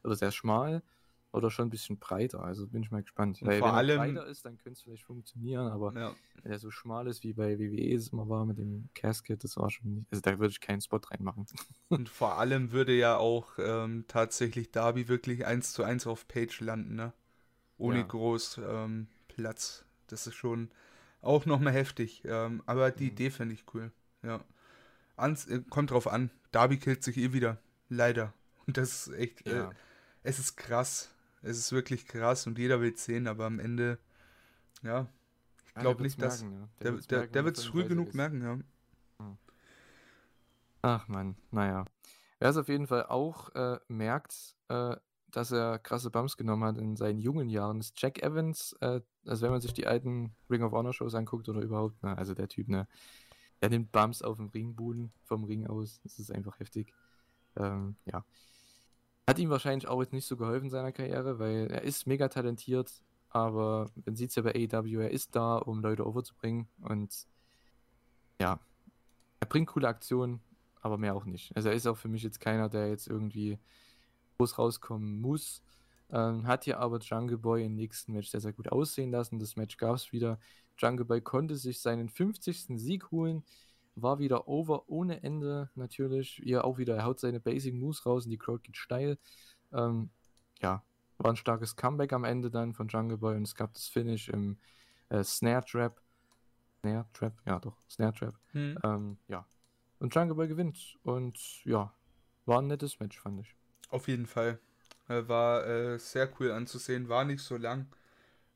[0.05, 0.82] oder sehr schmal
[1.32, 2.42] oder schon ein bisschen breiter.
[2.42, 3.38] Also bin ich mal gespannt.
[3.42, 6.14] Weil vor wenn allem, er breiter ist, dann könnte es vielleicht funktionieren, aber ja.
[6.42, 9.56] wenn er so schmal ist wie bei WWE es immer war mit dem Casket, das
[9.56, 10.06] war schon nicht.
[10.10, 11.46] Also da würde ich keinen Spot reinmachen.
[11.88, 16.60] Und vor allem würde ja auch ähm, tatsächlich Darby wirklich eins zu eins auf Page
[16.60, 17.12] landen, ne?
[17.78, 18.04] Ohne ja.
[18.04, 19.84] groß ähm, Platz.
[20.06, 20.70] Das ist schon
[21.20, 22.22] auch nochmal heftig.
[22.24, 23.10] Ähm, aber die mhm.
[23.10, 23.92] Idee finde ich cool.
[24.22, 24.40] Ja.
[25.16, 26.30] Ans, äh, kommt drauf an.
[26.52, 27.58] Darby killt sich eh wieder.
[27.88, 28.32] Leider.
[28.66, 29.46] Und das ist echt.
[29.46, 29.70] Äh, ja.
[29.70, 29.74] Äh,
[30.22, 31.10] es ist krass.
[31.47, 33.98] Es ist wirklich krass und jeder will es sehen, aber am Ende,
[34.82, 35.09] ja,
[35.66, 36.43] ich glaube nicht, dass.
[36.43, 36.68] Merken, ja.
[36.82, 38.14] Der, der, der, der wird es früh genug ist.
[38.14, 38.59] merken, ja.
[39.18, 39.39] Hm.
[40.82, 41.85] Ach man, naja.
[42.39, 44.97] Wer es auf jeden Fall auch äh, merkt, äh,
[45.31, 48.74] dass er krasse Bumps genommen hat in seinen jungen Jahren, ist Jack Evans.
[48.81, 52.16] Äh, also wenn man sich die alten Ring of Honor Shows anguckt oder überhaupt, ne,
[52.16, 52.89] also der Typ, ne,
[53.60, 56.01] der nimmt Bumps auf dem Ringboden vom Ring aus.
[56.02, 56.93] Das ist einfach heftig.
[57.56, 58.24] Ähm, ja.
[59.26, 62.28] Hat ihm wahrscheinlich auch jetzt nicht so geholfen in seiner Karriere, weil er ist mega
[62.28, 62.92] talentiert,
[63.30, 67.26] aber man sieht es ja bei AEW, er ist da, um Leute overzubringen und
[68.40, 68.60] ja,
[69.40, 70.40] er bringt coole Aktionen,
[70.80, 71.54] aber mehr auch nicht.
[71.56, 73.58] Also er ist auch für mich jetzt keiner, der jetzt irgendwie
[74.38, 75.62] groß rauskommen muss.
[76.10, 79.38] Ähm, hat hier aber Jungle Boy im nächsten Match sehr, sehr gut aussehen lassen.
[79.38, 80.38] Das Match gab es wieder.
[80.78, 82.78] Jungle Boy konnte sich seinen 50.
[82.78, 83.42] Sieg holen
[83.97, 86.44] war wieder over ohne Ende natürlich.
[86.44, 89.18] Ihr auch wieder, er haut seine Basic Moves raus und die Crowd geht steil.
[89.73, 90.10] Ähm,
[90.60, 90.85] ja,
[91.18, 94.28] war ein starkes Comeback am Ende dann von Jungle Boy und es gab das Finish
[94.28, 94.59] im
[95.09, 96.01] äh, Snare Trap.
[96.81, 97.32] Snare Trap?
[97.47, 98.35] Ja, doch, Snare Trap.
[98.52, 98.78] Hm.
[98.85, 99.47] Ähm, ja.
[99.98, 100.98] Und Jungle Boy gewinnt.
[101.02, 101.93] Und ja,
[102.44, 103.56] war ein nettes Match, fand ich.
[103.89, 104.59] Auf jeden Fall.
[105.09, 107.86] War äh, sehr cool anzusehen, war nicht so lang.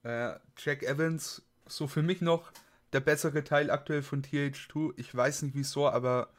[0.03, 2.51] Äh, Jack Evans, so für mich noch
[2.93, 4.95] der bessere Teil aktuell von TH2.
[4.97, 6.33] Ich weiß nicht wieso, aber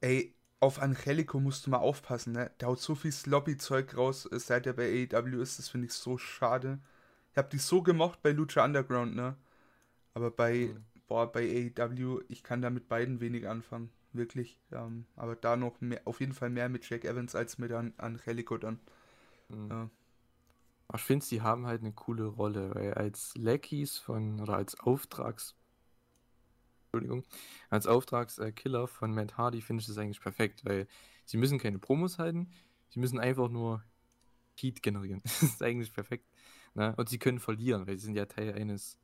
[0.00, 2.50] ey, auf Angelico musst du mal aufpassen, ne?
[2.60, 5.58] Der haut so viel Sloppy-Zeug raus, seit er bei AEW ist.
[5.58, 6.78] Das finde ich so schade.
[7.32, 9.36] Ich habe die so gemocht bei Lucha Underground, ne?
[10.14, 10.84] Aber bei, mhm.
[11.08, 13.90] boah, bei AEW, ich kann da mit beiden wenig anfangen.
[14.12, 14.60] Wirklich.
[14.70, 17.94] Ähm, aber da noch mehr, auf jeden Fall mehr mit Jack Evans als mit An
[17.96, 18.78] Angelico dann.
[19.48, 19.68] Mhm.
[19.70, 19.90] Ja.
[20.94, 25.56] Ich finde, sie haben halt eine coole Rolle, weil als Lackeys von, oder als Auftrags,
[26.86, 27.24] Entschuldigung,
[27.70, 30.86] als Auftragskiller von Matt Hardy finde ich das eigentlich perfekt, weil
[31.24, 32.52] sie müssen keine Promos halten,
[32.90, 33.82] sie müssen einfach nur
[34.56, 35.20] Heat generieren.
[35.24, 36.26] das ist eigentlich perfekt.
[36.74, 36.94] Ne?
[36.96, 38.98] Und sie können verlieren, weil sie sind ja Teil eines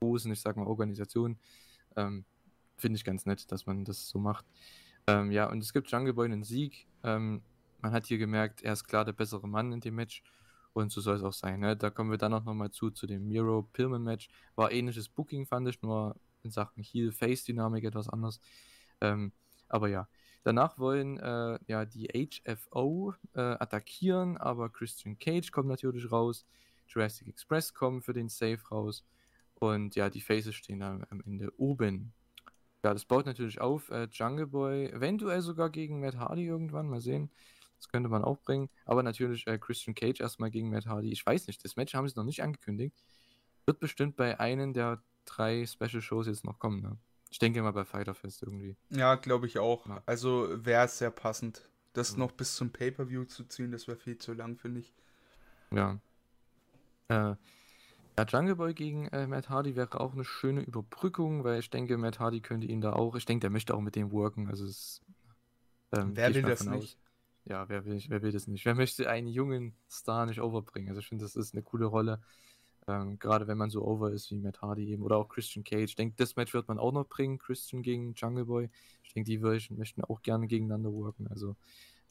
[0.00, 1.38] großen, ich sag mal, Organisation.
[1.96, 2.24] Ähm,
[2.76, 4.46] finde ich ganz nett, dass man das so macht.
[5.06, 6.86] Ähm, ja, und es gibt Jungle Boy einen Sieg.
[7.02, 7.42] Ähm,
[7.80, 10.22] man hat hier gemerkt, er ist klar der bessere Mann in dem Match.
[10.78, 11.58] Und so soll es auch sein.
[11.58, 11.76] Ne?
[11.76, 14.28] Da kommen wir dann auch nochmal zu, zu dem Miro-Pillman-Match.
[14.54, 16.14] War ähnliches Booking, fand ich, nur
[16.44, 18.40] in Sachen Heel-Face-Dynamik etwas anders.
[19.00, 19.32] Ähm,
[19.68, 20.08] aber ja,
[20.44, 26.46] danach wollen äh, ja die HFO äh, attackieren, aber Christian Cage kommt natürlich raus.
[26.86, 29.04] Jurassic Express kommen für den Safe raus.
[29.54, 32.12] Und ja, die Faces stehen dann am Ende oben.
[32.84, 33.90] Ja, das baut natürlich auf.
[33.90, 37.32] Äh, Jungle Boy, eventuell sogar gegen Matt Hardy irgendwann, mal sehen.
[37.78, 38.68] Das könnte man auch bringen.
[38.84, 41.10] Aber natürlich äh, Christian Cage erstmal gegen Matt Hardy.
[41.10, 42.96] Ich weiß nicht, das Match haben sie noch nicht angekündigt.
[43.66, 46.80] Wird bestimmt bei einem der drei Special Shows jetzt noch kommen.
[46.82, 46.96] Ne?
[47.30, 48.76] Ich denke mal bei Fighter Fest irgendwie.
[48.90, 49.86] Ja, glaube ich auch.
[49.86, 50.02] Ja.
[50.06, 51.68] Also wäre es sehr passend.
[51.92, 52.20] Das mhm.
[52.20, 54.94] noch bis zum Pay-Per-View zu ziehen, das wäre viel zu lang, finde ich.
[55.70, 55.98] Ja.
[57.08, 57.34] Äh,
[58.18, 61.96] ja, Jungle Boy gegen äh, Matt Hardy wäre auch eine schöne Überbrückung, weil ich denke,
[61.96, 64.48] Matt Hardy könnte ihn da auch, ich denke, der möchte auch mit dem worken.
[64.48, 65.00] Also es,
[65.92, 66.96] ähm, Wer will das nicht?
[66.96, 67.07] Aus
[67.48, 68.64] ja, wer will, wer will das nicht?
[68.66, 70.90] Wer möchte einen jungen Star nicht overbringen?
[70.90, 72.20] Also ich finde, das ist eine coole Rolle.
[72.86, 75.90] Ähm, Gerade wenn man so over ist wie Matt Hardy eben oder auch Christian Cage.
[75.90, 78.70] Ich denke, das Match wird man auch noch bringen, Christian gegen Jungle Boy.
[79.02, 81.26] Ich denke, die möchten auch gerne gegeneinander worken.
[81.28, 81.56] Also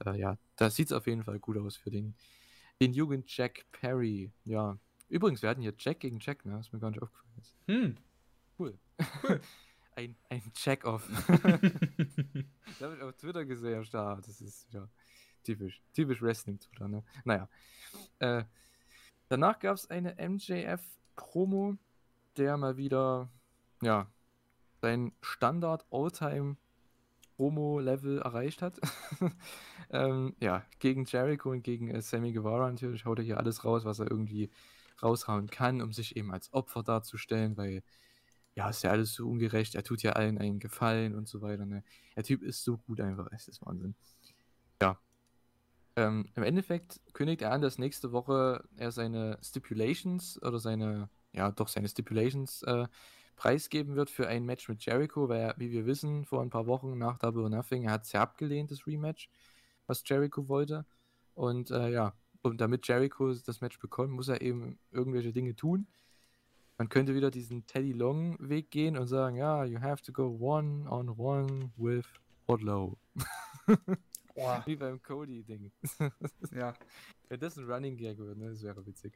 [0.05, 2.15] äh, ja, da sieht es auf jeden Fall gut aus für den,
[2.81, 4.31] den jungen Jack Perry.
[4.43, 6.53] Ja, übrigens, wir hatten hier Jack gegen Jack, ne?
[6.53, 7.33] Das ist mir gar nicht aufgefallen.
[7.39, 7.55] Ist.
[7.67, 7.97] Hm.
[8.57, 8.77] Cool.
[9.23, 9.39] cool.
[9.95, 11.07] ein, ein Check-off.
[11.27, 14.87] das habe ich auf Twitter gesehen, ja, das ist ja
[15.47, 17.03] typisch, typisch Wrestling-Twitter, ne?
[17.23, 17.49] Naja.
[18.19, 18.43] Äh,
[19.29, 21.77] danach gab es eine MJF-Promo,
[22.35, 23.29] der mal wieder,
[23.81, 24.07] ja,
[24.81, 26.57] sein Standard All-Time
[27.37, 28.79] Promo-Level erreicht hat.
[29.91, 33.85] ähm, ja, gegen Jericho und gegen äh, Sammy Guevara natürlich haut er hier alles raus,
[33.85, 34.49] was er irgendwie
[35.01, 37.83] raushauen kann, um sich eben als Opfer darzustellen, weil
[38.55, 41.67] ja, ist ja alles so ungerecht, er tut ja allen einen Gefallen und so weiter.
[41.67, 41.83] Ne?
[42.15, 43.93] Der Typ ist so gut einfach, es ist Wahnsinn.
[44.81, 44.99] Ja.
[45.97, 51.49] Ähm, Im Endeffekt kündigt er an, dass nächste Woche er seine Stipulations oder seine, ja
[51.51, 52.85] doch seine Stipulations äh,
[53.35, 56.99] preisgeben wird für ein Match mit Jericho, weil wie wir wissen, vor ein paar Wochen
[56.99, 59.27] nach Double or Nothing, er hat es ja abgelehnt, das Rematch,
[59.87, 60.85] was Jericho wollte.
[61.33, 62.13] Und äh, ja,
[62.43, 65.87] und damit Jericho das Match bekommt, muss er eben irgendwelche Dinge tun.
[66.77, 70.37] Man könnte wieder diesen Teddy Long Weg gehen und sagen, ja, you have to go
[70.39, 72.05] one on one with
[72.45, 72.99] Wardlow.
[74.37, 74.61] Boah.
[74.67, 75.71] Wie beim Cody-Ding.
[76.51, 76.75] ja.
[77.27, 79.13] Wenn das ein Running Gag wird, ne, das wäre witzig.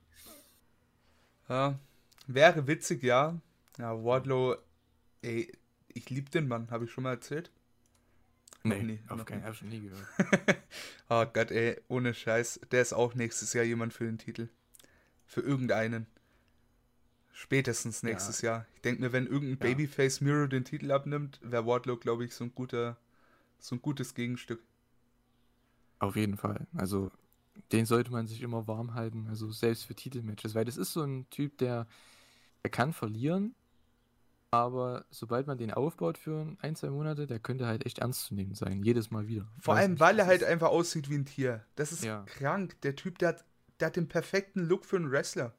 [1.48, 1.80] Ja,
[2.26, 3.40] wäre witzig, ja.
[3.78, 4.58] Ja, Wardlow,
[5.22, 5.52] ey,
[5.90, 7.52] ich liebe den Mann, habe ich schon mal erzählt?
[8.64, 10.08] Nee, nie, auf keinen Fall schon nie gehört.
[11.10, 12.62] oh Gott, ey, ohne Scheiß.
[12.72, 14.50] Der ist auch nächstes Jahr jemand für den Titel.
[15.28, 16.08] Für irgendeinen.
[17.32, 18.52] Spätestens nächstes ja.
[18.52, 18.66] Jahr.
[18.74, 19.76] Ich denke mir, wenn irgendein ja.
[19.76, 22.98] Babyface Miro den Titel abnimmt, wäre Wardlow, glaube ich, so ein guter,
[23.60, 24.62] so ein gutes Gegenstück.
[26.02, 26.66] Auf jeden Fall.
[26.76, 27.12] Also
[27.72, 31.04] den sollte man sich immer warm halten, also selbst für Titelmatches, weil das ist so
[31.04, 31.88] ein Typ, der,
[32.64, 33.54] der kann verlieren,
[34.50, 38.34] aber sobald man den aufbaut für ein, zwei Monate, der könnte halt echt ernst zu
[38.34, 39.48] nehmen sein, jedes Mal wieder.
[39.60, 41.64] Vor allem, nicht, weil er halt einfach aussieht wie ein Tier.
[41.76, 42.24] Das ist ja.
[42.24, 42.82] krank.
[42.82, 43.46] Der Typ, der hat,
[43.80, 45.54] der hat den perfekten Look für einen Wrestler.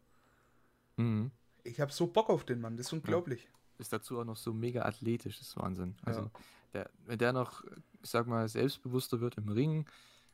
[0.97, 1.31] Mhm.
[1.63, 3.45] Ich habe so Bock auf den Mann, das ist unglaublich.
[3.45, 3.51] Ja.
[3.79, 5.95] Ist dazu auch noch so mega athletisch, das ist Wahnsinn.
[6.05, 6.31] Also, ja.
[6.75, 7.63] der, wenn der noch,
[8.03, 9.87] ich sag mal, selbstbewusster wird im Ring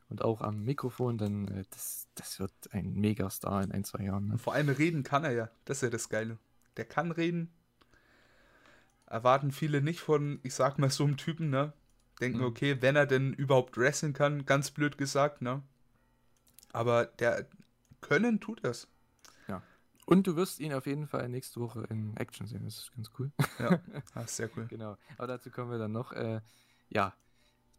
[0.08, 4.28] und auch am Mikrofon, dann äh, das, das wird ein Megastar in ein, zwei Jahren.
[4.28, 4.38] Ne?
[4.38, 6.38] vor allem reden kann er ja, das ist ja das Geile.
[6.76, 7.50] Der kann reden.
[9.06, 11.72] Erwarten viele nicht von, ich sag mal, so einem Typen, ne?
[12.20, 12.44] Denken, mhm.
[12.44, 15.62] okay, wenn er denn überhaupt wrestlen kann, ganz blöd gesagt, ne?
[16.72, 17.46] Aber der
[18.00, 18.88] können tut das.
[20.08, 22.64] Und du wirst ihn auf jeden Fall nächste Woche in Action sehen.
[22.64, 23.30] Das ist ganz cool.
[23.58, 23.78] Ja,
[24.14, 24.64] ah, sehr cool.
[24.66, 24.96] genau.
[25.18, 26.12] Aber dazu kommen wir dann noch.
[26.12, 26.40] Äh,
[26.88, 27.12] ja,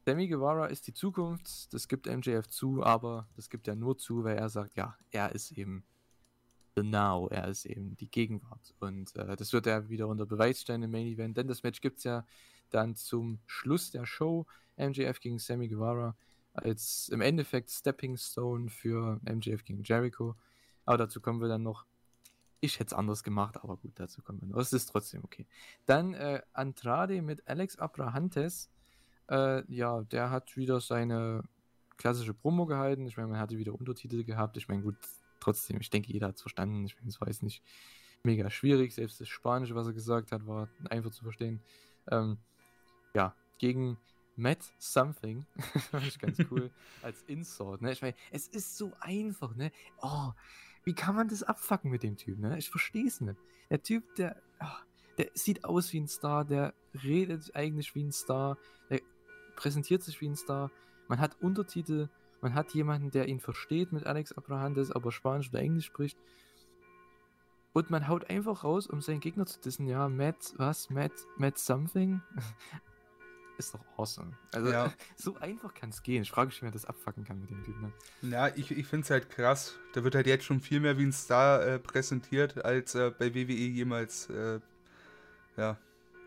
[0.10, 1.72] Sammy Guevara ist die Zukunft.
[1.72, 5.36] Das gibt MJF zu, aber das gibt er nur zu, weil er sagt, ja, er
[5.36, 5.84] ist eben
[6.76, 7.28] the now.
[7.28, 8.74] Er ist eben die Gegenwart.
[8.80, 11.38] Und äh, das wird er wieder unter Beweis stellen im Main Event.
[11.38, 12.26] Denn das Match gibt es ja
[12.72, 14.48] dann zum Schluss der Show.
[14.78, 16.16] MJF gegen Sammy Guevara
[16.54, 20.36] als im Endeffekt Stepping Stone für MJF gegen Jericho.
[20.86, 21.86] Aber dazu kommen wir dann noch.
[22.62, 24.58] Ich hätte es anders gemacht, aber gut, dazu kommen wir noch.
[24.58, 25.46] Es ist trotzdem okay.
[25.86, 28.72] Dann äh, Andrade mit Alex Abrahantes.
[29.30, 31.44] Äh, ja, der hat wieder seine
[31.98, 33.06] klassische Promo gehalten.
[33.06, 34.58] Ich meine, man hatte wieder Untertitel gehabt.
[34.58, 34.96] Ich meine, gut,
[35.40, 36.86] trotzdem, ich denke, jeder hat es verstanden.
[36.86, 37.64] Ich meine, es war jetzt nicht
[38.24, 38.94] mega schwierig.
[38.94, 41.62] Selbst das Spanische, was er gesagt hat, war einfach zu verstehen.
[42.10, 42.38] Ähm,
[43.14, 43.98] ja, gegen
[44.36, 45.46] Matt Something.
[45.92, 46.72] fand ich ganz cool.
[47.04, 47.92] als Insort, ne?
[47.92, 49.72] Ich meine, es ist so einfach, ne?
[50.02, 50.32] Oh,
[50.86, 52.58] wie kann man das abfacken mit dem Typ, ne?
[52.58, 53.40] Ich verstehe es nicht.
[53.70, 54.86] Der Typ, der, ach,
[55.18, 56.74] der sieht aus wie ein Star, der
[57.04, 58.58] redet eigentlich wie ein Star,
[58.90, 59.02] der
[59.60, 60.72] präsentiert sich wie ein Star.
[61.10, 62.08] Man hat Untertitel,
[62.42, 66.18] man hat jemanden, der ihn versteht mit Alex Abrahantes, aber Spanisch oder Englisch spricht.
[67.74, 69.86] Und man haut einfach raus, um seinen Gegner zu dissen.
[69.86, 70.90] Ja, Matt, was?
[70.90, 72.22] Matt, Matt something?
[73.58, 74.32] ist doch awesome.
[74.54, 74.94] Also ja.
[75.18, 76.22] so einfach kann es gehen.
[76.22, 77.82] Ich frage mich, wie man das abfacken kann mit dem Typen.
[77.82, 78.32] Ne?
[78.32, 79.76] Ja, ich, ich finde es halt krass.
[79.92, 83.36] Da wird halt jetzt schon viel mehr wie ein Star äh, präsentiert, als äh, bei
[83.36, 84.62] WWE jemals äh,
[85.58, 85.78] ja,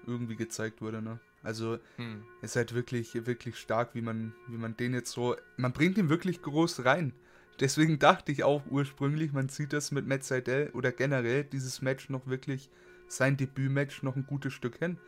[0.06, 1.00] irgendwie gezeigt wurde.
[1.00, 1.18] Ne?
[1.42, 2.22] Also hm.
[2.40, 5.36] ist halt wirklich, wirklich stark, wie man, wie man den jetzt so.
[5.56, 7.12] Man bringt ihn wirklich groß rein.
[7.60, 12.08] Deswegen dachte ich auch ursprünglich, man sieht das mit Matt Seidel oder generell dieses Match
[12.08, 12.70] noch wirklich,
[13.08, 14.98] sein Debütmatch noch ein gutes Stück hin.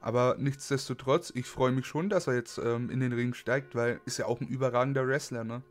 [0.00, 4.00] Aber nichtsdestotrotz, ich freue mich schon, dass er jetzt ähm, in den Ring steigt, weil
[4.04, 5.62] ist ja auch ein überragender Wrestler, ne?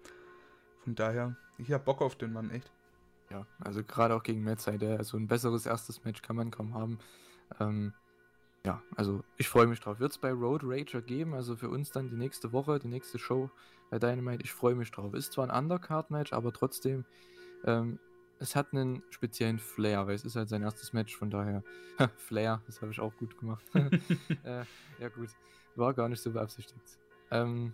[0.84, 2.72] Von daher, ich habe Bock auf den Mann, echt.
[3.30, 6.74] Ja, also gerade auch gegen Matt Seidel, also ein besseres erstes Match kann man kaum
[6.74, 7.00] haben.
[7.60, 7.94] Ähm,
[8.68, 10.02] ja, also ich freue mich drauf.
[10.02, 13.18] Wird es bei Road Rager geben, also für uns dann die nächste Woche, die nächste
[13.18, 13.50] Show
[13.90, 14.44] bei Dynamite.
[14.44, 15.14] Ich freue mich drauf.
[15.14, 17.06] Ist zwar ein Undercard-Match, aber trotzdem,
[17.64, 17.98] ähm,
[18.40, 21.64] es hat einen speziellen Flair, weil es ist halt sein erstes Match, von daher.
[22.18, 23.64] Flair, das habe ich auch gut gemacht.
[23.74, 24.66] äh,
[25.00, 25.30] ja, gut.
[25.78, 27.00] War gar nicht so beabsichtigt.
[27.32, 27.74] Ähm,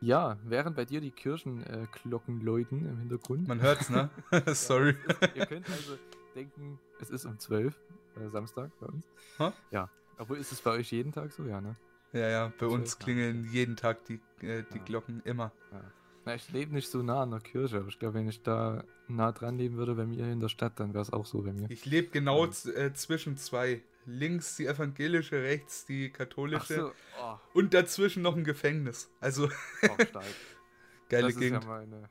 [0.00, 3.48] ja, während bei dir die Kirchenglocken äh, läuten im Hintergrund.
[3.48, 4.08] Man hört's, ne?
[4.54, 4.94] Sorry.
[5.08, 5.98] Ja, ist, ihr könnt also
[6.36, 7.76] denken, es ist um 12,
[8.16, 9.06] äh, Samstag bei uns.
[9.38, 9.52] Huh?
[9.70, 9.88] Ja.
[10.18, 11.76] Obwohl ist es bei euch jeden Tag so, ja, ne?
[12.12, 14.84] Ja, ja, bei uns klingeln jeden Tag die, äh, die ja.
[14.84, 15.52] Glocken immer.
[15.72, 15.82] Ja.
[16.24, 18.84] Na, ich lebe nicht so nah an der Kirche, aber ich glaube, wenn ich da
[19.08, 21.52] nah dran leben würde bei mir in der Stadt, dann wäre es auch so bei
[21.52, 21.70] mir.
[21.70, 23.82] Ich lebe genau äh, zwischen zwei.
[24.06, 26.74] Links die evangelische, rechts die katholische.
[26.74, 26.92] So.
[27.22, 27.36] Oh.
[27.52, 29.10] Und dazwischen noch ein Gefängnis.
[29.20, 29.48] Also.
[29.82, 30.24] Oh, stark.
[31.10, 31.58] Geile das Gegend.
[31.58, 32.08] Ist ja mal eine,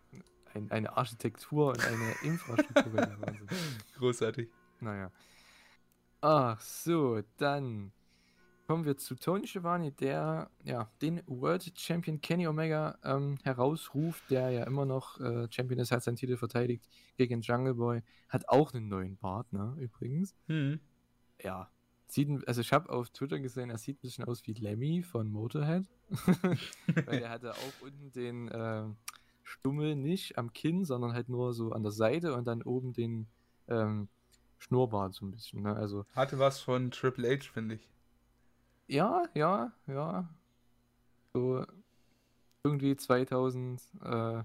[0.53, 3.17] ein, eine Architektur und eine Infrastruktur.
[3.97, 4.49] Großartig.
[4.81, 5.11] Naja.
[6.21, 7.91] Ach so, dann
[8.67, 14.51] kommen wir zu Tony Schiavone, der ja den World Champion Kenny Omega ähm, herausruft, der
[14.51, 18.73] ja immer noch äh, Champion ist, hat seinen Titel verteidigt gegen Jungle Boy, hat auch
[18.73, 20.35] einen neuen Partner übrigens.
[20.47, 20.79] Hm.
[21.41, 21.71] Ja,
[22.07, 25.31] sieht, also ich habe auf Twitter gesehen, er sieht ein bisschen aus wie Lemmy von
[25.31, 25.85] Motorhead,
[27.05, 28.83] weil er hatte auch unten den äh,
[29.43, 33.27] Stummel nicht am Kinn, sondern halt nur so an der Seite und dann oben den
[33.67, 34.09] ähm,
[34.59, 35.63] Schnurrbart so ein bisschen.
[35.63, 35.75] Ne?
[35.75, 37.89] Also hatte was von Triple H, finde ich.
[38.87, 40.29] Ja, ja, ja.
[41.33, 41.65] So
[42.63, 44.43] irgendwie 2001er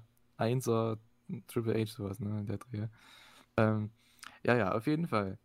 [1.46, 2.86] Triple H sowas, ne, der Dreh.
[3.56, 3.90] Ähm,
[4.44, 5.38] ja, ja, auf jeden Fall.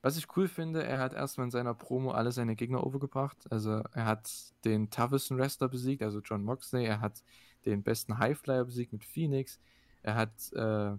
[0.00, 3.50] Was ich cool finde, er hat erstmal in seiner Promo alle seine Gegner overgebracht.
[3.50, 4.30] Also er hat
[4.64, 6.84] den toughesten Wrestler besiegt, also John Moxley.
[6.84, 7.24] Er hat
[7.66, 9.58] den besten Highflyer besiegt mit Phoenix.
[10.02, 10.96] Er hat äh,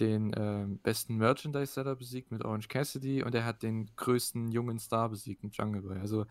[0.00, 5.08] den äh, besten Merchandise-Seller besiegt mit Orange Cassidy und er hat den größten jungen Star
[5.10, 5.98] besiegt mit Jungle Boy.
[5.98, 6.26] Also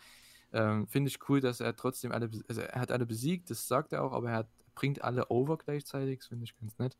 [0.52, 3.94] ähm, finde ich cool, dass er trotzdem alle, also er hat alle besiegt, das sagt
[3.94, 6.98] er auch, aber er hat, bringt alle over gleichzeitig, das finde ich ganz nett.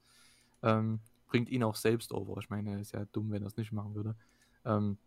[0.62, 2.40] Ähm, bringt ihn auch selbst over.
[2.40, 4.16] Ich meine, er ist ja dumm, wenn er es nicht machen würde.
[4.66, 4.98] Ähm,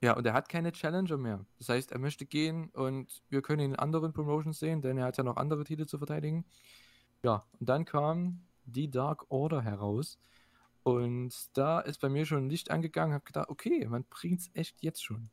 [0.00, 1.44] ja, und er hat keine Challenger mehr.
[1.58, 5.06] Das heißt, er möchte gehen und wir können ihn in anderen Promotions sehen, denn er
[5.06, 6.44] hat ja noch andere Titel zu verteidigen.
[7.22, 10.18] Ja, und dann kam die Dark Order heraus
[10.84, 14.50] und da ist bei mir schon ein Licht angegangen, habe gedacht, okay, man bringt es
[14.54, 15.30] echt jetzt schon.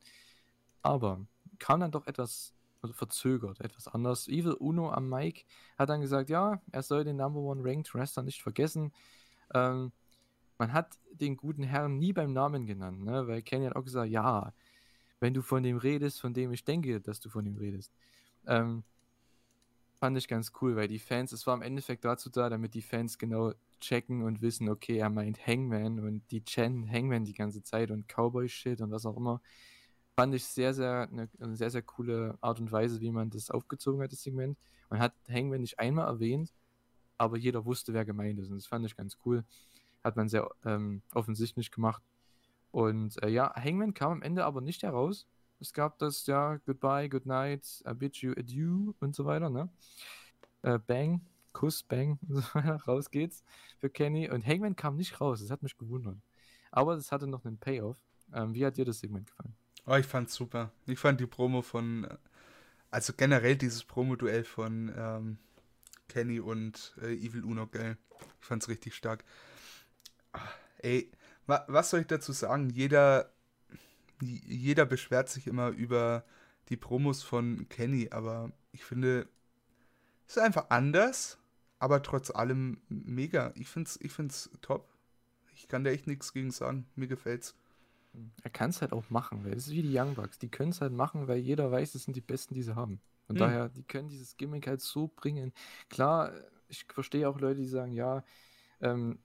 [0.82, 1.24] Aber
[1.58, 4.28] kam dann doch etwas also verzögert, etwas anders.
[4.28, 5.44] Evil Uno am Mike
[5.78, 8.92] hat dann gesagt, ja, er soll den Number One Ranked Wrestler nicht vergessen.
[9.54, 9.92] Ähm,
[10.58, 13.28] man hat den guten Herrn nie beim Namen genannt, ne?
[13.28, 14.52] weil Kenny hat auch gesagt, ja,
[15.20, 17.92] wenn du von dem redest, von dem ich denke, dass du von ihm redest.
[18.46, 18.84] Ähm,
[19.94, 22.82] fand ich ganz cool, weil die Fans, es war im Endeffekt dazu da, damit die
[22.82, 23.52] Fans genau
[23.82, 28.08] checken und wissen, okay, er meint Hangman und die Chen Hangman die ganze Zeit und
[28.08, 29.40] Cowboy-Shit und was auch immer.
[30.14, 33.50] Fand ich sehr, sehr, eine, eine, sehr, sehr coole Art und Weise, wie man das
[33.50, 34.58] aufgezogen hat, das Segment.
[34.90, 36.52] Man hat Hangman nicht einmal erwähnt,
[37.18, 38.50] aber jeder wusste, wer gemeint ist.
[38.50, 39.44] Und das fand ich ganz cool.
[40.04, 42.02] Hat man sehr ähm, offensichtlich gemacht.
[42.70, 45.26] Und äh, ja, Hangman kam am Ende aber nicht heraus.
[45.60, 49.68] Es gab das, ja, Goodbye, Good Night, I bid you adieu und so weiter, ne?
[50.62, 51.20] Äh, Bang,
[51.52, 52.18] Kuss, Bang,
[52.86, 53.42] raus geht's
[53.78, 54.30] für Kenny.
[54.30, 56.18] Und Hangman kam nicht raus, das hat mich gewundert.
[56.70, 57.98] Aber das hatte noch einen Payoff.
[58.32, 59.54] Ähm, wie hat dir das Segment gefallen?
[59.86, 60.72] Oh, ich fand's super.
[60.86, 62.06] Ich fand die Promo von,
[62.90, 65.38] also generell dieses Promo-Duell von ähm,
[66.08, 67.98] Kenny und äh, Evil Uno geil.
[68.40, 69.24] Ich fand's richtig stark.
[70.32, 71.10] Ach, ey,
[71.46, 72.70] wa was soll ich dazu sagen?
[72.70, 73.32] Jeder,
[74.20, 76.24] jeder beschwert sich immer über
[76.68, 79.28] die Promos von Kenny, aber ich finde,
[80.26, 81.38] es ist einfach anders
[81.82, 83.52] aber trotz allem mega.
[83.56, 84.88] Ich find's, ich find's top.
[85.52, 86.86] Ich kann da echt nichts gegen sagen.
[86.94, 87.56] Mir gefällt's.
[88.44, 90.38] Er kann es halt auch machen, weil das ist wie die Young Bucks.
[90.38, 93.00] Die können es halt machen, weil jeder weiß, das sind die Besten, die sie haben.
[93.26, 93.40] Von hm.
[93.40, 95.52] daher, die können dieses Gimmick halt so bringen.
[95.88, 96.32] Klar,
[96.68, 98.22] ich verstehe auch Leute, die sagen, ja,
[98.80, 99.18] ähm,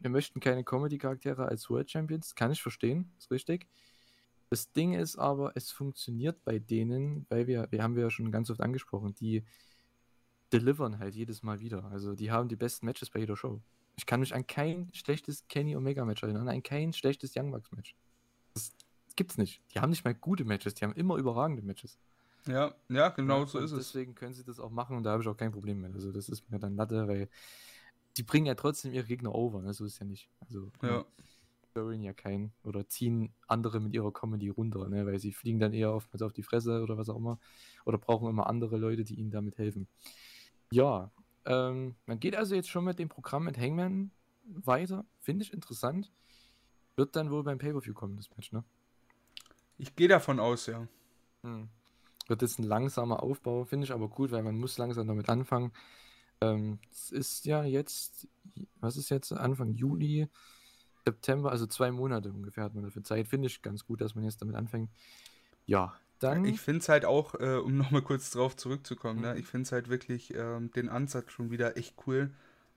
[0.00, 2.34] wir möchten keine Comedy-Charaktere als World Champions.
[2.34, 3.68] Kann ich verstehen, ist richtig.
[4.48, 8.32] Das Ding ist aber, es funktioniert bei denen, weil wir, wir haben wir ja schon
[8.32, 9.44] ganz oft angesprochen, die
[10.52, 11.84] delivern halt jedes Mal wieder.
[11.86, 13.60] Also die haben die besten Matches bei jeder Show.
[13.96, 17.70] Ich kann mich an kein schlechtes Kenny Omega Match erinnern, an kein schlechtes Young Bucks
[17.72, 17.94] Match.
[18.54, 18.72] Das
[19.16, 19.60] gibt's nicht.
[19.74, 21.98] Die haben nicht mal gute Matches, die haben immer überragende Matches.
[22.46, 23.86] Ja, ja, genau ja, so ist deswegen es.
[23.86, 25.94] Deswegen können sie das auch machen und da habe ich auch kein Problem mit.
[25.94, 27.28] Also das ist mir dann Latte, weil
[28.16, 29.72] die bringen ja trotzdem ihre Gegner over, ne?
[29.74, 30.30] so ist ja nicht.
[30.40, 31.04] Also ja.
[31.70, 35.06] stören ja keinen oder ziehen andere mit ihrer Comedy runter, ne?
[35.06, 37.38] weil sie fliegen dann eher oftmals auf die Fresse oder was auch immer
[37.84, 39.86] oder brauchen immer andere Leute, die ihnen damit helfen.
[40.70, 41.10] Ja,
[41.44, 44.10] ähm, man geht also jetzt schon mit dem Programm mit Hangman
[44.44, 45.04] weiter.
[45.20, 46.12] Finde ich interessant.
[46.96, 48.64] Wird dann wohl beim Pay-Per-View kommen, das Match, ne?
[49.78, 50.86] Ich gehe davon aus, ja.
[51.42, 51.68] Hm.
[52.28, 55.72] Wird jetzt ein langsamer Aufbau, finde ich aber gut, weil man muss langsam damit anfangen.
[56.40, 58.28] Ähm, es ist ja jetzt,
[58.80, 60.28] was ist jetzt, Anfang Juli.
[61.06, 63.26] September, also zwei Monate ungefähr hat man dafür Zeit.
[63.26, 64.90] Finde ich ganz gut, dass man jetzt damit anfängt.
[65.66, 66.44] Ja, dann.
[66.44, 69.34] Ich finde es halt auch, äh, um nochmal kurz drauf zurückzukommen, ne?
[69.34, 69.40] Mhm.
[69.40, 72.30] ich finde es halt wirklich ähm, den Ansatz schon wieder echt cool,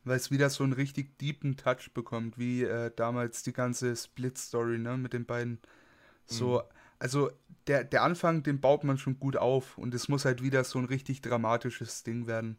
[0.04, 4.80] weil es wieder so einen richtig deepen Touch bekommt, wie äh, damals die ganze Split-Story
[4.80, 4.98] ne?
[4.98, 5.60] mit den beiden.
[6.26, 6.62] So, mhm.
[7.00, 7.32] also
[7.68, 10.80] der, der Anfang, den baut man schon gut auf und es muss halt wieder so
[10.80, 12.58] ein richtig dramatisches Ding werden.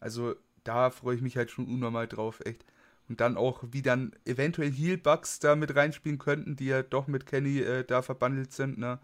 [0.00, 0.34] Also
[0.64, 2.64] da freue ich mich halt schon unnormal drauf, echt.
[3.08, 7.26] Und dann auch, wie dann eventuell Heal-Bugs da mit reinspielen könnten, die ja doch mit
[7.26, 9.00] Kenny äh, da verbandelt sind, ne?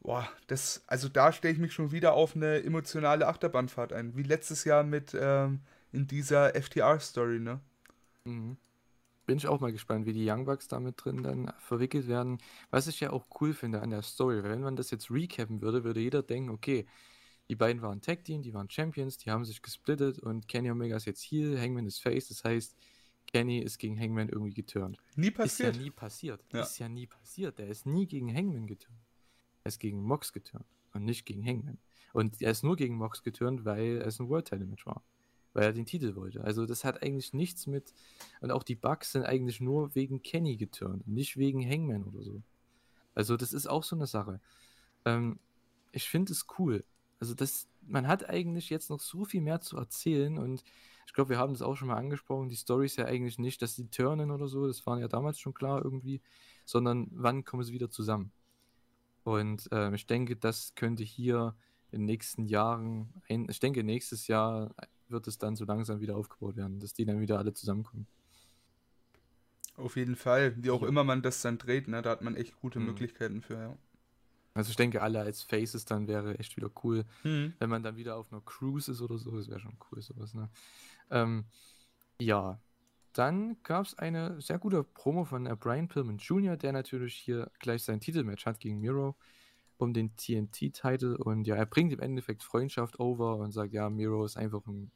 [0.00, 4.16] Boah, das, also da stelle ich mich schon wieder auf eine emotionale Achterbahnfahrt ein.
[4.16, 5.60] Wie letztes Jahr mit ähm,
[5.92, 7.60] in dieser FTR-Story, ne?
[8.24, 8.56] Mhm.
[9.26, 12.38] Bin ich auch mal gespannt, wie die Young Bucks damit drin dann verwickelt werden.
[12.70, 15.82] Was ich ja auch cool finde an der Story, wenn man das jetzt recappen würde,
[15.82, 16.86] würde jeder denken, okay,
[17.48, 20.96] die beiden waren Tag Team, die waren Champions, die haben sich gesplittet und Kenny Omega
[20.96, 22.76] ist jetzt hier, Hangman ist Face, das heißt,
[23.26, 24.98] Kenny ist gegen Hangman irgendwie geturnt.
[25.16, 25.70] Nie passiert.
[25.70, 26.44] Ist ja nie passiert.
[26.52, 26.60] Ja.
[26.62, 27.58] Ist ja nie passiert.
[27.58, 29.05] Der ist nie gegen Hangman geturnt.
[29.66, 31.78] Er ist gegen Mox geturnt und nicht gegen Hangman.
[32.12, 35.02] Und er ist nur gegen Mox geturnt, weil es ein World Title Match war.
[35.54, 36.44] Weil er den Titel wollte.
[36.44, 37.92] Also das hat eigentlich nichts mit.
[38.40, 42.42] Und auch die Bugs sind eigentlich nur wegen Kenny geturnt, nicht wegen Hangman oder so.
[43.16, 44.40] Also das ist auch so eine Sache.
[45.04, 45.40] Ähm,
[45.90, 46.84] ich finde es cool.
[47.18, 50.62] Also das, man hat eigentlich jetzt noch so viel mehr zu erzählen und
[51.08, 52.50] ich glaube, wir haben das auch schon mal angesprochen.
[52.50, 55.40] Die Story ist ja eigentlich nicht, dass sie turnen oder so, das war ja damals
[55.40, 56.20] schon klar irgendwie,
[56.64, 58.30] sondern wann kommen sie wieder zusammen.
[59.26, 61.56] Und äh, ich denke, das könnte hier
[61.90, 64.72] in den nächsten Jahren, ein, ich denke, nächstes Jahr
[65.08, 68.06] wird es dann so langsam wieder aufgebaut werden, dass die dann wieder alle zusammenkommen.
[69.74, 70.86] Auf jeden Fall, wie auch ja.
[70.86, 72.86] immer man das dann dreht, ne, da hat man echt gute mhm.
[72.86, 73.78] Möglichkeiten für, ja.
[74.54, 77.52] Also ich denke, alle als Faces dann wäre echt wieder cool, mhm.
[77.58, 80.34] wenn man dann wieder auf einer Cruise ist oder so, das wäre schon cool, sowas,
[80.34, 80.48] ne?
[81.10, 81.46] Ähm,
[82.20, 82.60] ja,
[83.18, 87.50] dann gab es eine sehr gute Promo von äh, Brian Pillman Jr., der natürlich hier
[87.60, 89.16] gleich sein Titelmatch hat gegen Miro
[89.78, 94.24] um den TNT-Titel und ja, er bringt im Endeffekt Freundschaft over und sagt, ja, Miro
[94.24, 94.90] ist einfach ein,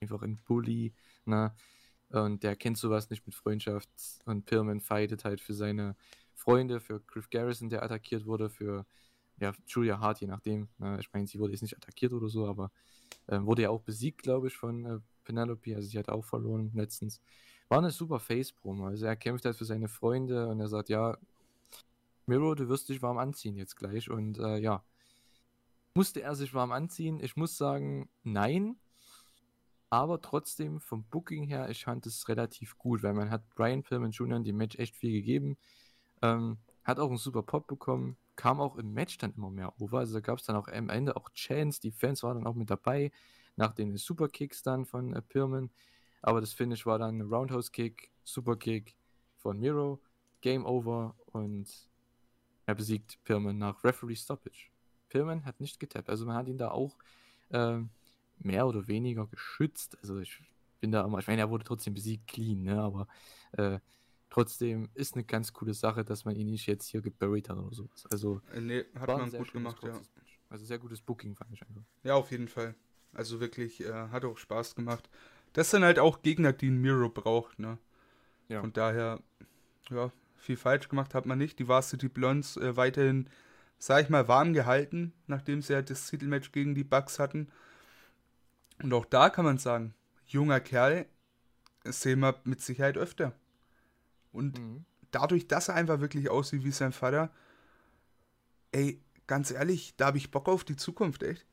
[0.00, 0.92] einfach ein Bully,
[1.24, 1.54] ne?
[2.10, 3.88] Und der kennt sowas nicht mit Freundschaft
[4.26, 5.96] und Pillman fightet halt für seine
[6.34, 8.84] Freunde, für Griff Garrison, der attackiert wurde, für
[9.40, 10.68] ja, Julia Hart, je nachdem.
[10.78, 10.98] Ne?
[11.00, 12.70] Ich meine, sie wurde jetzt nicht attackiert oder so, aber
[13.28, 16.70] äh, wurde ja auch besiegt, glaube ich, von äh, Penelope, also sie hat auch verloren
[16.74, 17.20] letztens.
[17.68, 18.86] War eine super Face-Promo.
[18.86, 21.16] Also er kämpft halt für seine Freunde und er sagt, ja,
[22.26, 24.10] Miro, du wirst dich warm anziehen jetzt gleich.
[24.10, 24.84] Und äh, ja,
[25.94, 27.20] musste er sich warm anziehen?
[27.20, 28.76] Ich muss sagen, nein.
[29.90, 34.10] Aber trotzdem vom Booking her, ich fand es relativ gut, weil man hat Brian Pillman
[34.10, 34.40] Jr.
[34.40, 35.58] dem Match echt viel gegeben.
[36.22, 39.98] Ähm, hat auch einen super Pop bekommen, kam auch im Match dann immer mehr over.
[39.98, 42.54] Also da gab es dann auch am Ende auch Chance, die Fans waren dann auch
[42.54, 43.12] mit dabei
[43.56, 45.70] nach den Superkicks dann von äh, Pillman.
[46.22, 48.96] Aber das Finish war dann Roundhouse Kick, Superkick
[49.38, 50.00] von Miro,
[50.40, 51.68] Game Over und
[52.66, 54.70] er besiegt Pillman nach Referee Stoppage.
[55.08, 56.96] Pillman hat nicht getappt, also man hat ihn da auch
[57.50, 57.80] äh,
[58.38, 59.98] mehr oder weniger geschützt.
[60.00, 60.40] Also ich
[60.80, 62.80] bin da immer, ich meine, er wurde trotzdem besiegt, clean, ne?
[62.80, 63.08] aber
[63.52, 63.78] äh,
[64.30, 67.74] trotzdem ist eine ganz coole Sache, dass man ihn nicht jetzt hier geburied hat oder
[67.74, 68.06] sowas.
[68.10, 70.00] Also, äh, nee, hat man gut gemacht, ja.
[70.48, 71.82] Also sehr gutes Booking fand ich einfach.
[72.02, 72.74] Ja, auf jeden Fall.
[73.14, 75.08] Also wirklich, äh, hat auch Spaß gemacht.
[75.52, 77.78] Das sind halt auch Gegner, die ein Miro braucht, ne?
[78.48, 78.60] Ja.
[78.60, 79.20] Von daher,
[79.90, 81.58] ja, viel falsch gemacht hat man nicht.
[81.58, 83.28] Die Varsity Blondes äh, weiterhin,
[83.78, 87.48] sag ich mal, warm gehalten, nachdem sie halt das Titelmatch gegen die Bucks hatten.
[88.82, 89.94] Und auch da kann man sagen,
[90.26, 91.06] junger Kerl,
[91.84, 93.32] sehen wir mit Sicherheit öfter.
[94.32, 94.84] Und mhm.
[95.10, 97.30] dadurch, dass er einfach wirklich aussieht wie sein Vater,
[98.72, 101.46] ey, ganz ehrlich, da habe ich Bock auf die Zukunft, echt.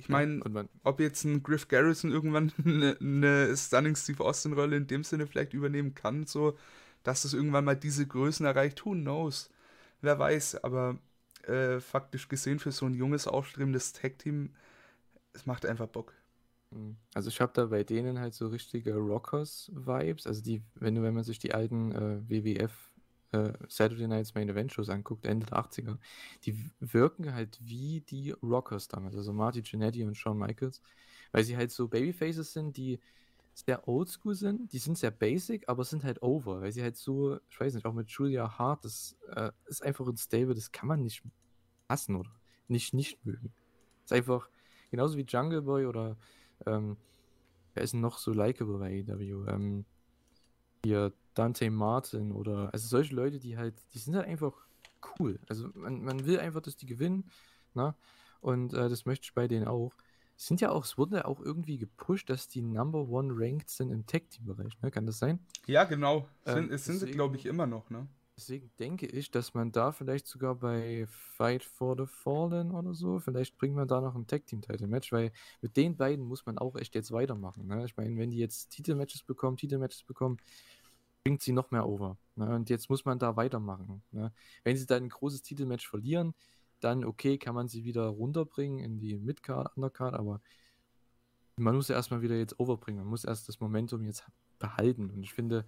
[0.00, 4.86] Ich meine, ja, ob jetzt ein Griff Garrison irgendwann eine, eine Stunning Steve Austin-Rolle in
[4.86, 6.56] dem Sinne vielleicht übernehmen kann, so,
[7.02, 9.50] dass es irgendwann mal diese Größen erreicht, who knows?
[10.00, 10.98] Wer weiß, aber
[11.46, 14.54] äh, faktisch gesehen für so ein junges, aufstrebendes Tag-Team,
[15.34, 16.14] es macht einfach Bock.
[16.70, 16.96] Mhm.
[17.12, 21.14] Also ich habe da bei denen halt so richtige Rockers-Vibes, also die, wenn du, wenn
[21.14, 22.72] man sich die alten äh, WWF
[23.32, 25.98] äh, Saturday Nights Main Event Shows anguckt, Ende der 80er,
[26.44, 30.82] die wirken halt wie die Rockers damals, also Marty Jannetty und Shawn Michaels,
[31.32, 33.00] weil sie halt so Babyfaces sind, die
[33.54, 37.38] sehr oldschool sind, die sind sehr basic, aber sind halt over, weil sie halt so,
[37.48, 40.88] ich weiß nicht, auch mit Julia Hart, das äh, ist einfach ein Stable, das kann
[40.88, 41.22] man nicht
[41.88, 42.30] hassen oder
[42.68, 43.52] nicht nicht mögen.
[44.04, 44.48] Ist einfach
[44.90, 46.16] genauso wie Jungle Boy oder
[46.66, 46.96] ähm,
[47.74, 49.46] wer ist noch so likable bei AEW?
[49.48, 49.84] Ähm,
[50.84, 54.52] hier Dante Martin oder also solche Leute, die halt, die sind halt einfach
[55.18, 55.38] cool.
[55.48, 57.30] Also man, man will einfach, dass die gewinnen,
[57.74, 57.94] ne?
[58.40, 59.92] Und äh, das möchte ich bei denen auch.
[60.36, 63.90] sind ja auch, es wurde ja auch irgendwie gepusht, dass die Number One ranked sind
[63.90, 64.90] im Tech-Team-Bereich, ne?
[64.90, 65.38] Kann das sein?
[65.66, 66.26] Ja, genau.
[66.46, 68.06] Ähm, sind, es sind sie, glaube ich, immer noch, ne?
[68.40, 73.18] Deswegen denke ich, dass man da vielleicht sogar bei Fight for the Fallen oder so,
[73.18, 75.30] vielleicht bringt man da noch ein Tag-Team-Title-Match, weil
[75.60, 77.66] mit den beiden muss man auch echt jetzt weitermachen.
[77.66, 77.84] Ne?
[77.84, 80.38] Ich meine, wenn die jetzt Titelmatches bekommen, Titelmatches bekommen,
[81.22, 82.16] bringt sie noch mehr over.
[82.34, 82.54] Ne?
[82.54, 84.02] Und jetzt muss man da weitermachen.
[84.10, 84.32] Ne?
[84.64, 86.32] Wenn sie dann ein großes Titelmatch verlieren,
[86.80, 90.40] dann okay, kann man sie wieder runterbringen in die Midcard, Undercard, aber
[91.56, 93.02] man muss ja erstmal wieder jetzt overbringen.
[93.02, 94.24] Man muss erst das Momentum jetzt
[94.58, 95.10] behalten.
[95.10, 95.66] Und ich finde,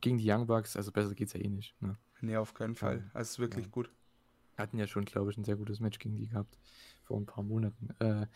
[0.00, 1.80] gegen die Young Bucks, also besser geht's ja eh nicht.
[1.80, 1.96] Ne?
[2.20, 3.10] Nee, auf keinen Fall.
[3.14, 3.70] Also, wirklich ja.
[3.70, 3.90] gut.
[4.56, 6.58] Hatten ja schon, glaube ich, ein sehr gutes Match gegen die gehabt.
[7.02, 7.88] Vor ein paar Monaten.
[7.98, 8.26] Äh,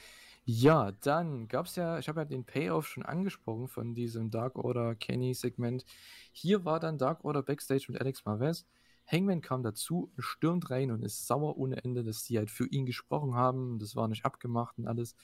[0.44, 4.56] ja, dann gab es ja, ich habe ja den Payoff schon angesprochen von diesem Dark
[4.56, 5.84] Order Kenny-Segment.
[6.32, 8.66] Hier war dann Dark Order Backstage mit Alex Marvez.
[9.06, 12.86] Hangman kam dazu, stürmt rein und ist sauer ohne Ende, dass die halt für ihn
[12.86, 13.78] gesprochen haben.
[13.78, 15.14] Das war nicht abgemacht und alles.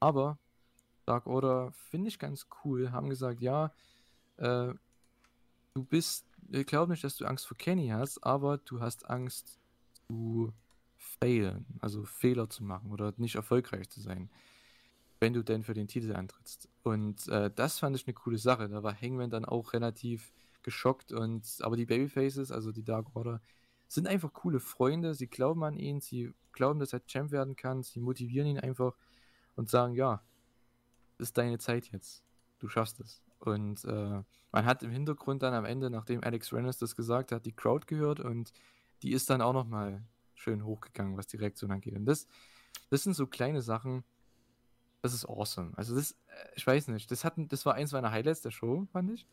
[0.00, 0.38] Aber
[1.06, 2.90] Dark Order finde ich ganz cool.
[2.90, 3.72] Haben gesagt, ja,
[4.38, 4.74] äh,
[5.74, 9.58] du bist, ich glaube nicht, dass du Angst vor Kenny hast, aber du hast Angst
[10.08, 10.52] zu
[10.96, 14.30] failen, also Fehler zu machen oder nicht erfolgreich zu sein,
[15.20, 16.68] wenn du denn für den Titel antrittst.
[16.82, 18.68] Und äh, das fand ich eine coole Sache.
[18.68, 20.32] Da war Hangman dann auch relativ
[20.62, 23.40] geschockt und aber die Babyfaces, also die Dark Order,
[23.88, 25.14] sind einfach coole Freunde.
[25.14, 28.96] Sie glauben an ihn, sie glauben, dass er Champ werden kann, sie motivieren ihn einfach
[29.56, 30.22] und sagen, ja,
[31.18, 32.22] ist deine Zeit jetzt.
[32.58, 33.22] Du schaffst es.
[33.46, 37.44] Und äh, man hat im Hintergrund dann am Ende, nachdem Alex Rennes das gesagt hat,
[37.44, 38.52] die Crowd gehört und
[39.02, 40.04] die ist dann auch nochmal
[40.34, 41.96] schön hochgegangen, was die Reaktion angeht.
[41.96, 42.28] Und das,
[42.90, 44.04] das sind so kleine Sachen,
[45.00, 45.72] das ist awesome.
[45.76, 46.16] Also das, äh,
[46.54, 49.26] ich weiß nicht, das, hatten, das war eins meiner Highlights der Show, fand ich.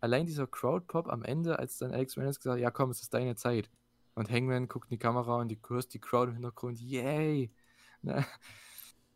[0.00, 3.12] Allein dieser Crowd-Pop am Ende, als dann Alex Rennes gesagt hat, ja komm, es ist
[3.12, 3.68] deine Zeit.
[4.14, 7.50] Und Hangman guckt in die Kamera und die hörst die Crowd im Hintergrund, yay!
[8.02, 8.24] Ne?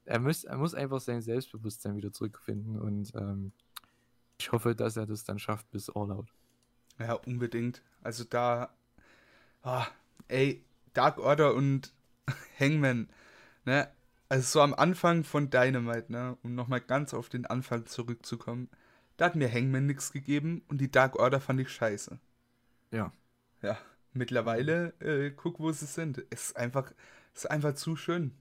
[0.05, 3.51] Er, muss, er muss einfach sein Selbstbewusstsein wieder zurückfinden und ähm,
[4.45, 6.29] ich hoffe, dass er das dann schafft bis All Out.
[6.99, 7.83] Ja, unbedingt.
[8.03, 8.75] Also da,
[9.63, 9.85] oh,
[10.29, 10.63] ey,
[10.93, 11.95] Dark Order und
[12.61, 13.09] Hangman,
[13.65, 13.89] ne?
[14.29, 16.37] Also so am Anfang von Dynamite, ne?
[16.43, 18.69] Um nochmal ganz auf den Anfang zurückzukommen.
[19.17, 22.19] Da hat mir Hangman nichts gegeben und die Dark Order fand ich scheiße.
[22.91, 23.13] Ja.
[23.63, 23.79] Ja.
[24.13, 26.23] Mittlerweile, äh, guck, wo sie sind.
[26.29, 26.93] Es ist einfach,
[27.35, 28.33] es ist einfach zu schön.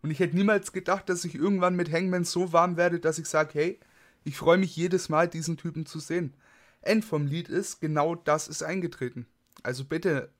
[0.00, 3.26] Und ich hätte niemals gedacht, dass ich irgendwann mit Hangman so warm werde, dass ich
[3.26, 3.80] sage, hey,
[4.24, 6.34] ich freue mich jedes Mal, diesen Typen zu sehen.
[6.80, 9.26] End vom Lied ist, genau das ist eingetreten.
[9.62, 10.30] Also bitte,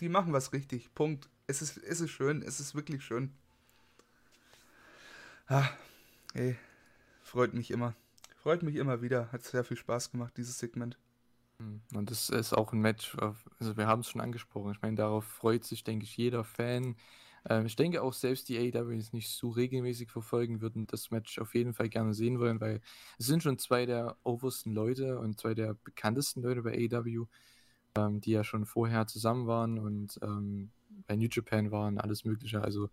[0.00, 0.92] die machen was richtig.
[0.94, 1.28] Punkt.
[1.46, 3.32] Es ist, es ist schön, es ist wirklich schön.
[5.46, 5.68] Ah,
[6.34, 6.56] ey,
[7.22, 7.94] freut mich immer.
[8.42, 9.30] Freut mich immer wieder.
[9.30, 10.98] Hat sehr viel Spaß gemacht, dieses Segment.
[11.58, 14.72] Hm, und das ist auch ein Match, also wir haben es schon angesprochen.
[14.72, 16.96] Ich meine, darauf freut sich, denke ich, jeder Fan.
[17.48, 21.38] Ähm, ich denke auch selbst die AEW es nicht so regelmäßig verfolgen würden, das Match
[21.38, 22.80] auf jeden Fall gerne sehen wollen, weil
[23.18, 27.26] es sind schon zwei der obersten Leute und zwei der bekanntesten Leute bei AEW,
[27.96, 30.70] ähm, die ja schon vorher zusammen waren und ähm,
[31.06, 32.62] bei New Japan waren, alles Mögliche.
[32.62, 32.90] Also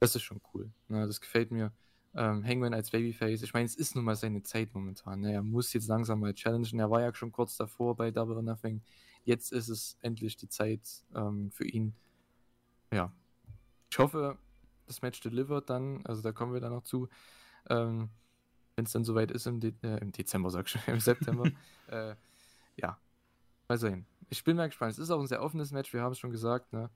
[0.00, 0.70] das ist schon cool.
[0.88, 1.06] Ne?
[1.06, 1.72] Das gefällt mir.
[2.14, 5.20] Ähm, Hangman als Babyface, ich meine, es ist nun mal seine Zeit momentan.
[5.20, 5.32] Ne?
[5.32, 6.80] Er muss jetzt langsam mal challengen.
[6.80, 8.80] Er war ja schon kurz davor bei Double or Nothing.
[9.24, 10.80] Jetzt ist es endlich die Zeit
[11.14, 11.92] ähm, für ihn.
[12.90, 13.12] Ja,
[13.90, 14.38] ich hoffe,
[14.86, 17.08] das Match delivert dann, also da kommen wir dann noch zu,
[17.68, 18.10] ähm,
[18.76, 21.50] wenn es dann soweit ist im, De äh, im Dezember, sag ich schon, im September.
[21.88, 22.14] äh,
[22.76, 22.98] ja,
[23.68, 24.06] mal sehen.
[24.30, 24.92] Ich bin mal gespannt.
[24.92, 26.90] Es ist auch ein sehr offenes Match, wir haben es schon gesagt, ne?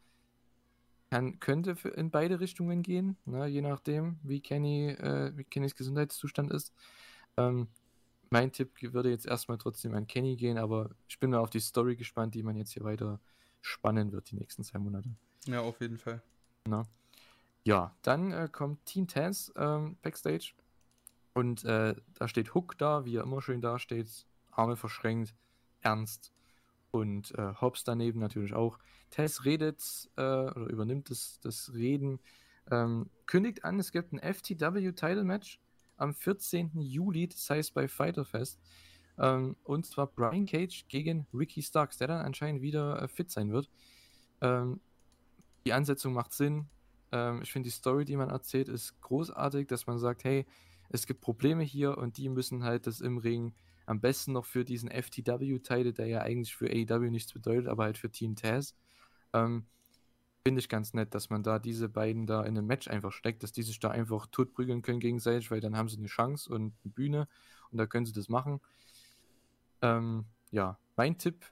[1.11, 3.47] Kann, könnte in beide Richtungen gehen, ne?
[3.47, 6.73] je nachdem, wie, Kenny, äh, wie Kennys Gesundheitszustand ist.
[7.37, 7.69] Ähm,
[8.31, 11.61] mein Tipp würde jetzt erstmal trotzdem an Kenny gehen, aber ich bin mal auf die
[11.61, 13.21] Story gespannt, die man jetzt hier weiter
[13.61, 15.11] spannen wird, die nächsten zwei Monate.
[15.45, 16.23] Ja, auf jeden Fall.
[16.69, 16.87] Na.
[17.65, 20.53] Ja, dann äh, kommt Team Taz ähm, backstage
[21.35, 25.35] und äh, da steht Hook da, wie er immer schön da steht, Arme verschränkt,
[25.81, 26.33] ernst
[26.91, 28.79] und äh, Hobbs daneben natürlich auch.
[29.11, 32.21] Taz redet äh, oder übernimmt das, das Reden,
[32.71, 35.61] ähm, kündigt an, es gibt ein FTW Title Match
[35.97, 36.81] am 14.
[36.81, 38.61] Juli, das heißt bei Fighter Fest.
[39.19, 43.53] Ähm, und zwar Brian Cage gegen Ricky Starks, der dann anscheinend wieder äh, fit sein
[43.53, 43.69] wird.
[44.41, 44.81] Ähm,
[45.65, 46.67] die Ansetzung macht Sinn.
[47.13, 50.47] Ähm, ich finde die Story, die man erzählt, ist großartig, dass man sagt, hey,
[50.89, 53.55] es gibt Probleme hier und die müssen halt das im Ring
[53.87, 57.99] am besten noch für diesen FTW-Teil, der ja eigentlich für AEW nichts bedeutet, aber halt
[57.99, 58.75] für Team Taz.
[59.33, 59.67] Ähm,
[60.45, 63.43] finde ich ganz nett, dass man da diese beiden da in einem Match einfach steckt,
[63.43, 66.75] dass die sich da einfach totprügeln können gegenseitig, weil dann haben sie eine Chance und
[66.85, 67.29] eine Bühne
[67.71, 68.61] und da können sie das machen.
[69.81, 71.45] Ähm, ja, mein Tipp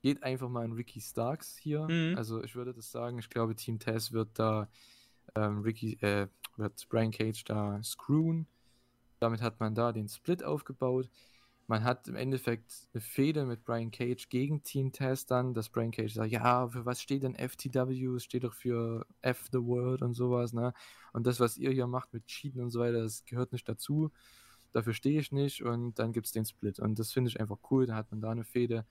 [0.00, 1.86] geht einfach mal an Ricky Starks hier.
[1.88, 2.16] Mhm.
[2.16, 4.68] Also ich würde das sagen, ich glaube, Team Taz wird da
[5.34, 8.46] ähm, Ricky, äh, wird Brian Cage da screwen.
[9.18, 11.10] Damit hat man da den Split aufgebaut.
[11.66, 15.92] Man hat im Endeffekt eine Fehde mit Brian Cage gegen Team Test dann, dass Brian
[15.92, 18.06] Cage sagt, ja, für was steht denn FTW?
[18.16, 20.74] Es steht doch für F the World und sowas, ne?
[21.12, 24.10] Und das, was ihr hier macht mit Cheaten und so weiter, das gehört nicht dazu.
[24.72, 26.80] Dafür stehe ich nicht und dann gibt es den Split.
[26.80, 27.86] Und das finde ich einfach cool.
[27.86, 28.84] Da hat man da eine Fehde.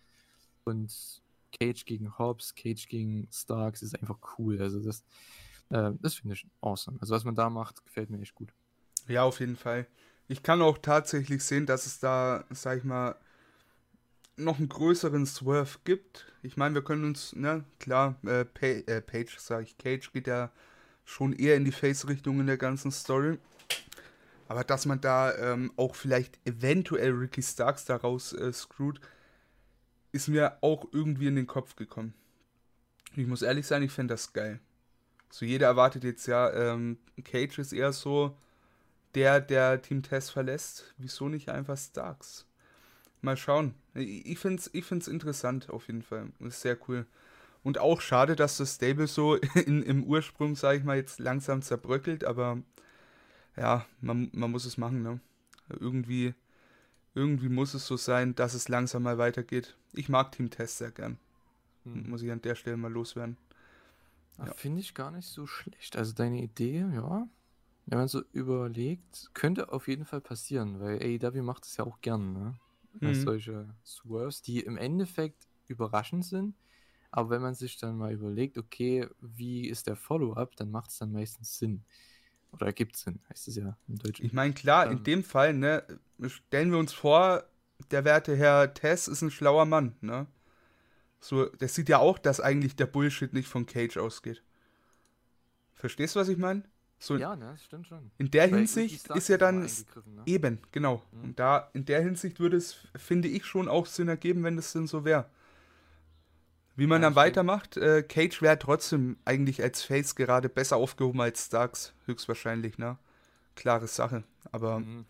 [0.64, 1.22] Und
[1.52, 4.62] Cage gegen Hobbs, Cage gegen Starks ist einfach cool.
[4.62, 5.04] Also das,
[5.70, 6.98] äh, das finde ich awesome.
[7.02, 8.54] Also was man da macht, gefällt mir echt gut.
[9.08, 9.88] Ja, auf jeden Fall.
[10.28, 13.16] Ich kann auch tatsächlich sehen, dass es da, sag ich mal,
[14.38, 16.32] noch einen größeren Swerve gibt.
[16.44, 20.28] Ich meine, wir können uns, ne, klar, äh, Page, äh, Page sag ich, Cage geht
[20.28, 20.52] ja
[21.04, 23.40] schon eher in die Face-Richtung in der ganzen Story.
[24.48, 29.02] Aber dass man da ähm, auch vielleicht eventuell Ricky Starks daraus äh, screwt,
[30.12, 32.14] ist mir auch irgendwie in den Kopf gekommen.
[33.16, 34.60] Ich muss ehrlich sein, ich fände das geil.
[35.30, 38.36] So jeder erwartet jetzt ja, ähm, Cage ist eher so
[39.16, 40.94] der, der Team Test verlässt.
[40.98, 42.46] Wieso nicht einfach Starks?
[43.22, 43.76] Mal schauen.
[43.96, 46.30] Ich finde es ich find's interessant auf jeden Fall.
[46.40, 47.06] Ist sehr cool.
[47.64, 51.62] Und auch schade, dass das Stable so in, im Ursprung, sage ich mal, jetzt langsam
[51.62, 52.62] zerbröckelt, aber
[53.58, 55.20] ja, man, man muss es machen, ne?
[55.80, 56.34] Irgendwie
[57.14, 59.76] irgendwie muss es so sein, dass es langsam mal weitergeht.
[59.94, 61.18] Ich mag Team Test sehr gern.
[61.84, 62.10] Hm.
[62.10, 63.38] Muss ich an der Stelle mal loswerden.
[64.38, 64.54] Ja.
[64.54, 65.98] Finde ich gar nicht so schlecht.
[65.98, 67.28] Also deine Idee, ja,
[67.86, 72.02] wenn man so überlegt, könnte auf jeden Fall passieren, weil AEW macht es ja auch
[72.02, 72.60] gern, ne?
[73.00, 73.16] Mhm.
[73.16, 76.56] Solche Swerves, die im Endeffekt überraschend sind,
[77.12, 81.00] aber wenn man sich dann mal überlegt, okay, wie ist der Follow-up, dann macht es
[81.00, 81.84] dann meistens Sinn.
[82.52, 84.26] Oder ergibt Sinn, heißt es ja im Deutschen.
[84.26, 85.84] Ich meine, klar, ähm, in dem Fall, ne,
[86.28, 87.44] stellen wir uns vor,
[87.92, 90.28] der werte Herr Tess ist ein schlauer Mann, ne?
[91.22, 94.42] So, der sieht ja auch, dass eigentlich der Bullshit nicht von Cage ausgeht.
[95.74, 96.64] Verstehst du, was ich meine?
[96.98, 98.12] So, ja, ne, das stimmt schon.
[98.18, 99.70] In der Weil Hinsicht ist ja dann ne?
[100.26, 101.04] eben, genau.
[101.12, 101.24] Mhm.
[101.24, 104.74] Und da, in der Hinsicht würde es, finde ich, schon auch Sinn ergeben, wenn das
[104.74, 105.30] denn so wäre.
[106.80, 111.20] Wie man ja, dann weitermacht, äh, Cage wäre trotzdem eigentlich als Face gerade besser aufgehoben
[111.20, 112.98] als Starks, höchstwahrscheinlich, ne?
[113.56, 114.24] Klare Sache.
[114.54, 114.80] Aber.
[114.80, 115.06] Mhm.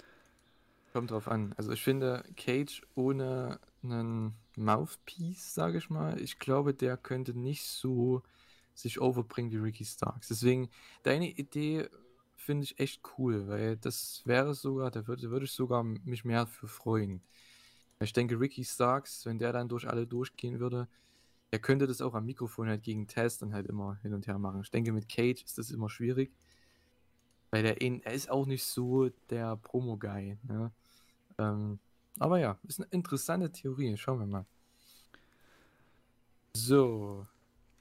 [0.94, 1.54] Kommt drauf an.
[1.58, 7.64] Also ich finde, Cage ohne einen Mouthpiece, sage ich mal, ich glaube, der könnte nicht
[7.64, 8.24] so
[8.74, 10.30] sich overbringen wie Ricky Starks.
[10.30, 10.70] Deswegen,
[11.04, 11.88] deine Idee
[12.36, 16.48] finde ich echt cool, weil das wäre sogar, da würde, würde ich sogar mich mehr
[16.48, 17.22] für freuen.
[18.00, 20.88] Ich denke, Ricky Starks, wenn der dann durch alle durchgehen würde,
[21.52, 24.38] er könnte das auch am Mikrofon halt gegen Test dann halt immer hin und her
[24.38, 24.62] machen.
[24.62, 26.32] Ich denke, mit Cage ist das immer schwierig.
[27.52, 30.38] Weil der er ist auch nicht so der Promo-Guy.
[30.44, 30.72] Ne?
[31.40, 31.80] Ähm,
[32.20, 33.98] aber ja, ist eine interessante Theorie.
[33.98, 34.46] Schauen wir mal.
[36.54, 37.26] So,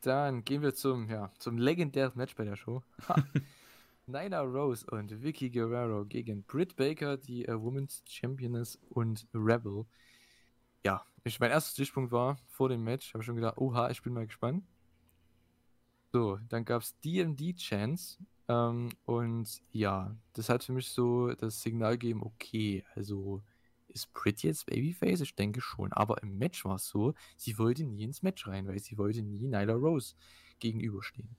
[0.00, 2.82] dann gehen wir zum, ja, zum legendären Match bei der Show.
[4.06, 9.84] Nyla Rose und Vicky Guerrero gegen Britt Baker, die uh, Women's Championess und Rebel.
[11.24, 14.12] Ich, mein erster Stichpunkt war vor dem Match, habe ich schon gedacht, oha, ich bin
[14.12, 14.64] mal gespannt.
[16.12, 18.18] So, dann gab es DMD-Chance
[18.48, 23.42] ähm, und ja, das hat für mich so das Signal gegeben, okay, also
[23.88, 25.20] ist Brit jetzt Babyface?
[25.20, 28.66] Ich denke schon, aber im Match war es so, sie wollte nie ins Match rein,
[28.66, 30.14] weil sie wollte nie Nyla Rose
[30.60, 31.36] gegenüberstehen.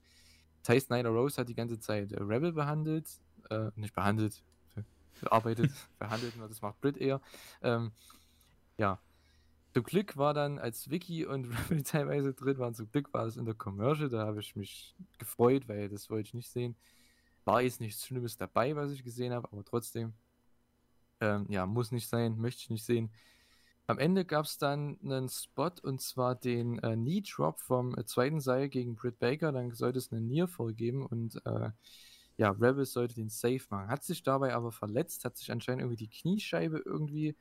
[0.62, 3.08] Das heißt, Nyla Rose hat die ganze Zeit Rebel behandelt,
[3.50, 4.44] äh, nicht behandelt,
[5.22, 7.22] bearbeitet, behandelt, das macht Brit eher.
[7.62, 7.92] Ähm,
[8.78, 9.00] ja,
[9.74, 13.38] zum Glück war dann, als Vicky und Rebel teilweise drin waren, zum Glück war es
[13.38, 16.76] in der Commercial, da habe ich mich gefreut, weil das wollte ich nicht sehen.
[17.46, 20.14] War jetzt nichts Schlimmes dabei, was ich gesehen habe, aber trotzdem,
[21.22, 23.12] ähm, ja, muss nicht sein, möchte ich nicht sehen.
[23.90, 28.06] Am Ende gab es dann einen Spot und zwar den äh, Knee Drop vom äh,
[28.06, 29.52] zweiten Seil gegen Britt Baker.
[29.52, 31.72] Dann sollte es einen Near vorgeben und äh,
[32.38, 33.88] ja, Rebel sollte den Safe machen.
[33.88, 37.36] Hat sich dabei aber verletzt, hat sich anscheinend irgendwie die Kniescheibe irgendwie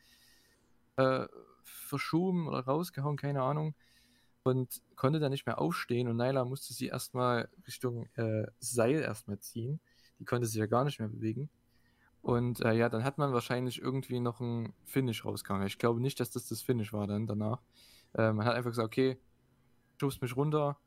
[0.97, 1.27] äh,
[1.69, 3.75] verschoben oder rausgehauen, keine Ahnung.
[4.43, 9.39] Und konnte dann nicht mehr aufstehen und Nyla musste sie erstmal Richtung äh, Seil erstmal
[9.41, 9.81] ziehen.
[10.19, 11.51] Die konnte sich ja gar nicht mehr bewegen.
[12.23, 15.67] Und äh, ja, dann hat man wahrscheinlich irgendwie noch ein Finish rausgehauen.
[15.67, 17.61] Ich glaube nicht, dass das das Finish war dann danach.
[18.15, 19.19] Äh, man hat einfach gesagt, okay,
[19.99, 20.79] schubst mich runter.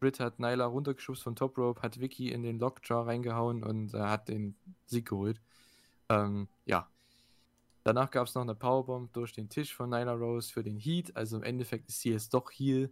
[0.00, 4.00] Britt hat Nyla runtergeschubst von Top Rope, hat Vicky in den Lockjaw reingehauen und äh,
[4.00, 4.56] hat den
[4.86, 5.40] Sieg geholt.
[6.08, 6.88] Ähm, ja,
[7.84, 11.16] Danach gab es noch eine Powerbomb durch den Tisch von Nyla Rose für den Heat.
[11.16, 12.90] Also im Endeffekt ist sie jetzt doch Heal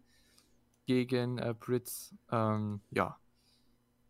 [0.87, 2.15] gegen äh, Brits.
[2.33, 3.19] Ähm, ja,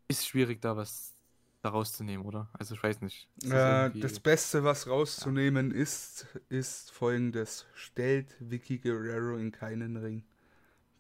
[0.09, 1.15] ist schwierig da was
[1.63, 2.49] daraus zu nehmen, oder?
[2.53, 3.29] Also ich weiß nicht.
[3.45, 5.77] Äh, das Beste, was rauszunehmen ja.
[5.77, 7.67] ist, ist folgendes.
[7.75, 10.25] Stellt Vicky Guerrero in keinen Ring.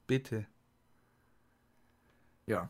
[0.06, 0.46] Bitte.
[2.46, 2.68] Ja.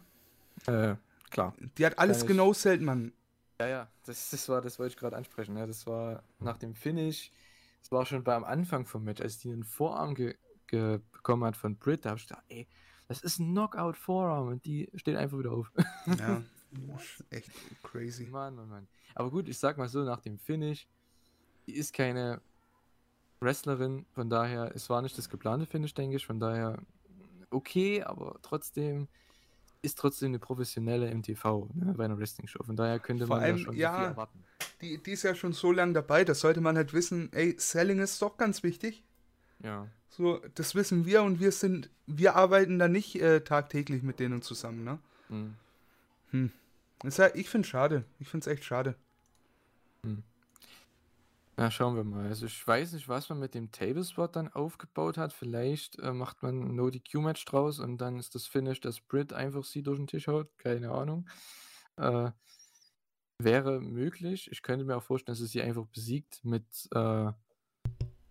[0.66, 0.96] Äh,
[1.30, 1.54] klar.
[1.78, 3.12] Die hat alles genau Mann.
[3.60, 5.54] Ja, ja, das, das war, das wollte ich gerade ansprechen.
[5.54, 7.30] Ja, das war nach dem Finish,
[7.82, 10.34] das war schon beim Anfang vom Match, als die einen Vorarm ge,
[10.66, 12.66] ge bekommen hat von Britt, da habe ich gedacht, ey,
[13.06, 15.70] das ist ein Knockout-Vorarm und die steht einfach wieder auf.
[16.18, 16.42] Ja,
[17.30, 17.50] echt
[17.82, 18.28] crazy.
[18.28, 18.88] Mann, Mann, Mann.
[19.14, 20.88] Aber gut, ich sag mal so, nach dem Finish,
[21.66, 22.40] die ist keine
[23.40, 26.78] Wrestlerin, von daher, es war nicht das geplante Finish, denke ich, von daher
[27.50, 29.08] okay, aber trotzdem
[29.82, 32.62] ist trotzdem eine professionelle MTV ne, bei einer Wrestling-Show.
[32.64, 34.44] Von daher könnte Vor man allem, da schon ja, viel erwarten.
[34.80, 38.00] Die, die ist ja schon so lange dabei, da sollte man halt wissen, ey, Selling
[38.00, 39.02] ist doch ganz wichtig.
[39.62, 39.86] Ja.
[40.08, 44.42] So, das wissen wir und wir sind, wir arbeiten da nicht äh, tagtäglich mit denen
[44.42, 44.98] zusammen, ne?
[45.28, 45.54] Hm.
[46.30, 46.52] Hm.
[47.00, 48.04] Das ist ja, ich finde schade.
[48.18, 48.94] Ich finde es echt schade.
[51.60, 52.26] Na, schauen wir mal.
[52.26, 55.34] Also ich weiß nicht, was man mit dem Tablespot dann aufgebaut hat.
[55.34, 59.62] Vielleicht äh, macht man ein No-DQ-Match draus und dann ist das Finish, dass Britt einfach
[59.64, 60.48] sie durch den Tisch haut.
[60.56, 61.28] Keine Ahnung.
[61.96, 62.30] Äh,
[63.36, 64.50] wäre möglich.
[64.50, 66.64] Ich könnte mir auch vorstellen, dass es sie einfach besiegt mit,
[66.94, 67.30] äh,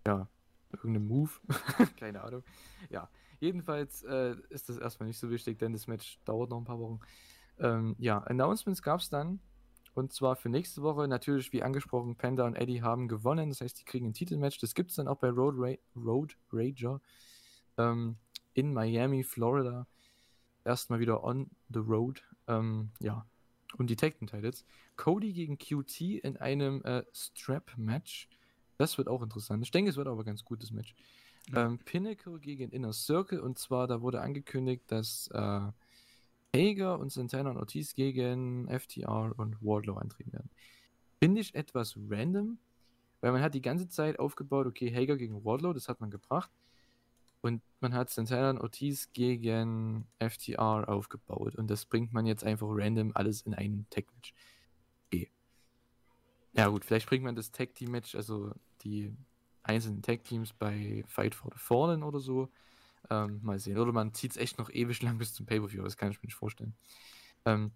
[0.08, 0.28] ja,
[0.72, 1.30] irgendeinem Move.
[2.00, 2.42] Keine Ahnung.
[2.88, 3.08] Ja,
[3.38, 6.80] jedenfalls äh, ist das erstmal nicht so wichtig, denn das Match dauert noch ein paar
[6.80, 6.98] Wochen.
[7.60, 9.38] Ähm, ja, Announcements gab es dann.
[9.94, 13.48] Und zwar für nächste Woche natürlich, wie angesprochen, Panda und Eddie haben gewonnen.
[13.48, 14.58] Das heißt, die kriegen ein Titelmatch.
[14.58, 17.00] Das gibt es dann auch bei Road, Ra Road Rager
[17.76, 18.16] ähm,
[18.54, 19.86] in Miami, Florida.
[20.64, 22.22] Erstmal wieder on the road.
[22.46, 23.26] Ähm, ja.
[23.76, 24.64] Und die Tag Titles.
[24.96, 28.28] Cody gegen QT in einem äh, Strap-Match.
[28.78, 29.62] Das wird auch interessant.
[29.62, 30.94] Ich denke, es wird aber ganz gutes Match.
[31.52, 31.66] Ja.
[31.66, 33.40] Ähm, Pinnacle gegen Inner Circle.
[33.40, 35.60] Und zwar, da wurde angekündigt, dass äh,
[36.54, 40.50] Hager und Santana und Ortiz gegen FTR und Wardlow antreten werden.
[41.22, 42.58] Finde ich etwas random,
[43.20, 46.50] weil man hat die ganze Zeit aufgebaut, okay, Hager gegen Wardlow, das hat man gebracht.
[47.42, 51.56] Und man hat Santana und Ortiz gegen FTR aufgebaut.
[51.56, 54.34] Und das bringt man jetzt einfach random alles in einen Tag-Match.
[55.06, 55.30] Okay.
[56.52, 58.52] Ja gut, vielleicht bringt man das Tag-Team-Match, also
[58.82, 59.14] die
[59.62, 62.50] einzelnen Tag-Teams bei Fight for the Fallen oder so.
[63.08, 63.78] Ähm, mal sehen.
[63.78, 65.82] Oder man zieht es echt noch ewig lang bis zum Pay-Per-View.
[65.82, 66.74] Das kann ich mir nicht vorstellen.
[67.44, 67.72] Ähm,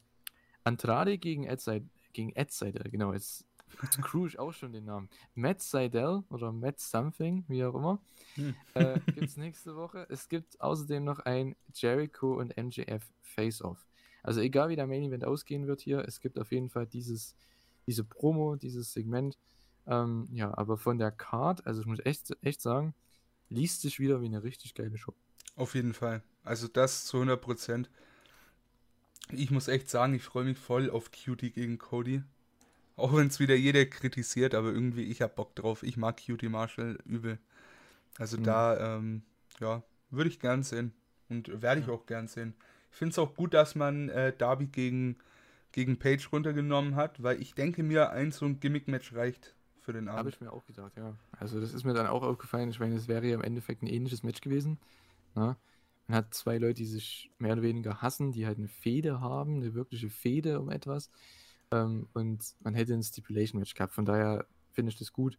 [0.65, 1.85] Andrade gegen Ed, Seid
[2.15, 3.45] gegen Ed Seidel, genau, jetzt
[3.93, 5.11] screw ich auch schon den Namen.
[5.35, 8.01] Matt Seidel oder Matt Something, wie auch immer,
[8.37, 8.55] Hm.
[8.75, 10.07] äh, gibt es nächste Woche.
[10.09, 13.87] Es gibt außerdem noch ein Jericho und MJF Face-Off.
[14.23, 17.35] Also egal wie der Main Event ausgehen wird hier, es gibt auf jeden Fall dieses,
[17.87, 19.39] diese Promo, dieses Segment.
[19.87, 22.95] Ähm, ja, aber von der Card, also ich muss echt, echt sagen,
[23.49, 25.15] liest sich wieder wie eine richtig geile Show.
[25.57, 26.23] Auf jeden Fall.
[26.43, 27.91] Also das zu 100 Prozent.
[29.33, 32.23] Ich muss echt sagen, ich freue mich voll auf Cutie gegen Cody.
[32.97, 35.83] Auch wenn es wieder jeder kritisiert, aber irgendwie, ich hab Bock drauf.
[35.83, 37.39] Ich mag Cutie Marshall übel.
[38.19, 38.45] Also Mhm.
[38.45, 39.23] da, ähm,
[39.61, 40.93] ja, würde ich gern sehen.
[41.29, 41.93] Und werde ich Ja.
[41.95, 42.55] auch gern sehen.
[42.93, 45.17] Ich finde es auch gut, dass man äh, Darby gegen,
[45.73, 50.09] gegen Page runtergenommen hat, weil ich denke mir, ein so ein Gimmick-Match reicht für den
[50.09, 50.35] Habe Abend.
[50.35, 51.17] ich mir auch gedacht, ja.
[51.39, 52.71] Also das ist mir dann auch aufgefallen.
[52.71, 54.79] Ich meine, es wäre ja im Endeffekt ein ähnliches Match gewesen.
[55.35, 55.57] Na?
[56.07, 59.57] Man hat zwei Leute, die sich mehr oder weniger hassen, die halt eine Fehde haben,
[59.57, 61.11] eine wirkliche Fehde um etwas.
[61.71, 63.95] Ähm, und man hätte ein Stipulation-Match gehabt.
[63.95, 65.39] Von daher finde ich das gut,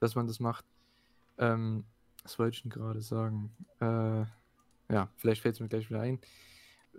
[0.00, 0.64] dass man das macht.
[1.38, 1.84] Ähm,
[2.22, 3.50] was wollte ich denn gerade sagen?
[3.80, 4.24] Äh,
[4.92, 6.20] ja, vielleicht fällt es mir gleich wieder ein.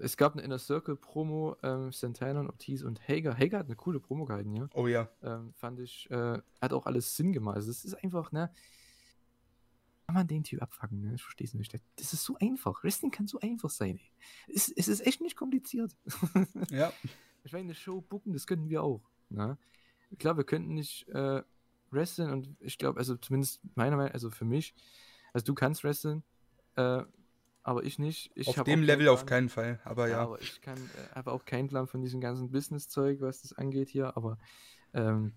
[0.02, 3.36] Es gab eine Inner Circle Promo, ähm, Santana und Ortiz und Hager.
[3.38, 5.10] Hager hat eine coole Promo gehalten, ja Oh ja.
[5.24, 7.56] ähm, fand ich, äh, hat auch alles Sinn gemacht.
[7.58, 8.52] Also es ist einfach, ne,
[10.06, 11.14] kann man den Typ abfangen, ne?
[11.16, 11.72] Ich verstehe es nicht.
[11.98, 12.84] Das ist so einfach.
[12.84, 14.12] Wrestling kann so einfach sein, ey.
[14.54, 15.96] Es, es ist echt nicht kompliziert.
[16.72, 16.92] Ja.
[17.44, 19.02] Ich meine, eine Show booken, das könnten wir auch.
[19.30, 19.58] Ne?
[20.18, 21.42] Klar, wir könnten nicht äh,
[21.92, 24.74] wresteln und ich glaube, also zumindest meiner Meinung, also für mich,
[25.32, 26.24] also du kannst wresteln,
[26.76, 27.04] äh,
[27.70, 28.32] aber ich nicht.
[28.34, 29.28] Ich auf dem Level keinen auf Plan.
[29.28, 29.80] keinen Fall.
[29.84, 30.22] Aber Ja, ja.
[30.24, 33.90] aber ich kann, äh, habe auch keinen Plan von diesem ganzen Business-Zeug, was das angeht
[33.90, 34.40] hier, aber
[34.96, 35.34] ähm,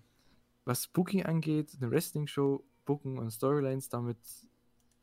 [0.65, 4.17] was Booking angeht, eine Wrestling-Show booken und Storylines damit,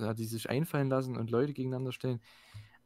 [0.01, 2.21] ja, die sich einfallen lassen und Leute gegeneinander stellen,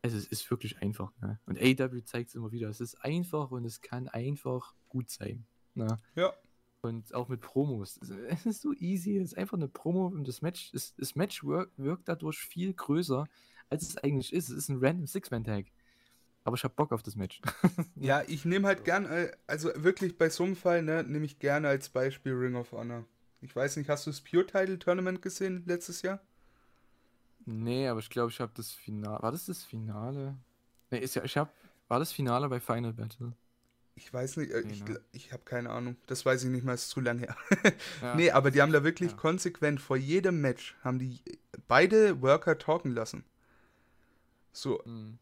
[0.02, 1.10] also es ist wirklich einfach.
[1.22, 1.40] Ne?
[1.46, 2.68] Und AW zeigt es immer wieder.
[2.68, 5.46] Es ist einfach und es kann einfach gut sein.
[5.72, 5.98] Ne?
[6.16, 6.34] Ja.
[6.82, 7.98] Und auch mit Promos.
[8.28, 9.16] Es ist so easy.
[9.16, 13.26] Es ist einfach eine Promo und das Match, ist, das Match wirkt dadurch viel größer,
[13.70, 14.48] als es eigentlich ist.
[14.50, 15.66] Es ist ein random Six-Man-Tag.
[16.46, 17.40] Aber ich hab Bock auf das Match.
[17.96, 21.38] Ja, ich nehme halt gern, äh, also wirklich bei so einem Fall, ne, nehme ich
[21.38, 23.04] gerne als Beispiel Ring of Honor.
[23.40, 26.20] Ich weiß nicht, hast du das Pure Title Tournament gesehen letztes Jahr?
[27.46, 29.22] Nee, aber ich glaube, ich habe das Finale.
[29.22, 30.36] War das das Finale?
[30.90, 31.50] Nee, ist ja, ich habe.
[31.88, 33.32] War das Finale bei Final Battle?
[33.96, 35.00] Ich weiß nicht, äh, Nee, ich, ne?
[35.12, 35.96] ich habe keine Ahnung.
[36.06, 37.36] Das weiß ich nicht mehr, ist zu lange her.
[38.02, 38.14] Ja.
[38.16, 39.16] Nee, aber die haben da wirklich Ja.
[39.16, 41.20] konsequent vor jedem Match, haben die
[41.68, 43.24] beide Worker talken lassen.
[44.54, 45.18] So, Hm.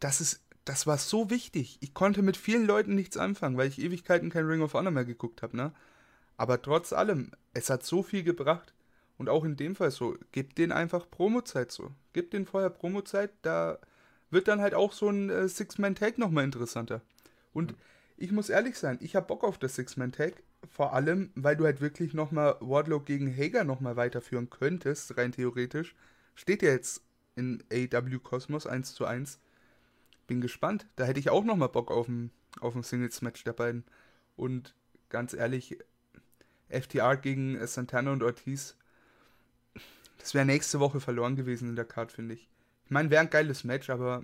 [0.00, 1.78] das ist, das war so wichtig.
[1.80, 5.04] Ich konnte mit vielen Leuten nichts anfangen, weil ich Ewigkeiten kein Ring of Honor mehr
[5.04, 5.72] geguckt habe, ne?
[6.36, 8.74] Aber trotz allem, es hat so viel gebracht.
[9.18, 11.92] Und auch in dem Fall so, gebt denen einfach Promozeit so.
[12.12, 13.78] Gebt denen vorher Promozeit, da
[14.30, 17.02] wird dann halt auch so ein äh, Six-Man-Tag nochmal interessanter.
[17.52, 17.76] Und mhm.
[18.16, 21.80] ich muss ehrlich sein, ich habe Bock auf das Six-Man-Tag, vor allem, weil du halt
[21.80, 25.94] wirklich nochmal Wardlow gegen Hager nochmal weiterführen könntest, rein theoretisch.
[26.34, 27.02] Steht ja jetzt
[27.36, 29.40] in AW Cosmos 1 zu 1.
[30.26, 30.86] Bin gespannt.
[30.96, 32.30] Da hätte ich auch nochmal Bock auf ein,
[32.60, 33.84] auf ein Singles-Match der beiden.
[34.36, 34.74] Und
[35.08, 35.78] ganz ehrlich,
[36.68, 38.76] FTR gegen Santana und Ortiz,
[40.18, 42.48] das wäre nächste Woche verloren gewesen in der Card, finde ich.
[42.84, 44.22] Ich meine, wäre ein geiles Match, aber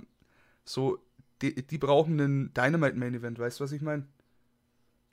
[0.65, 0.99] so,
[1.43, 4.07] die, die brauchen einen Dynamite Main Event, weißt du, was ich meine?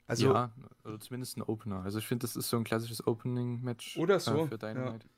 [0.06, 0.52] Also, ja,
[0.84, 1.82] oder zumindest ein Opener.
[1.82, 5.06] Also ich finde, das ist so ein klassisches Opening-Match oder so, äh, für Dynamite.
[5.06, 5.15] Ja.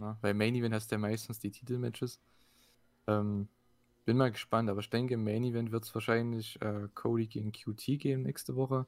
[0.00, 2.20] Ja, weil Main Event hast du ja meistens die Titelmatches.
[3.06, 3.48] Ähm,
[4.04, 7.52] bin mal gespannt, aber ich denke, im Main Event wird es wahrscheinlich äh, Cody gegen
[7.52, 8.86] QT geben nächste Woche.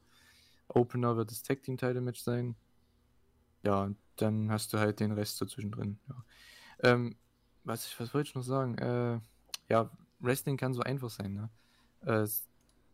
[0.68, 2.54] Opener wird das Tag Team Title Match sein.
[3.64, 5.98] Ja, und dann hast du halt den Rest so zwischendrin.
[6.08, 6.24] Ja.
[6.80, 7.16] Ähm,
[7.64, 8.78] was, was wollte ich noch sagen?
[8.78, 9.20] Äh,
[9.68, 9.90] ja,
[10.20, 11.50] Wrestling kann so einfach sein, ne?
[12.02, 12.28] Äh,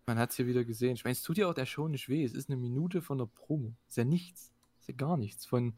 [0.07, 0.95] man hat es hier wieder gesehen.
[0.95, 2.25] Ich meine, es tut ja auch der Show nicht weh.
[2.25, 3.75] Es ist eine Minute von der Promo.
[3.89, 4.53] Ist ja nichts.
[4.81, 5.47] Ist ja gar nichts.
[5.47, 5.75] Von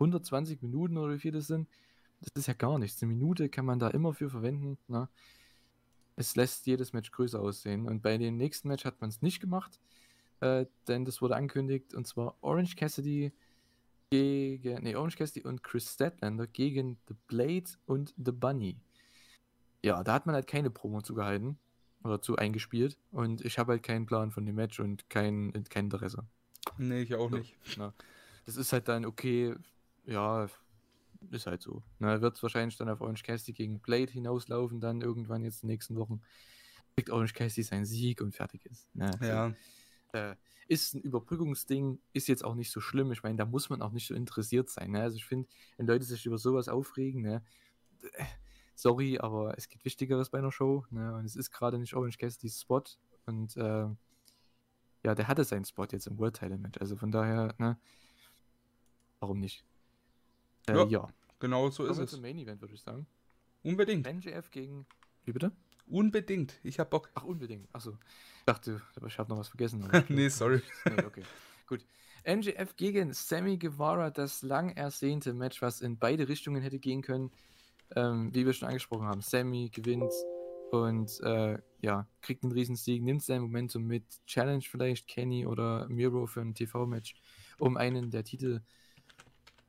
[0.00, 1.68] 120 Minuten oder wie viel das sind,
[2.20, 3.02] das ist ja gar nichts.
[3.02, 4.78] Eine Minute kann man da immer für verwenden.
[4.88, 5.08] Ne?
[6.16, 7.86] Es lässt jedes Match größer aussehen.
[7.86, 9.80] Und bei dem nächsten Match hat man es nicht gemacht,
[10.40, 11.94] äh, denn das wurde angekündigt.
[11.94, 13.32] Und zwar Orange Cassidy
[14.10, 18.76] gegen, nee, Orange Cassidy und Chris Statlander gegen The Blade und The Bunny.
[19.82, 21.58] Ja, da hat man halt keine Promo zugehalten
[22.02, 25.84] oder zu eingespielt und ich habe halt keinen Plan von dem Match und kein, kein
[25.84, 26.24] Interesse.
[26.76, 27.56] Nee, ich auch nicht.
[27.78, 27.94] Na,
[28.46, 29.54] das ist halt dann okay,
[30.06, 30.48] ja,
[31.30, 31.82] ist halt so.
[31.98, 35.68] Na, wird es wahrscheinlich dann auf Orange Cassidy gegen Blade hinauslaufen, dann irgendwann jetzt in
[35.68, 36.20] den nächsten Wochen.
[36.96, 38.88] Kriegt Orange Cassidy seinen Sieg und fertig ist.
[38.94, 39.50] Na, ja.
[40.12, 40.36] So, äh,
[40.68, 43.10] ist ein Überbrückungsding, ist jetzt auch nicht so schlimm.
[43.10, 44.92] Ich meine, da muss man auch nicht so interessiert sein.
[44.92, 45.02] Ne?
[45.02, 47.42] Also ich finde, wenn Leute sich über sowas aufregen, ne,
[48.76, 50.86] sorry, aber es gibt Wichtigeres bei einer Show.
[50.90, 51.14] Ne?
[51.14, 52.84] Und es ist gerade nicht Orange Cassidy's Spot.
[53.26, 53.88] Und äh,
[55.02, 56.80] ja, der hatte seinen Spot jetzt im World Title Match.
[56.80, 57.76] Also von daher, ne,
[59.18, 59.64] warum nicht?
[60.70, 62.10] Äh, ja, ja, genau so Kommen ist es.
[62.10, 63.06] Zum Main Event würde ich sagen.
[63.62, 64.06] Unbedingt.
[64.06, 64.86] NGF gegen.
[65.24, 65.52] Wie bitte?
[65.86, 66.58] Unbedingt.
[66.62, 67.10] Ich hab Bock.
[67.14, 67.68] Ach, unbedingt.
[67.74, 67.98] Achso.
[68.38, 69.88] Ich dachte, ich habe noch was vergessen.
[70.08, 70.62] nee, sorry.
[70.86, 71.22] nee, okay.
[71.66, 71.84] Gut.
[72.26, 77.30] MJF gegen Sammy Guevara, das lang ersehnte Match, was in beide Richtungen hätte gehen können
[77.96, 80.12] ähm, wie wir schon angesprochen haben, Sammy gewinnt
[80.70, 86.26] und äh, ja, kriegt einen Riesensieg, nimmt sein Momentum mit, Challenge vielleicht Kenny oder Miro
[86.26, 87.14] für ein TV-Match
[87.58, 88.60] um einen der Titel.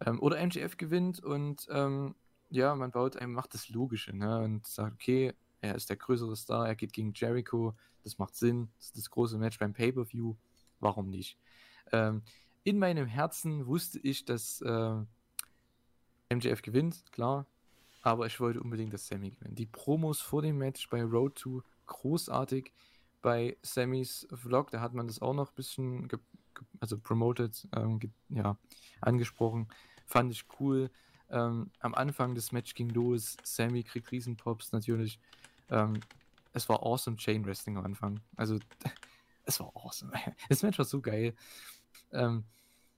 [0.05, 2.15] Ähm, oder MGF gewinnt und ähm,
[2.49, 4.39] ja, man baut einem, macht das Logische ne?
[4.41, 8.69] und sagt, okay, er ist der größere Star, er geht gegen Jericho, das macht Sinn,
[8.77, 10.35] das ist das große Match beim Pay-Per-View,
[10.79, 11.37] warum nicht?
[11.91, 12.23] Ähm,
[12.63, 14.95] in meinem Herzen wusste ich, dass äh,
[16.33, 17.45] MJF gewinnt, klar,
[18.01, 19.55] aber ich wollte unbedingt das Sammy gewinnen.
[19.55, 22.71] Die Promos vor dem Match bei Road to großartig.
[23.21, 26.09] Bei Sammys Vlog, da hat man das auch noch ein bisschen
[26.79, 27.99] also promoted, ähm,
[28.29, 28.57] ja,
[29.01, 29.67] angesprochen.
[30.11, 30.91] Fand ich cool.
[31.29, 33.37] Ähm, am Anfang des Match ging los.
[33.43, 35.21] Sammy kriegt Riesenpops natürlich.
[35.69, 36.01] Ähm,
[36.51, 38.19] es war awesome Chain Wrestling am Anfang.
[38.35, 38.59] Also,
[39.45, 40.11] es war awesome.
[40.49, 41.33] Das Match war so geil.
[42.11, 42.43] Ähm,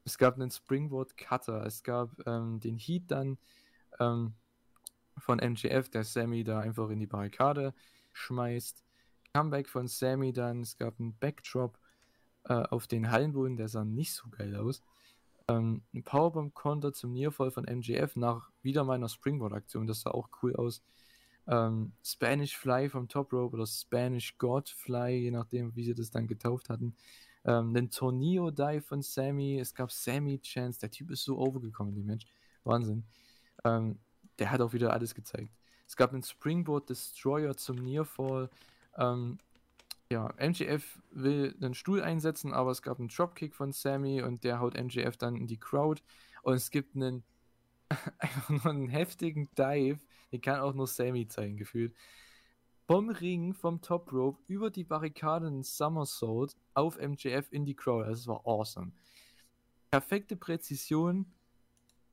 [0.06, 1.64] es gab einen Springboard Cutter.
[1.68, 3.38] Es gab ähm, den Heat dann.
[4.00, 4.34] Ähm,
[5.20, 7.76] von MGF, der Sammy da einfach in die Barrikade
[8.14, 8.84] schmeißt.
[9.36, 11.78] Comeback von Sammy dann, es gab einen Backdrop
[12.46, 14.82] äh, auf den Hallenboden, der sah nicht so geil aus.
[15.48, 20.56] Ähm, ein Powerbomb-Konter zum Nearfall von MGF nach wieder meiner Springboard-Aktion, das sah auch cool
[20.56, 20.84] aus.
[21.48, 26.12] Ähm, Spanish Fly vom Top Rope oder Spanish God Fly, je nachdem, wie sie das
[26.12, 26.96] dann getauft hatten.
[27.46, 32.04] Ähm, ein Tornio-Dive von Sammy, es gab Sammy Chance, der Typ ist so overgekommen, die
[32.04, 32.26] Mensch.
[32.64, 33.04] Wahnsinn.
[33.66, 34.00] Ähm,
[34.40, 35.52] der hat auch wieder alles gezeigt.
[35.86, 38.50] Es gab einen Springboard Destroyer zum Nearfall.
[38.98, 39.38] Ähm,
[40.14, 44.60] ja, MGF will einen Stuhl einsetzen, aber es gab einen Dropkick von Sammy und der
[44.60, 46.04] haut MGF dann in die Crowd.
[46.44, 47.24] Und es gibt einen
[48.20, 50.00] einfach nur einen heftigen Dive,
[50.32, 51.96] den kann auch nur Sammy zeigen, gefühlt.
[52.86, 58.08] Vom Ring, vom Top Rope, über die Barrikaden Somersault auf MGF in die Crowd.
[58.08, 58.92] Das war awesome.
[59.90, 61.26] Perfekte Präzision,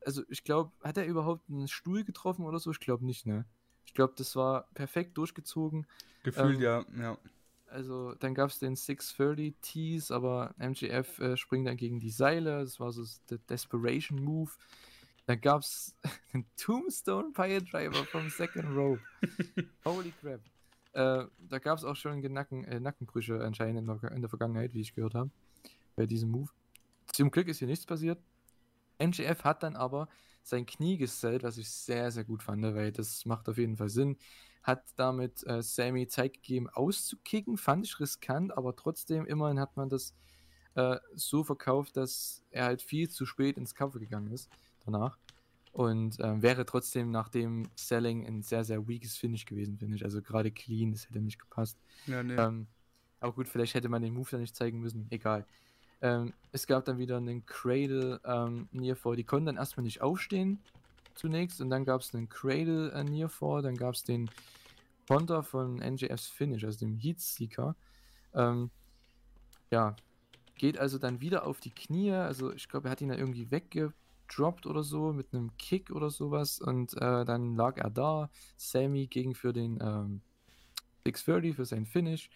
[0.07, 2.71] also ich glaube, hat er überhaupt einen Stuhl getroffen oder so?
[2.71, 3.45] Ich glaube nicht, ne?
[3.85, 5.87] Ich glaube, das war perfekt durchgezogen.
[6.23, 7.19] Gefühlt, ähm, ja, ja.
[7.71, 12.61] Also dann gab es den 630 Tease, aber MGF äh, springt dann gegen die Seile.
[12.61, 14.51] Das war so der Desperation Move.
[15.27, 15.95] Dann gab es
[16.33, 19.01] den Tombstone Pile Driver vom Second Rope.
[19.85, 20.41] Holy crap.
[20.93, 24.75] Äh, da gab es auch schon Nacken, äh, Nackenbrüche anscheinend in der, in der Vergangenheit,
[24.75, 25.31] wie ich gehört habe,
[25.95, 26.51] bei diesem Move.
[27.13, 28.21] Zum Glück ist hier nichts passiert.
[28.99, 30.09] MJF hat dann aber
[30.43, 33.89] sein Knie gesellt, was ich sehr, sehr gut fand, weil das macht auf jeden Fall
[33.89, 34.17] Sinn.
[34.63, 39.89] Hat damit äh, Sammy Zeit gegeben, auszukicken, fand ich riskant, aber trotzdem, immerhin hat man
[39.89, 40.15] das
[40.75, 44.51] äh, so verkauft, dass er halt viel zu spät ins Cover gegangen ist
[44.85, 45.19] danach.
[45.73, 50.05] Und äh, wäre trotzdem nach dem Selling ein sehr, sehr weakes Finish gewesen, finde ich.
[50.05, 51.79] Also gerade clean, das hätte nicht gepasst.
[52.07, 52.35] Ja, nee.
[52.35, 52.67] ähm,
[53.21, 55.07] aber gut, vielleicht hätte man den Move dann nicht zeigen müssen.
[55.11, 55.47] Egal.
[56.03, 59.17] Ähm, es gab dann wieder einen Cradle ähm, Near Fall.
[59.17, 60.59] Die konnten dann erstmal nicht aufstehen
[61.21, 63.63] zunächst und dann gab es einen Cradle äh, Near Fall.
[63.63, 64.31] Dann gab es den
[65.07, 67.77] Ponter von NJFs Finish, also dem Heatseeker.
[68.35, 68.71] Ähm,
[69.71, 69.97] ja,
[70.55, 72.13] geht also dann wieder auf die Knie.
[72.13, 73.93] Also ich glaube, er hat ihn dann irgendwie wegge
[74.31, 78.31] gedroppt oder so mit einem Kick oder sowas und äh, dann lag er da.
[78.57, 80.21] Sammy ging für den ähm,
[81.05, 82.31] 630 für sein Finish.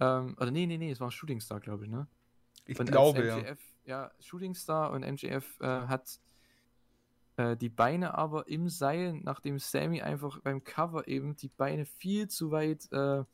[0.00, 2.06] Ähm, oder nee, nee, nee, es war Shooting Star, glaube ich, ne?
[2.66, 4.04] Ich und glaube, MJF, ja.
[4.04, 6.18] Ja, Shooting Star und MJF äh, hat
[7.36, 12.28] äh, die Beine aber im Seil, nachdem Sammy einfach beim Cover eben die Beine viel
[12.28, 13.24] zu weit äh,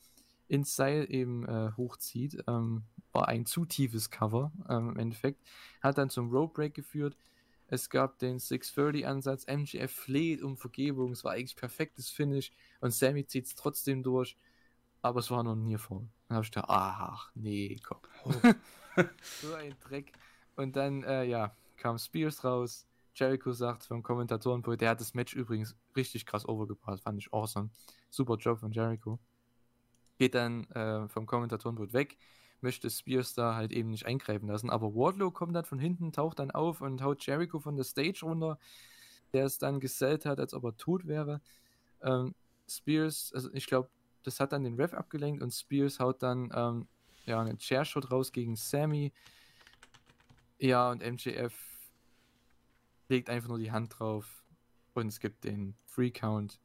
[0.48, 5.42] ins Seil eben äh, hochzieht, ähm, war ein zu tiefes Cover ähm, im Endeffekt,
[5.80, 7.16] hat dann zum Rope Break geführt.
[7.72, 9.44] Es gab den 630-Ansatz.
[9.44, 11.12] MGF fleht um Vergebung.
[11.12, 12.52] Es war eigentlich perfektes Finish.
[12.80, 14.36] Und Sammy zieht es trotzdem durch.
[15.02, 16.04] Aber es war noch nie vor.
[16.26, 18.00] Dann habe ich gedacht, ach, nee, komm.
[19.40, 20.12] So ein Dreck.
[20.56, 22.86] Und dann, äh, ja, kam Spears raus.
[23.20, 27.02] Jericho sagt vom Kommentatorenpult, der hat das Match übrigens richtig krass overgebracht.
[27.02, 27.70] Fand ich awesome.
[28.08, 29.18] Super Job von Jericho.
[30.18, 32.16] Geht dann äh, vom Kommentatorenpult weg
[32.62, 34.70] möchte Spears da halt eben nicht eingreifen lassen.
[34.70, 38.20] Aber Wardlow kommt dann von hinten, taucht dann auf und haut Jericho von der Stage
[38.22, 38.58] runter,
[39.32, 41.40] der es dann gesellt hat, als ob er tot wäre.
[42.02, 42.34] Ähm,
[42.68, 43.88] Spears, also ich glaube,
[44.22, 46.88] das hat dann den Ref abgelenkt und Spears haut dann ähm,
[47.26, 49.12] ja, einen Chairshot raus gegen Sammy.
[50.58, 51.69] Ja, und MJF
[53.10, 54.44] legt einfach nur die Hand drauf
[54.94, 56.60] und es gibt den Free Count.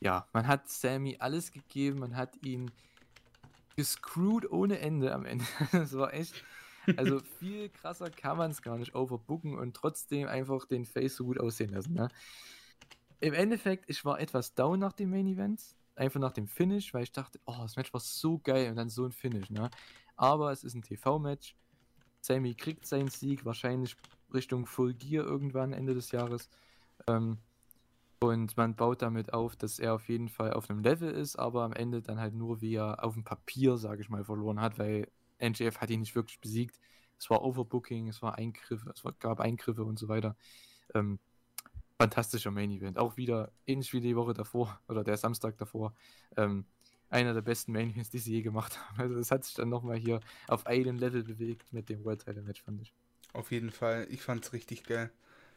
[0.00, 2.70] Ja, man hat Sammy alles gegeben, man hat ihn
[3.76, 5.44] gescrewed ohne Ende am Ende.
[5.72, 6.44] das war echt.
[6.96, 11.24] Also viel krasser kann man es gar nicht overbooken und trotzdem einfach den Face so
[11.24, 11.94] gut aussehen lassen.
[11.94, 12.08] Ne?
[13.20, 15.62] Im Endeffekt, ich war etwas down nach dem Main Event,
[15.96, 18.90] einfach nach dem Finish, weil ich dachte, oh, das Match war so geil und dann
[18.90, 19.48] so ein Finish.
[19.48, 19.70] Ne?
[20.16, 21.56] Aber es ist ein TV-Match.
[22.20, 23.96] Sammy kriegt seinen Sieg, wahrscheinlich
[24.34, 26.48] Richtung Full Gear irgendwann Ende des Jahres.
[27.06, 27.38] Ähm,
[28.20, 31.62] und man baut damit auf, dass er auf jeden Fall auf einem Level ist, aber
[31.62, 34.78] am Ende dann halt nur wie er auf dem Papier, sage ich mal, verloren hat,
[34.78, 35.08] weil
[35.38, 36.78] NGF hat ihn nicht wirklich besiegt.
[37.18, 40.36] Es war Overbooking, es war Eingriffe, es gab Eingriffe und so weiter.
[40.94, 41.18] Ähm,
[41.98, 42.98] fantastischer Main Event.
[42.98, 45.94] Auch wieder ähnlich wie die Woche davor oder der Samstag davor.
[46.36, 46.64] Ähm,
[47.10, 49.00] einer der besten Main Events, die sie je gemacht haben.
[49.00, 52.42] Also das hat sich dann nochmal hier auf einem Level bewegt mit dem World Title
[52.42, 52.94] Match, fand ich.
[53.34, 54.06] Auf jeden Fall.
[54.10, 55.10] Ich fand es richtig geil.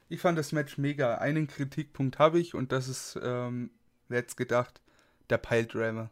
[0.09, 1.15] Ich fand das Match mega.
[1.19, 3.71] Einen Kritikpunkt habe ich und das ist, ähm,
[4.09, 4.81] wer hätte gedacht,
[5.29, 6.09] der Pile-Driver.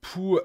[0.00, 0.40] Puh.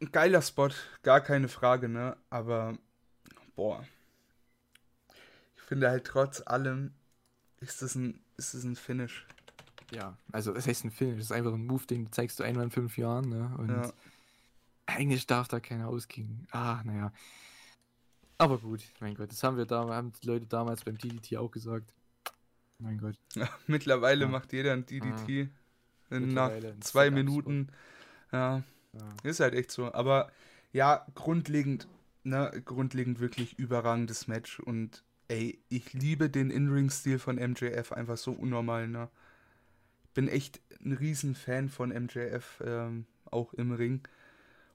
[0.00, 0.70] Ein geiler Spot,
[1.02, 2.16] gar keine Frage, ne?
[2.30, 2.76] Aber,
[3.54, 3.86] boah.
[5.56, 6.94] Ich finde halt trotz allem,
[7.60, 9.26] ist das ein, ist das ein Finish.
[9.92, 12.64] Ja, also es heißt ein Finish, das ist einfach ein Move, den zeigst du einmal
[12.64, 13.54] in fünf Jahren, ne?
[13.58, 13.92] Und ja.
[14.90, 16.46] Eigentlich darf da keiner ausgehen.
[16.50, 17.12] Ah, naja.
[18.38, 21.50] Aber gut, mein Gott, das haben wir da, haben die Leute damals beim DDT auch
[21.50, 21.92] gesagt.
[22.78, 23.16] Mein Gott.
[23.34, 24.30] Ja, mittlerweile ja.
[24.30, 25.50] macht jeder ein DDT
[26.10, 26.18] ah.
[26.20, 27.68] nach zwei Minuten.
[28.32, 28.62] Ja,
[28.92, 29.92] ja, ist halt echt so.
[29.92, 30.32] Aber
[30.72, 31.86] ja, grundlegend,
[32.22, 34.60] ne, grundlegend wirklich überragendes Match.
[34.60, 39.08] Und ey, ich liebe den In-Ring-Stil von MJF einfach so unnormal, ne.
[40.14, 44.08] Bin echt ein Riesenfan von MJF, ähm, auch im Ring.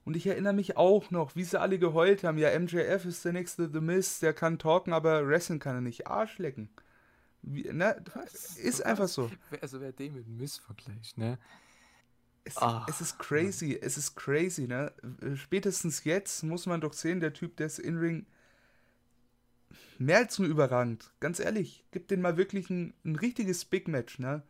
[0.06, 2.38] Und ich erinnere mich auch noch, wie sie alle geheult haben.
[2.38, 6.06] Ja, MJF ist der nächste The Miz, der kann talken, aber wrestlen kann er nicht.
[6.06, 6.70] Arsch lecken.
[7.42, 8.04] Wie, ne?
[8.62, 9.28] Ist einfach so.
[9.60, 11.40] Also wer den mit Miz vergleicht, ne?
[12.44, 13.78] Es, oh, es, ist crazy, Mann.
[13.82, 14.92] es ist crazy, ne?
[15.34, 18.26] Spätestens jetzt muss man doch sehen, der Typ, der ist in Ring
[19.98, 21.10] mehr als nur überragend.
[21.18, 24.44] Ganz ehrlich, gibt den mal wirklich ein, ein richtiges Big Match, ne?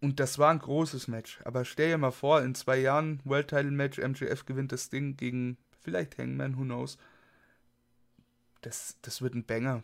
[0.00, 1.40] Und das war ein großes Match.
[1.44, 5.16] Aber stell dir mal vor, in zwei Jahren World Title Match, MJF gewinnt das Ding
[5.16, 6.96] gegen vielleicht Hangman, who knows.
[8.62, 9.82] Das, das wird ein Banger.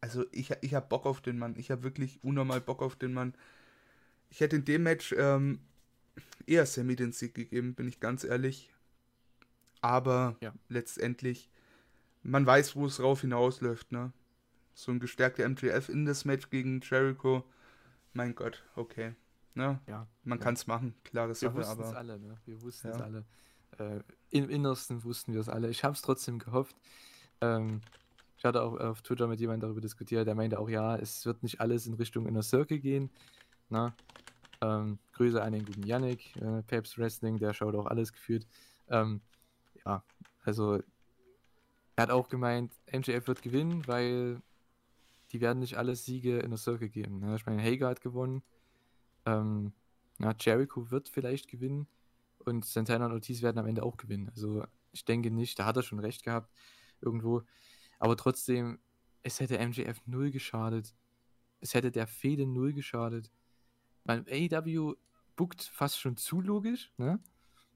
[0.00, 1.54] Also ich, ich habe Bock auf den Mann.
[1.56, 3.34] Ich habe wirklich unnormal Bock auf den Mann.
[4.28, 5.60] Ich hätte in dem Match ähm,
[6.46, 8.70] eher Sammy den Sieg gegeben, bin ich ganz ehrlich.
[9.80, 10.52] Aber ja.
[10.68, 11.50] letztendlich,
[12.22, 14.12] man weiß, wo es rauf hinausläuft, ne?
[14.74, 17.44] So ein gestärkter MJF in das Match gegen Jericho
[18.12, 19.14] mein Gott, okay.
[19.54, 19.80] Ne?
[19.86, 20.06] Ja.
[20.24, 20.44] Man ja.
[20.44, 22.36] kann es machen, klare Wir Sache, wussten es alle, ne?
[22.46, 23.04] Wir wussten es Ja.
[23.04, 23.24] alle.
[23.78, 25.68] Äh, Im Innersten wussten wir es alle.
[25.68, 26.76] Ich habe es trotzdem gehofft.
[27.40, 27.80] Ähm,
[28.36, 31.42] ich hatte auch auf Twitter mit jemandem darüber diskutiert, der meinte auch, ja, es wird
[31.42, 33.10] nicht alles in Richtung Inner Circle gehen.
[33.68, 33.94] Na?
[34.60, 38.46] Ähm, Grüße an den guten Yannick, äh, Peps Wrestling, der schaut auch alles gefühlt.
[38.88, 39.20] Ähm,
[39.84, 40.02] ja,
[40.44, 40.82] also
[41.96, 44.40] er hat auch gemeint, MJF wird gewinnen, weil
[45.32, 47.20] die werden nicht alle Siege in der Circle geben.
[47.20, 47.36] Ne?
[47.36, 48.42] Ich meine, Hager hat gewonnen.
[49.24, 49.72] Ähm,
[50.18, 51.86] na, Jericho wird vielleicht gewinnen
[52.38, 54.28] und Santana und Ortiz werden am Ende auch gewinnen.
[54.30, 56.52] Also ich denke nicht, da hat er schon recht gehabt
[57.00, 57.42] irgendwo.
[57.98, 58.78] Aber trotzdem,
[59.22, 60.94] es hätte MJF null geschadet.
[61.60, 63.30] Es hätte der Fehde null geschadet.
[64.04, 64.96] Weil AEW
[65.36, 67.20] bookt fast schon zu logisch, ne?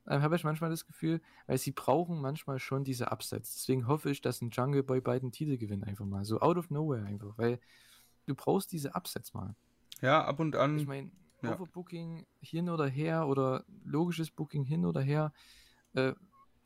[0.08, 3.54] Ähm, Habe ich manchmal das Gefühl, weil sie brauchen manchmal schon diese Upsets.
[3.54, 6.24] Deswegen hoffe ich, dass ein Jungle Boy beiden Titel gewinnt, einfach mal.
[6.24, 7.60] So out of nowhere einfach, weil
[8.26, 9.54] du brauchst diese Upsets mal.
[10.02, 10.78] ja, ab und an.
[10.78, 11.10] Ich meine,
[11.42, 11.54] ja.
[11.54, 15.32] Overbooking hin oder her oder logisches Booking hin oder her,
[15.94, 16.14] äh,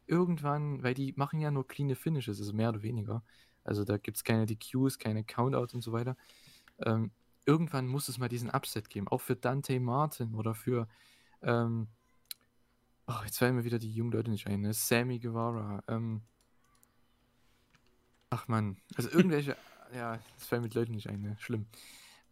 [0.07, 3.23] irgendwann, weil die machen ja nur clean Finishes, also mehr oder weniger.
[3.65, 6.17] Also da gibt es keine DQs, keine Countouts und so weiter.
[6.79, 7.11] Ähm,
[7.47, 10.89] irgendwann muss es mal diesen Upset geben, auch für Dante Martin oder für,
[11.43, 11.89] ähm,
[13.11, 14.73] oh, jetzt fallen mir wieder die jungen Leute nicht ein, ne?
[14.73, 16.23] Sammy Guevara, ähm,
[18.31, 19.57] ach man, also irgendwelche,
[19.95, 21.37] ja, das fallen mir die Leute nicht ein, ne?
[21.41, 21.67] Schlimm.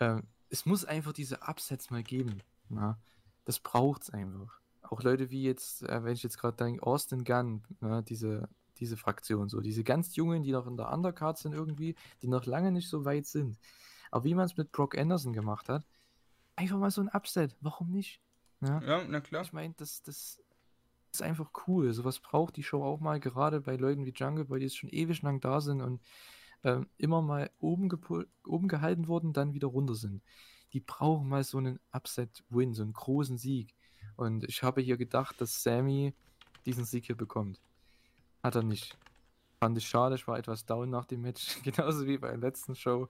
[0.01, 2.43] Ähm, es muss einfach diese Upsets mal geben.
[2.69, 2.99] Na?
[3.45, 4.61] Das braucht's einfach.
[4.83, 8.49] Auch Leute wie jetzt, äh, wenn ich jetzt gerade denke, Austin Gunn, na, diese,
[8.79, 12.47] diese Fraktion, so, diese ganz Jungen, die noch in der Undercard sind irgendwie, die noch
[12.47, 13.59] lange nicht so weit sind.
[14.11, 15.87] Aber wie man es mit Brock Anderson gemacht hat,
[16.57, 18.23] einfach mal so ein Upset, warum nicht?
[18.61, 18.83] Na?
[18.83, 19.43] Ja, na klar.
[19.43, 20.41] Ich meine, das, das
[21.21, 21.93] ist einfach cool.
[21.93, 24.91] Sowas braucht die Show auch mal, gerade bei Leuten wie Jungle Boy, die jetzt schon
[24.91, 26.01] ewig lang da sind und
[26.65, 27.91] ähm, immer mal oben,
[28.47, 30.23] oben gehalten wurden, dann wieder runter sind.
[30.73, 33.75] Die brauchen mal so einen Upset-Win, so einen großen Sieg.
[34.17, 36.15] Und ich habe hier gedacht, dass Sammy
[36.67, 37.61] diesen Sieg hier bekommt.
[38.43, 38.97] Hat er nicht.
[39.61, 42.75] Fand ich schade, ich war etwas down nach dem Match, genauso wie bei der letzten
[42.75, 43.09] Show.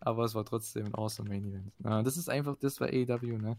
[0.00, 1.72] Aber es war trotzdem ein awesome Main Event.
[2.06, 3.58] Das ist einfach, das war AEW, ne?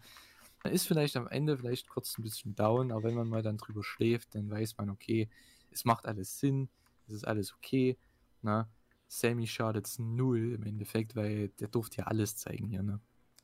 [0.64, 3.58] Man ist vielleicht am Ende vielleicht kurz ein bisschen down, aber wenn man mal dann
[3.58, 5.30] drüber schläft, dann weiß man, okay,
[5.72, 6.70] es macht alles Sinn,
[7.08, 7.98] es ist alles okay,
[8.42, 8.68] ne?
[9.08, 13.00] Sammy schadet es null im Endeffekt, weil der durfte ja alles zeigen hier, ne?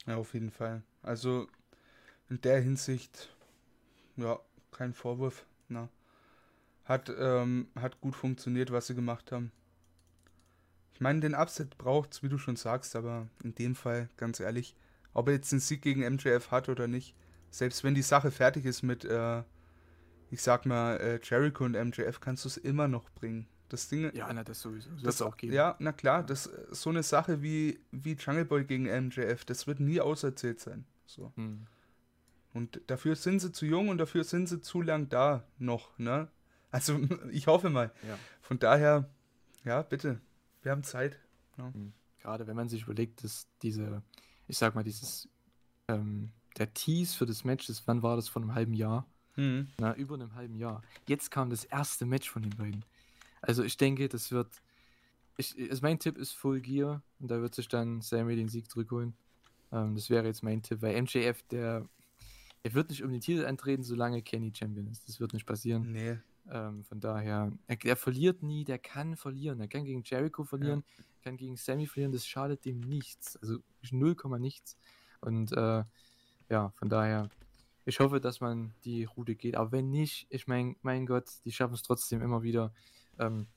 [0.06, 0.84] Ja, auf jeden Fall.
[1.02, 1.48] Also
[2.30, 3.36] in der Hinsicht,
[4.16, 4.40] ja,
[4.72, 5.46] kein Vorwurf.
[5.68, 5.90] Na.
[6.86, 9.52] Hat, ähm, hat gut funktioniert, was sie gemacht haben.
[10.94, 14.74] Ich meine, den Upset braucht's, wie du schon sagst, aber in dem Fall, ganz ehrlich,
[15.18, 17.16] ob er jetzt einen Sieg gegen MJF hat oder nicht,
[17.50, 19.42] selbst wenn die Sache fertig ist mit, äh,
[20.30, 23.48] ich sag mal, äh, Jericho und MJF, kannst du es immer noch bringen.
[23.68, 24.92] Das Ding, Ja, na, das sowieso.
[24.92, 25.54] Das, das auch geben.
[25.54, 29.80] Ja, na klar, das so eine Sache wie, wie Jungle Boy gegen MJF, das wird
[29.80, 30.86] nie auserzählt sein.
[31.08, 31.34] So.
[31.36, 31.66] Hm.
[32.54, 36.30] Und dafür sind sie zu jung und dafür sind sie zu lang da noch, ne?
[36.70, 37.00] Also,
[37.32, 37.92] ich hoffe mal.
[38.08, 38.20] Ja.
[38.42, 39.10] Von daher,
[39.64, 40.22] ja, bitte.
[40.62, 41.20] Wir haben Zeit.
[42.22, 44.04] Gerade wenn man sich überlegt, dass diese,
[44.48, 45.28] ich sag mal, dieses,
[45.88, 49.06] ähm, der Tease für das Match ist, wann war das von einem halben Jahr?
[49.34, 49.68] Hm.
[49.80, 50.82] Na, über einem halben Jahr.
[51.08, 52.84] Jetzt kam das erste Match von den beiden.
[53.42, 54.62] Also ich denke, das wird.
[55.38, 58.72] Ich, also mein Tipp ist Full Gear und da wird sich dann Sammy den Sieg
[58.72, 59.14] zurückholen.
[59.72, 61.88] Ähm, das wäre jetzt mein Tipp, weil MJF, der,
[62.64, 65.08] der wird nicht um den Titel antreten, solange Kenny Champion ist.
[65.08, 65.92] Das wird nicht passieren.
[65.92, 66.18] Nee.
[66.50, 69.60] Ähm, von daher, er, er verliert nie, der kann verlieren.
[69.60, 70.84] Er kann gegen Jericho verlieren,
[71.24, 73.38] kann gegen Sammy verlieren, das schadet dem nichts.
[73.38, 73.60] Also
[73.92, 74.78] 0, nichts.
[75.22, 75.84] Und äh,
[76.50, 77.30] ja, von daher,
[77.86, 79.56] ich hoffe, dass man die Route geht.
[79.56, 82.74] Aber wenn nicht, ich meine, mein Gott, die schaffen es trotzdem immer wieder,
[83.20, 83.48] ähm,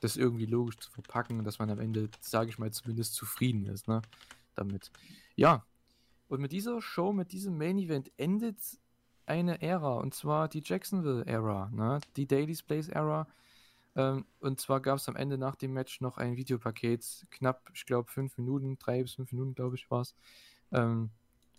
[0.00, 3.88] das irgendwie logisch zu verpacken, dass man am Ende, sage ich mal, zumindest zufrieden ist,
[3.88, 4.02] ne?
[4.54, 4.90] Damit.
[5.36, 5.64] Ja.
[6.28, 8.58] Und mit dieser Show, mit diesem Main Event endet
[9.26, 12.00] eine Ära, und zwar die Jacksonville-Ära, ne?
[12.16, 13.26] die Daily's Place-Ära.
[13.96, 17.86] Ähm, und zwar gab es am Ende nach dem Match noch ein Videopaket, knapp, ich
[17.86, 20.14] glaube, fünf Minuten, drei bis fünf Minuten, glaube ich, war es,
[20.72, 21.10] ähm,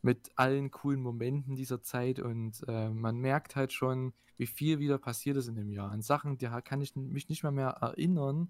[0.01, 2.19] mit allen coolen Momenten dieser Zeit.
[2.19, 5.91] Und äh, man merkt halt schon, wie viel wieder passiert ist in dem Jahr.
[5.91, 8.49] An Sachen, da kann ich mich nicht mal mehr erinnern.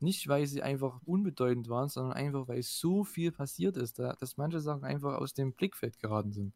[0.00, 4.36] Nicht, weil sie einfach unbedeutend waren, sondern einfach, weil so viel passiert ist, da, dass
[4.36, 6.54] manche Sachen einfach aus dem Blickfeld geraten sind.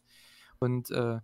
[0.59, 1.21] Und äh,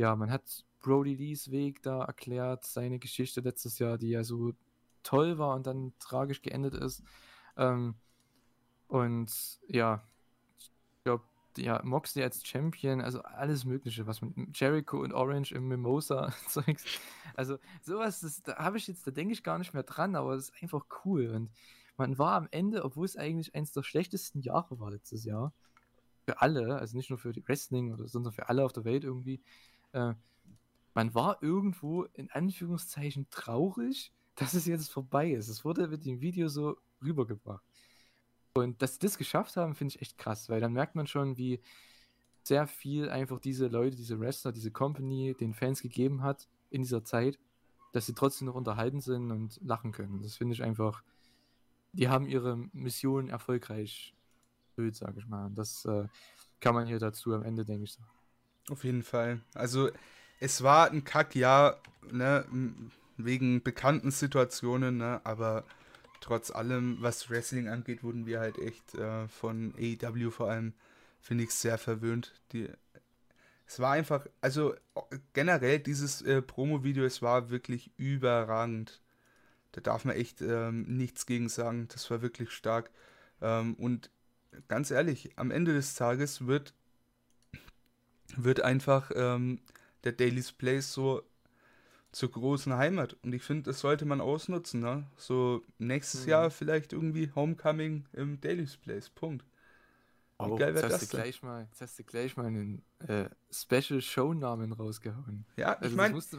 [0.00, 4.52] ja, man hat Brody Lees Weg da erklärt, seine Geschichte letztes Jahr, die ja so
[5.02, 7.02] toll war und dann tragisch geendet ist.
[7.56, 7.94] Ähm,
[8.86, 10.02] und ja,
[10.58, 10.70] ich
[11.04, 11.24] glaube,
[11.56, 16.84] ja, Moxley als Champion, also alles Mögliche, was mit Jericho und Orange im Mimosa-Zeugs.
[17.34, 20.36] Also sowas, das, da habe ich jetzt, da denke ich gar nicht mehr dran, aber
[20.36, 21.28] das ist einfach cool.
[21.28, 21.50] Und
[21.96, 25.52] man war am Ende, obwohl es eigentlich eines der schlechtesten Jahre war letztes Jahr,
[26.24, 29.40] für alle, also nicht nur für die Wrestling sondern für alle auf der Welt irgendwie.
[29.92, 30.14] Äh,
[30.94, 35.48] man war irgendwo in Anführungszeichen traurig, dass es jetzt vorbei ist.
[35.48, 37.62] Es wurde mit dem Video so rübergebracht.
[38.54, 41.36] Und dass sie das geschafft haben, finde ich echt krass, weil dann merkt man schon,
[41.36, 41.60] wie
[42.42, 47.04] sehr viel einfach diese Leute, diese Wrestler, diese Company den Fans gegeben hat in dieser
[47.04, 47.38] Zeit,
[47.92, 50.22] dass sie trotzdem noch unterhalten sind und lachen können.
[50.22, 51.02] Das finde ich einfach,
[51.92, 54.14] die haben ihre Mission erfolgreich
[54.70, 55.46] erfüllt, sage ich mal.
[55.46, 56.06] Und das äh,
[56.60, 58.17] kann man hier dazu am Ende, denke ich, sagen.
[58.68, 59.40] Auf jeden Fall.
[59.54, 59.90] Also
[60.40, 61.80] es war ein Kackjahr,
[62.10, 62.44] ne,
[63.16, 65.64] wegen bekannten Situationen, ne, aber
[66.20, 70.74] trotz allem, was Wrestling angeht, wurden wir halt echt äh, von AEW vor allem,
[71.20, 72.32] finde ich, sehr verwöhnt.
[72.52, 72.68] Die,
[73.66, 74.74] es war einfach, also
[75.32, 79.00] generell dieses äh, Promo-Video, es war wirklich überragend.
[79.72, 81.88] Da darf man echt ähm, nichts gegen sagen.
[81.92, 82.90] Das war wirklich stark.
[83.42, 84.10] Ähm, und
[84.68, 86.74] ganz ehrlich, am Ende des Tages wird,
[88.36, 89.60] wird einfach ähm,
[90.04, 91.22] der Daily's Place so
[92.12, 93.16] zur großen Heimat.
[93.22, 94.80] Und ich finde, das sollte man ausnutzen.
[94.80, 95.06] Ne?
[95.16, 96.30] So nächstes mhm.
[96.30, 99.10] Jahr vielleicht irgendwie Homecoming im Daily's Place.
[99.10, 99.44] Punkt.
[100.40, 101.00] Wie oh, geil wäre das?
[101.00, 101.20] Denn?
[101.20, 105.44] Gleich mal, jetzt hast du gleich mal einen äh, Special Show-Namen rausgehauen.
[105.56, 106.32] Ja, also ich meine, es,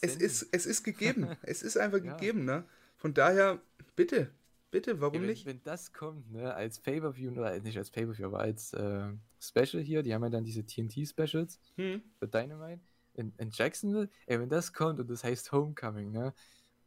[0.00, 1.28] es, ist, es ist gegeben.
[1.42, 2.14] es ist einfach ja.
[2.14, 2.44] gegeben.
[2.44, 2.64] Ne?
[2.96, 3.60] Von daher,
[3.94, 4.32] bitte,
[4.70, 5.46] bitte, warum ja, wenn, nicht?
[5.46, 10.02] Wenn das kommt, ne, als Pay-Per-View, oder nicht als Pay-Per-View, aber als äh, Special hier,
[10.02, 12.02] die haben ja dann diese TNT-Specials hm.
[12.18, 12.80] für Dynamite
[13.14, 16.34] in, in Jacksonville, ey, wenn das kommt und das heißt Homecoming, ne?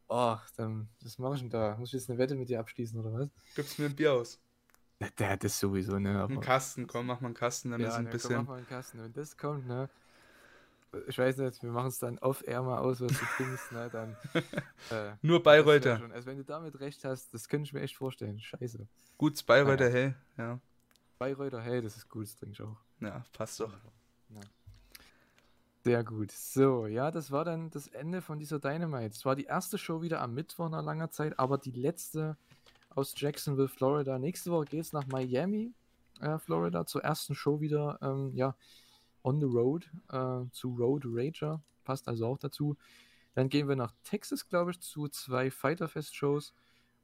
[0.07, 1.75] Oh, dann, was mach ich denn da?
[1.77, 3.29] Muss ich jetzt eine Wette mit dir abschließen oder was?
[3.55, 4.39] Gibst mir ein Bier aus?
[5.17, 6.19] Der hat das sowieso, ne?
[6.19, 8.35] Aber, ein Kasten, komm, mach mal einen Kasten, dann ja, ist ein ne, bisschen.
[8.35, 9.01] Komm, mach mal einen Kasten.
[9.01, 9.89] Wenn das kommt, ne?
[11.07, 13.89] Ich weiß nicht, wir machen es dann off-air mal aus, was du trinkst, ne?
[13.91, 14.15] Dann.
[14.91, 16.01] Äh, Nur Bayreuther.
[16.13, 18.39] Also, wenn du damit recht hast, das könnte ich mir echt vorstellen.
[18.41, 18.85] Scheiße.
[19.17, 19.93] Gutes Bayreuther, ja.
[19.93, 20.59] hell, ja.
[21.17, 22.75] Bayreuther, hey, das ist gut, das trinke ich auch.
[22.99, 23.71] Ja, passt doch.
[24.29, 24.41] Ja.
[25.85, 26.31] Sehr gut.
[26.31, 29.15] So, ja, das war dann das Ende von dieser Dynamite.
[29.15, 32.37] Es war die erste Show wieder am Mittwoch nach langer Zeit, aber die letzte
[32.89, 34.19] aus Jacksonville, Florida.
[34.19, 35.73] Nächste Woche geht es nach Miami,
[36.21, 38.55] äh, Florida, zur ersten Show wieder, ähm, ja,
[39.23, 41.61] on the road, äh, zu Road Rager.
[41.83, 42.77] Passt also auch dazu.
[43.35, 46.53] Dann gehen wir nach Texas, glaube ich, zu zwei Fighter Fest Shows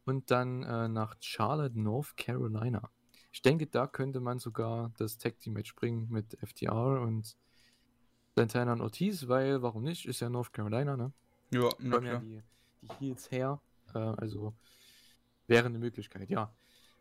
[0.06, 2.90] und dann äh, nach Charlotte, North Carolina.
[3.32, 7.36] Ich denke, da könnte man sogar das Tag Team Match bringen mit FTR und
[8.36, 10.06] Santana und Ortiz, weil, warum nicht?
[10.06, 11.12] Ist ja North Carolina, ne?
[11.52, 12.14] Ja, na klar.
[12.14, 12.42] Ja die,
[12.82, 13.62] die Heels her.
[13.94, 14.54] Äh, also
[15.48, 16.54] wäre eine Möglichkeit, ja.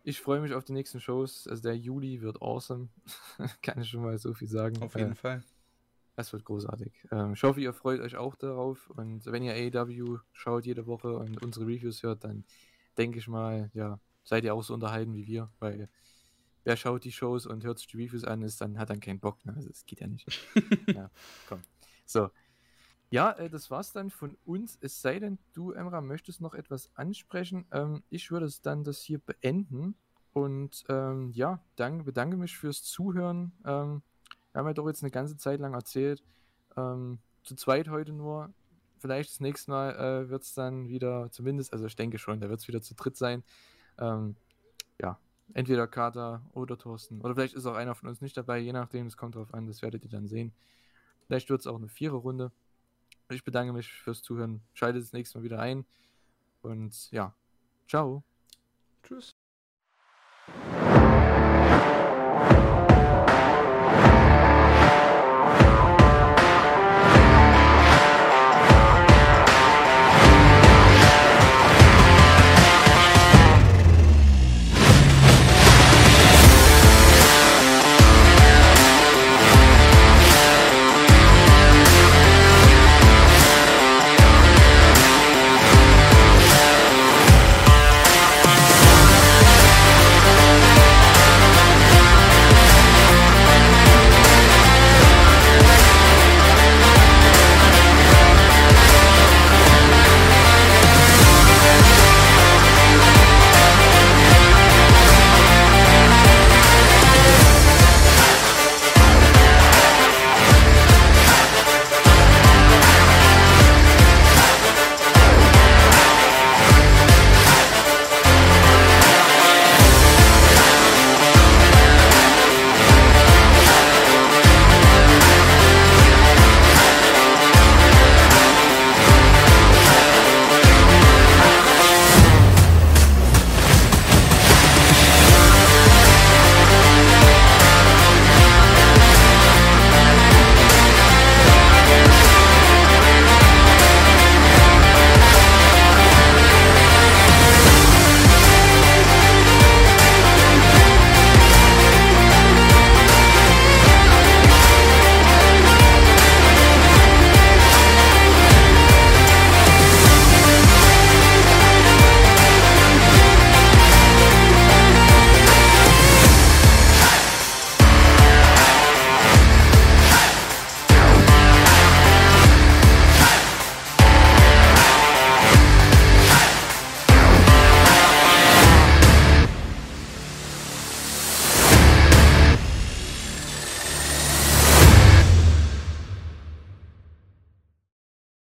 [0.08, 1.46] Ich freue mich auf die nächsten Shows.
[1.46, 2.88] Also der Juli wird awesome.
[3.62, 4.82] Kann ich schon mal so viel sagen.
[4.82, 5.44] Auf jeden äh, Fall.
[6.16, 7.06] Das wird großartig.
[7.10, 8.88] Ähm, ich hoffe, ihr freut euch auch darauf.
[8.88, 12.44] Und wenn ihr AEW schaut jede Woche und unsere Reviews hört, dann
[12.96, 15.90] denke ich mal, ja, seid ihr auch so unterhalten wie wir, weil
[16.64, 19.20] wer schaut die Shows und hört sich die Reviews an, ist dann hat dann keinen
[19.20, 19.44] Bock.
[19.44, 19.52] Ne?
[19.56, 20.26] Also es geht ja nicht.
[20.86, 21.10] ja,
[21.46, 21.60] komm.
[22.06, 22.30] So.
[23.10, 24.78] Ja, äh, das war's dann von uns.
[24.80, 27.66] Es sei denn, du, Emra, möchtest noch etwas ansprechen.
[27.72, 29.94] Ähm, ich würde es dann das hier beenden.
[30.32, 33.52] Und ähm, ja, danke, bedanke mich fürs Zuhören.
[33.64, 34.02] Ähm,
[34.52, 36.22] wir haben ja doch jetzt eine ganze Zeit lang erzählt.
[36.76, 38.52] Ähm, zu zweit heute nur.
[38.98, 42.48] Vielleicht das nächste Mal äh, wird es dann wieder, zumindest, also ich denke schon, da
[42.48, 43.44] wird es wieder zu dritt sein.
[43.98, 44.34] Ähm,
[45.00, 45.18] ja,
[45.54, 47.20] entweder Kater oder Thorsten.
[47.20, 49.66] Oder vielleicht ist auch einer von uns nicht dabei, je nachdem, es kommt drauf an,
[49.66, 50.52] das werdet ihr dann sehen.
[51.26, 52.50] Vielleicht wird es auch eine Viererrunde.
[53.30, 54.62] Ich bedanke mich fürs Zuhören.
[54.74, 55.84] Schaltet das nächste Mal wieder ein.
[56.62, 57.34] Und ja,
[57.86, 58.22] ciao.